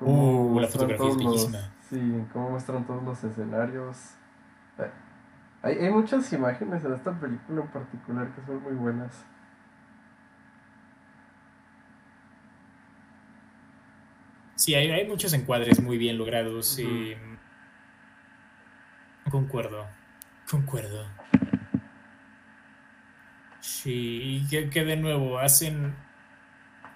[0.00, 1.74] Uh, la fotografía es todos los- bellísima.
[1.88, 3.96] Sí, cómo muestran todos los escenarios.
[4.78, 4.90] Eh,
[5.62, 9.24] Hay, hay muchas imágenes en esta película en particular que son muy buenas.
[14.54, 16.78] Sí, hay, hay muchos encuadres muy bien logrados.
[16.78, 16.88] Ujú.
[16.88, 17.18] eh,
[19.30, 19.86] concuerdo,
[20.50, 21.06] concuerdo.
[23.60, 25.94] Sí, y que, que de nuevo hacen,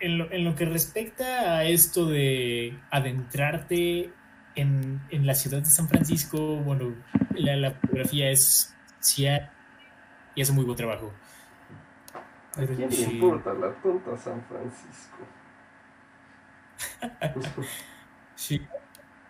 [0.01, 4.12] en lo, en lo que respecta a esto de adentrarte
[4.55, 6.94] en, en la ciudad de San Francisco, bueno,
[7.35, 9.27] la, la fotografía es sí,
[10.35, 11.12] y hace muy buen trabajo.
[12.57, 15.19] ¿A quién le importa la tonta San Francisco?
[18.35, 18.59] Sí.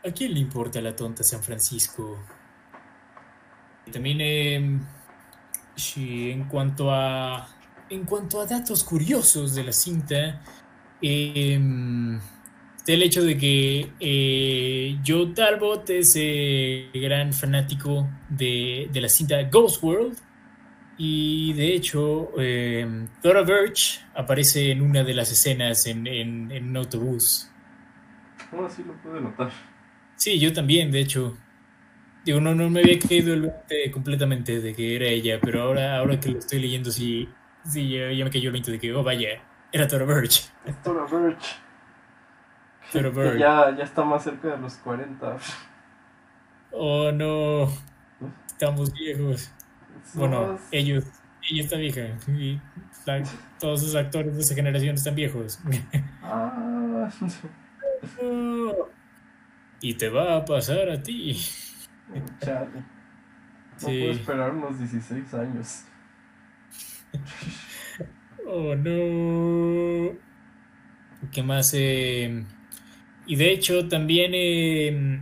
[0.07, 2.17] ¿A quién le importa la tonta San Francisco?
[3.93, 4.81] También eh,
[5.77, 7.49] sí, en cuanto a
[7.89, 10.43] en cuanto a datos curiosos de la cinta,
[11.03, 11.59] eh,
[12.77, 19.09] está el hecho de que eh, Joe Talbot es eh, gran fanático de, de la
[19.09, 20.19] cinta Ghost World.
[20.97, 26.69] Y de hecho, eh, Dora Birch aparece en una de las escenas en, en- en
[26.71, 27.57] un autobús.
[28.53, 29.51] No, sí lo pude notar.
[30.17, 31.37] Sí, yo también, de hecho.
[32.25, 35.97] Digo, no, no me había caído el 20 completamente de que era ella, pero ahora,
[35.97, 37.29] ahora que lo estoy leyendo, sí,
[37.65, 39.41] sí ya, ya me cayó el 20 de que, oh, vaya,
[39.73, 40.51] era Tara Birch.
[40.67, 41.61] Es Tora Birch.
[42.93, 43.39] Que Birch.
[43.39, 45.39] ya, ya está más cerca de los 40.
[46.73, 47.69] Oh, no,
[48.47, 49.51] estamos viejos.
[50.15, 51.05] Bueno, ellos,
[51.51, 52.03] ella está vieja.
[52.29, 52.61] Y
[53.07, 53.23] la-
[53.59, 55.59] todos los actores de esa generación están viejos.
[56.23, 57.09] Ah.
[59.81, 61.37] Y te va a pasar a ti.
[62.41, 62.71] Chale.
[62.75, 63.99] No Sí.
[64.01, 65.85] puedo esperar unos 16 años.
[68.47, 70.13] Oh, no.
[71.33, 71.73] ¿Qué más?
[71.75, 72.45] Eh,
[73.27, 75.21] y de hecho, también eh,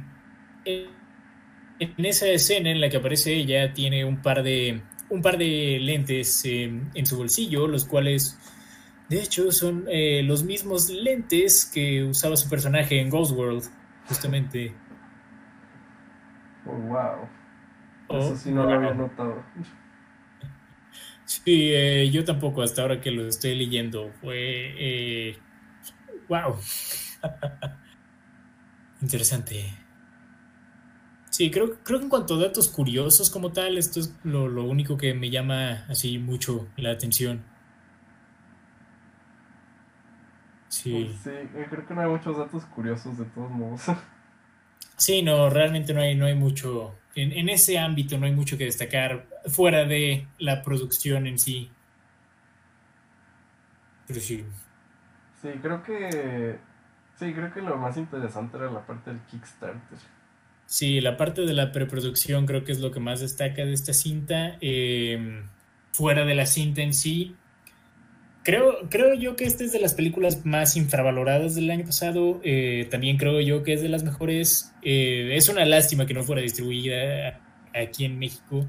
[0.65, 5.78] en esa escena en la que aparece ella, tiene un par de, un par de
[5.81, 8.39] lentes eh, en su bolsillo, los cuales,
[9.09, 9.86] de hecho, son
[10.24, 13.65] los mismos lentes que usaba su personaje en Ghost World,
[14.06, 14.73] justamente.
[16.69, 17.28] Oh, wow.
[18.09, 19.43] Oh, Eso sí no lo había notado.
[21.24, 21.43] Sí,
[21.74, 24.12] eh, yo tampoco, hasta ahora que lo estoy leyendo.
[24.20, 24.36] Fue.
[24.36, 25.39] Eh,
[26.28, 26.57] wow.
[29.03, 29.73] Interesante.
[31.31, 34.65] Sí, creo, creo que en cuanto a datos curiosos como tal, esto es lo, lo
[34.65, 37.43] único que me llama así mucho la atención.
[40.69, 41.09] Sí.
[41.23, 43.82] Sí, eh, creo que no hay muchos datos curiosos de todos modos.
[44.99, 46.97] Sí, no, realmente no hay, no hay mucho.
[47.15, 51.70] En, en ese ámbito no hay mucho que destacar fuera de la producción en sí.
[54.07, 54.45] Pero sí.
[55.41, 56.59] Sí, creo que.
[57.19, 59.99] Sí, creo que lo más interesante era la parte del Kickstarter.
[60.66, 63.93] Sí, la parte de la preproducción creo que es lo que más destaca de esta
[63.93, 64.57] cinta.
[64.61, 65.45] Eh,
[65.93, 67.37] fuera de la cinta en sí,
[68.49, 72.41] creo, creo yo que esta es de las películas más infravaloradas del año pasado.
[72.43, 74.75] Eh, también creo yo que es de las mejores.
[74.83, 77.41] Eh, es una lástima que no fuera distribuida
[77.75, 78.66] aquí en México.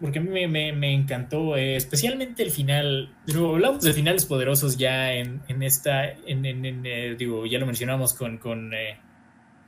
[0.00, 3.14] Porque a mí me, encantó, eh, especialmente el final.
[3.26, 6.10] De hablamos de finales poderosos ya en, en esta.
[6.10, 8.70] En, en- digo, ya lo mencionamos con, con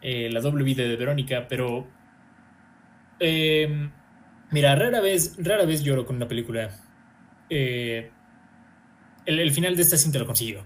[0.02, 1.86] la doble vida de Verónica, pero.
[3.20, 3.90] eh,
[4.50, 6.70] mira, rara vez, rara vez lloro con una película.
[7.48, 8.10] Eh,
[9.26, 10.64] el, el final de esta cinta lo consiguió.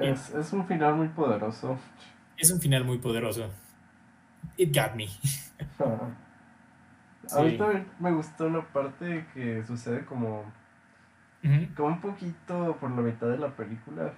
[0.00, 1.78] Es, es un final muy poderoso.
[2.38, 3.52] Es un final muy poderoso.
[4.56, 5.08] It got me.
[7.30, 7.56] A mí Sí.
[7.56, 10.44] también me gustó una parte que sucede como,
[11.76, 14.14] como un poquito por la mitad de la película,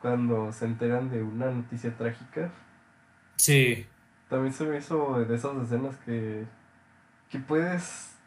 [0.00, 2.50] cuando se enteran de una noticia trágica.
[3.36, 3.86] Sí,
[4.28, 6.46] También se me hizo de esas escenas que,
[7.30, 8.19] que puedes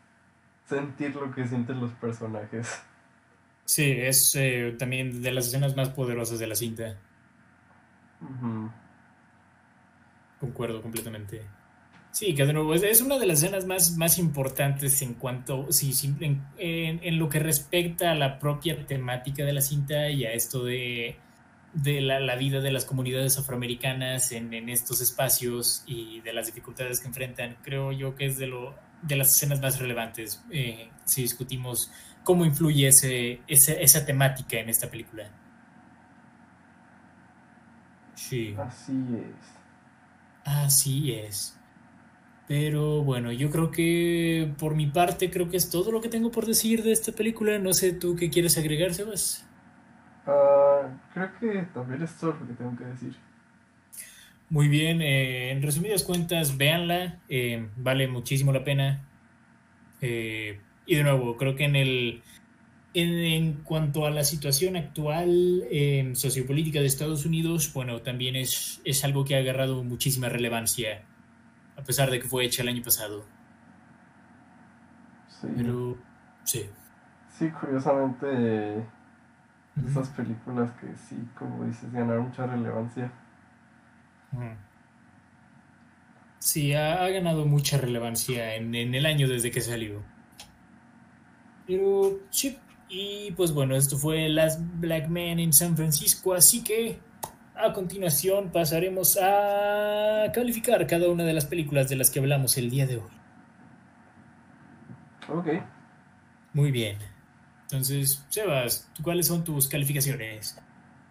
[0.65, 2.81] sentir lo que sienten los personajes.
[3.65, 6.97] sí, es eh, también de las escenas más poderosas de la cinta.
[10.39, 11.49] Concuerdo completamente.
[12.11, 15.93] Sí, que de nuevo es, una de las escenas más, más importantes en cuanto, sí,
[15.93, 20.23] sí, en, en- en lo que respecta a la propia temática de la cinta y
[20.25, 21.17] a esto de,
[21.73, 26.45] de la, la vida de las comunidades afroamericanas en, en estos espacios y de las
[26.45, 27.57] dificultades que enfrentan.
[27.63, 31.91] Creo yo que es de, lo, de las escenas más relevantes eh, si discutimos
[32.23, 35.29] cómo influye ese, ese- esa temática en esta película.
[38.15, 38.55] Sí.
[38.55, 39.59] Así es.
[40.45, 41.59] Así es.
[42.47, 46.31] Pero bueno, yo creo que por mi parte creo que es todo lo que tengo
[46.31, 47.59] por decir de esta película.
[47.59, 49.45] No sé tú qué quieres agregar, Sebas.
[50.25, 53.15] Ah, creo que también es todo lo que tengo que decir.
[54.53, 59.01] Muy bien, eh, en resumidas cuentas, véanla, eh, vale muchísimo la pena.
[59.99, 62.21] Eh, y de nuevo, creo que en el
[62.93, 68.79] en, en cuanto a la situación actual eh, sociopolítica de Estados Unidos, bueno, también es,
[68.85, 71.01] es algo que ha agarrado muchísima relevancia,
[71.75, 73.25] a pesar de que fue hecha el año pasado.
[75.29, 75.97] Sí, Pero
[76.43, 76.69] sí.
[77.39, 78.85] sí curiosamente,
[79.89, 83.11] esas películas que sí, como dices, ganaron mucha relevancia.
[86.39, 90.03] Sí, ha, ha ganado mucha relevancia en, en el año desde que salió.
[91.65, 92.57] Pero sí,
[92.89, 96.99] y pues bueno, esto fue Last Black Man en San Francisco, así que
[97.55, 102.69] a continuación pasaremos a calificar cada una de las películas de las que hablamos el
[102.69, 103.11] día de hoy.
[105.29, 105.47] Ok,
[106.53, 106.97] Muy bien.
[107.63, 110.59] Entonces, Sebas, ¿cuáles son tus calificaciones?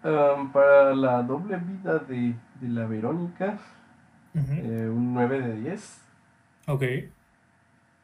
[0.05, 3.59] Um, para la doble vida de, de la Verónica,
[4.35, 4.53] Ujú.
[4.53, 6.01] eh, un 9 de 10.
[6.69, 6.83] Ok.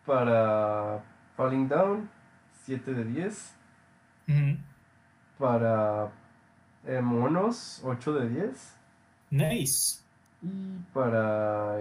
[0.07, 1.03] Para
[1.37, 2.09] Falling Down,
[2.65, 3.55] 7 de 10.
[4.29, 4.59] Ujú.
[5.39, 6.11] Para
[6.87, 8.75] eh, Monos, 8 de 10.
[9.31, 10.03] Nice.
[10.43, 11.81] Y para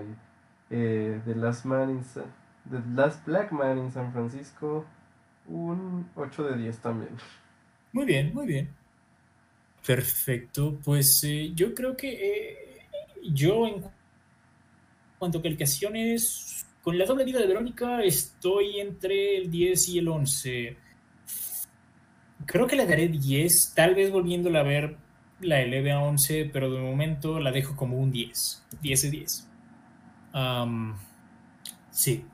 [0.70, 2.26] eh, The, Last Man in Sa-
[2.70, 4.86] The Last Black Man in San Francisco,
[5.48, 7.16] un 8 de 10 también.
[7.94, 8.76] Muy bien, muy bien.
[9.88, 12.58] Perfecto, pues eh, yo creo que eh,
[13.24, 13.92] yo en cu-
[15.18, 20.08] cuanto a calificaciones, con la doble vida de Verónica estoy entre el 10 y el
[20.08, 20.78] 11.
[22.46, 24.98] Creo que le daré 10, tal vez volviéndola a ver
[25.42, 29.48] la eleve a 11, pero de momento la dejo como un 10, 10 de 10.
[30.34, 30.96] Am,
[31.92, 32.26] sí,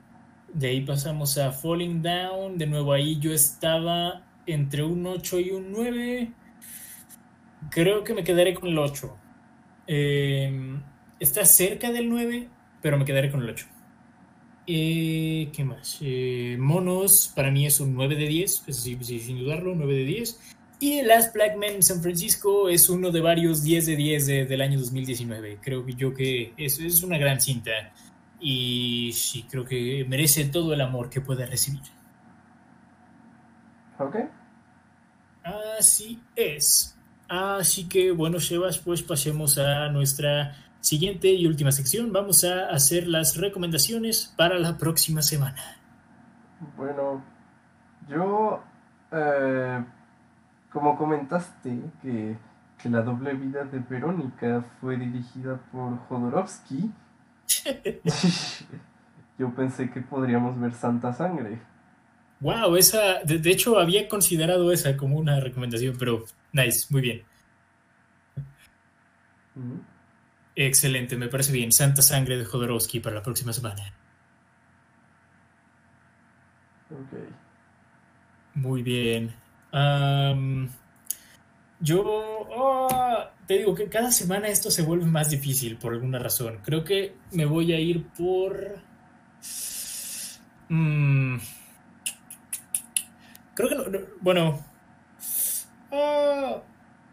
[0.52, 5.50] de ahí pasamos a Falling Down, de nuevo ahí yo estaba entre un 8 y
[5.50, 6.32] un 9.
[7.70, 9.16] Creo que me quedaré con el 8.
[9.86, 10.78] Eh,
[11.20, 12.48] está cerca del 9,
[12.82, 13.66] pero me quedaré con el 8.
[14.66, 15.98] Eh, ¿Qué más?
[16.00, 20.04] Eh, Monos, para mí es un 9 de 10, eso sí, sin dudarlo, 9 de
[20.04, 20.40] 10.
[20.80, 24.60] Y Last Black Man San Francisco es uno de varios 10 de 10 de- del
[24.60, 25.58] año 2019.
[25.62, 27.70] Creo que yo que es, es una gran cinta
[28.40, 31.80] y sí, creo que merece todo el amor que puede recibir.
[33.98, 34.16] ¿Ok?
[35.78, 36.93] Así es.
[37.28, 42.12] Así que bueno, Sebas, pues pasemos a nuestra siguiente y última sección.
[42.12, 45.56] Vamos a hacer las recomendaciones para la próxima semana.
[46.76, 47.22] Bueno,
[48.08, 48.62] yo,
[49.10, 49.84] eh,
[50.70, 52.36] como comentaste que,
[52.78, 56.92] que la doble vida de Verónica fue dirigida por Jodorowsky,
[59.38, 61.60] yo pensé que podríamos ver Santa Sangre.
[62.44, 67.22] Wow, esa, de, de hecho había considerado esa como una recomendación, pero nice, muy bien.
[70.54, 71.72] Excelente, me parece bien.
[71.72, 73.82] Santa Sangre de Jodorowsky para la próxima semana.
[76.90, 77.18] Ok.
[78.56, 79.34] Muy bien.
[81.80, 86.60] Yo ah, te digo que cada semana esto se vuelve más difícil por alguna razón.
[86.62, 88.78] Creo que me voy a ir por...
[90.68, 91.38] Mm,
[93.54, 93.74] creo que...
[93.74, 93.84] no-
[94.20, 94.60] bueno.
[95.92, 96.62] ah,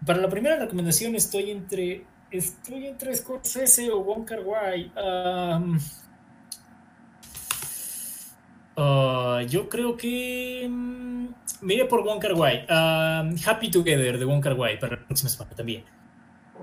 [0.05, 2.05] para la primera recomendación estoy entre...
[2.31, 4.91] Estoy entre Scorsese o Wong Kar Wai.
[4.95, 5.61] Ah,
[9.47, 10.67] yo creo que...
[10.69, 11.25] mm,
[11.61, 12.65] me iré por Wong Kar Wai.
[13.45, 15.83] Happy Together de Wong Kar Wai para la próxima semana también.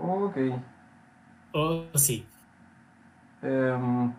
[0.01, 0.37] Ok.
[1.53, 2.27] Oh, sí.
[3.43, 4.13] Em,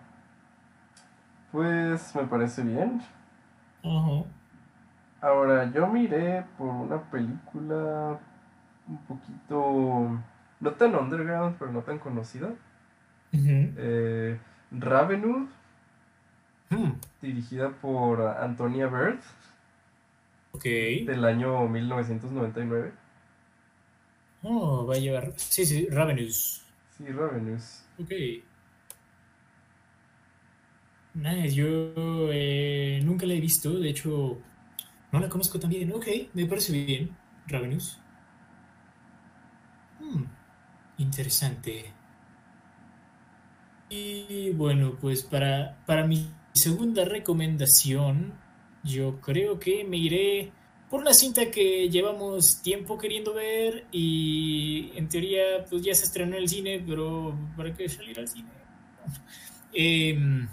[1.52, 3.02] pues me parece bien.
[3.84, 4.24] Ajá.
[5.22, 8.20] Ahora, yo miré por una película
[8.88, 10.22] un poquito,
[10.62, 12.54] no tan underground, pero no tan conocida.
[13.34, 13.56] Ujú.
[13.76, 14.38] Eh,
[14.72, 15.50] Ravenous,
[16.72, 19.20] Hmm, dirigida por Antonia Bird,
[20.52, 20.66] ok.
[21.04, 22.94] del año 1999.
[24.44, 25.34] Oh, va a llevar.
[25.38, 26.42] Sí, sí, Ravenous.
[26.98, 27.84] Sí, Ravenous.
[27.98, 28.12] Ok.
[31.14, 34.42] Nice, yo eh, nunca la he visto, de hecho,
[35.12, 35.92] no la conozco tan bien.
[35.94, 37.16] Ok, me parece bien,
[37.48, 38.00] Ravenous.
[40.00, 40.24] Hmm,
[40.98, 41.94] interesante.
[43.90, 48.34] Y bueno, pues para, para mi segunda recomendación,
[48.84, 50.52] yo creo que me iré
[50.90, 56.36] por una cinta que llevamos tiempo queriendo ver y en teoría pues ya se estrenó
[56.36, 58.50] en el cine, pero ¿para qué salir al cine?
[59.72, 60.48] Em,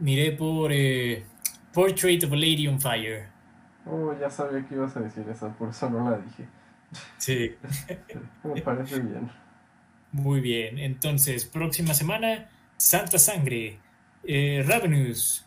[0.00, 1.24] miré por eh,
[1.78, 3.28] Portrait of a Lady on Fire.
[3.86, 6.48] Oh, ya sabía que ibas a decir esa, por eso no la dije.
[7.18, 7.54] Sí.
[8.42, 9.30] Me parece bien.
[10.10, 13.78] Muy bien, entonces, próxima semana, Santa Sangre,
[14.24, 15.46] eh, Ravenous,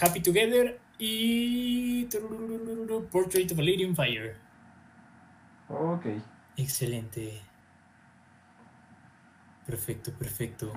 [0.00, 2.08] Happy Together y
[3.10, 4.34] Portrait of a Lady on Fire.
[5.68, 6.06] Ok.
[6.56, 7.42] Excelente.
[9.66, 10.72] Perfecto, perfecto.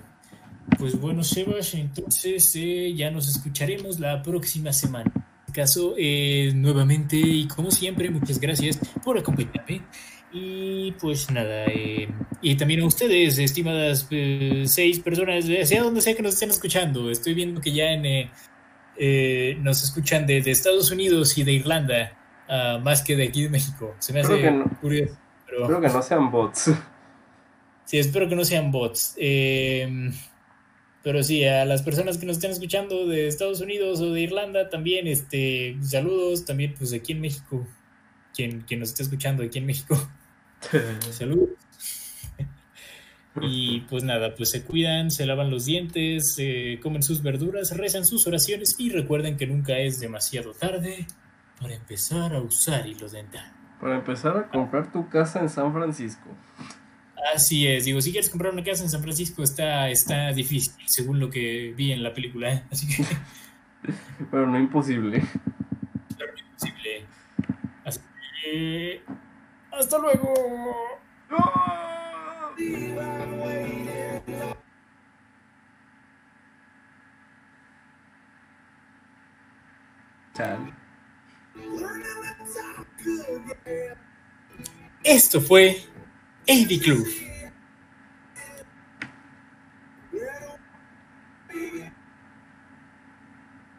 [0.77, 5.11] Pues bueno, Sebas, entonces eh, ya nos escucharemos la próxima semana.
[5.15, 9.81] En este caso, eh, nuevamente y como siempre, muchas gracias por acompañarme.
[10.33, 12.09] Y pues nada, eh,
[12.41, 16.49] y también a ustedes, estimadas eh, seis personas, eh, sea donde sea que nos estén
[16.49, 17.09] escuchando.
[17.09, 18.31] Estoy viendo que ya en, eh,
[18.97, 22.17] eh, nos escuchan de, de Estados Unidos y de Irlanda,
[22.49, 23.95] ah, más que de aquí de México.
[23.99, 24.79] Se me hace Creo que no.
[24.81, 25.17] curioso.
[25.45, 25.61] Pero...
[25.61, 26.71] Espero que no sean bots.
[27.85, 29.15] Sí, espero que no sean bots.
[29.17, 30.11] Eh,
[31.05, 34.69] pero sí, a las personas que nos estén escuchando de Estados Unidos o de Irlanda
[34.71, 36.45] también, este, saludos.
[36.45, 37.67] También, pues aquí en México,
[38.33, 39.95] quien, quien nos está escuchando aquí en México,
[41.11, 41.49] saludos.
[43.41, 48.05] Y pues nada, pues se cuidan, se lavan los dientes, eh, comen sus verduras, rezan
[48.05, 51.05] sus oraciones y recuerden que nunca es demasiado tarde
[51.59, 53.51] para empezar a usar hilo dental.
[53.81, 56.29] Para empezar a comprar tu casa en San Francisco.
[57.33, 61.19] Así es, digo, si quieres comprar una casa en San Francisco está, está difícil, según
[61.19, 62.63] lo que vi en la película, ¿eh?
[62.71, 63.03] así que
[64.31, 65.21] Pero no imposible.
[66.57, 67.05] posible.
[67.83, 67.99] Así
[68.43, 69.01] que,
[69.71, 70.33] hasta luego.
[80.33, 80.73] Chale.
[85.03, 85.85] Esto fue
[86.47, 87.07] AV Club.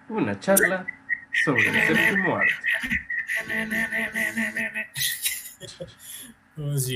[0.08, 0.84] Una charla
[1.44, 2.54] sobre el séptimo arte.
[6.58, 6.94] Oh, sí.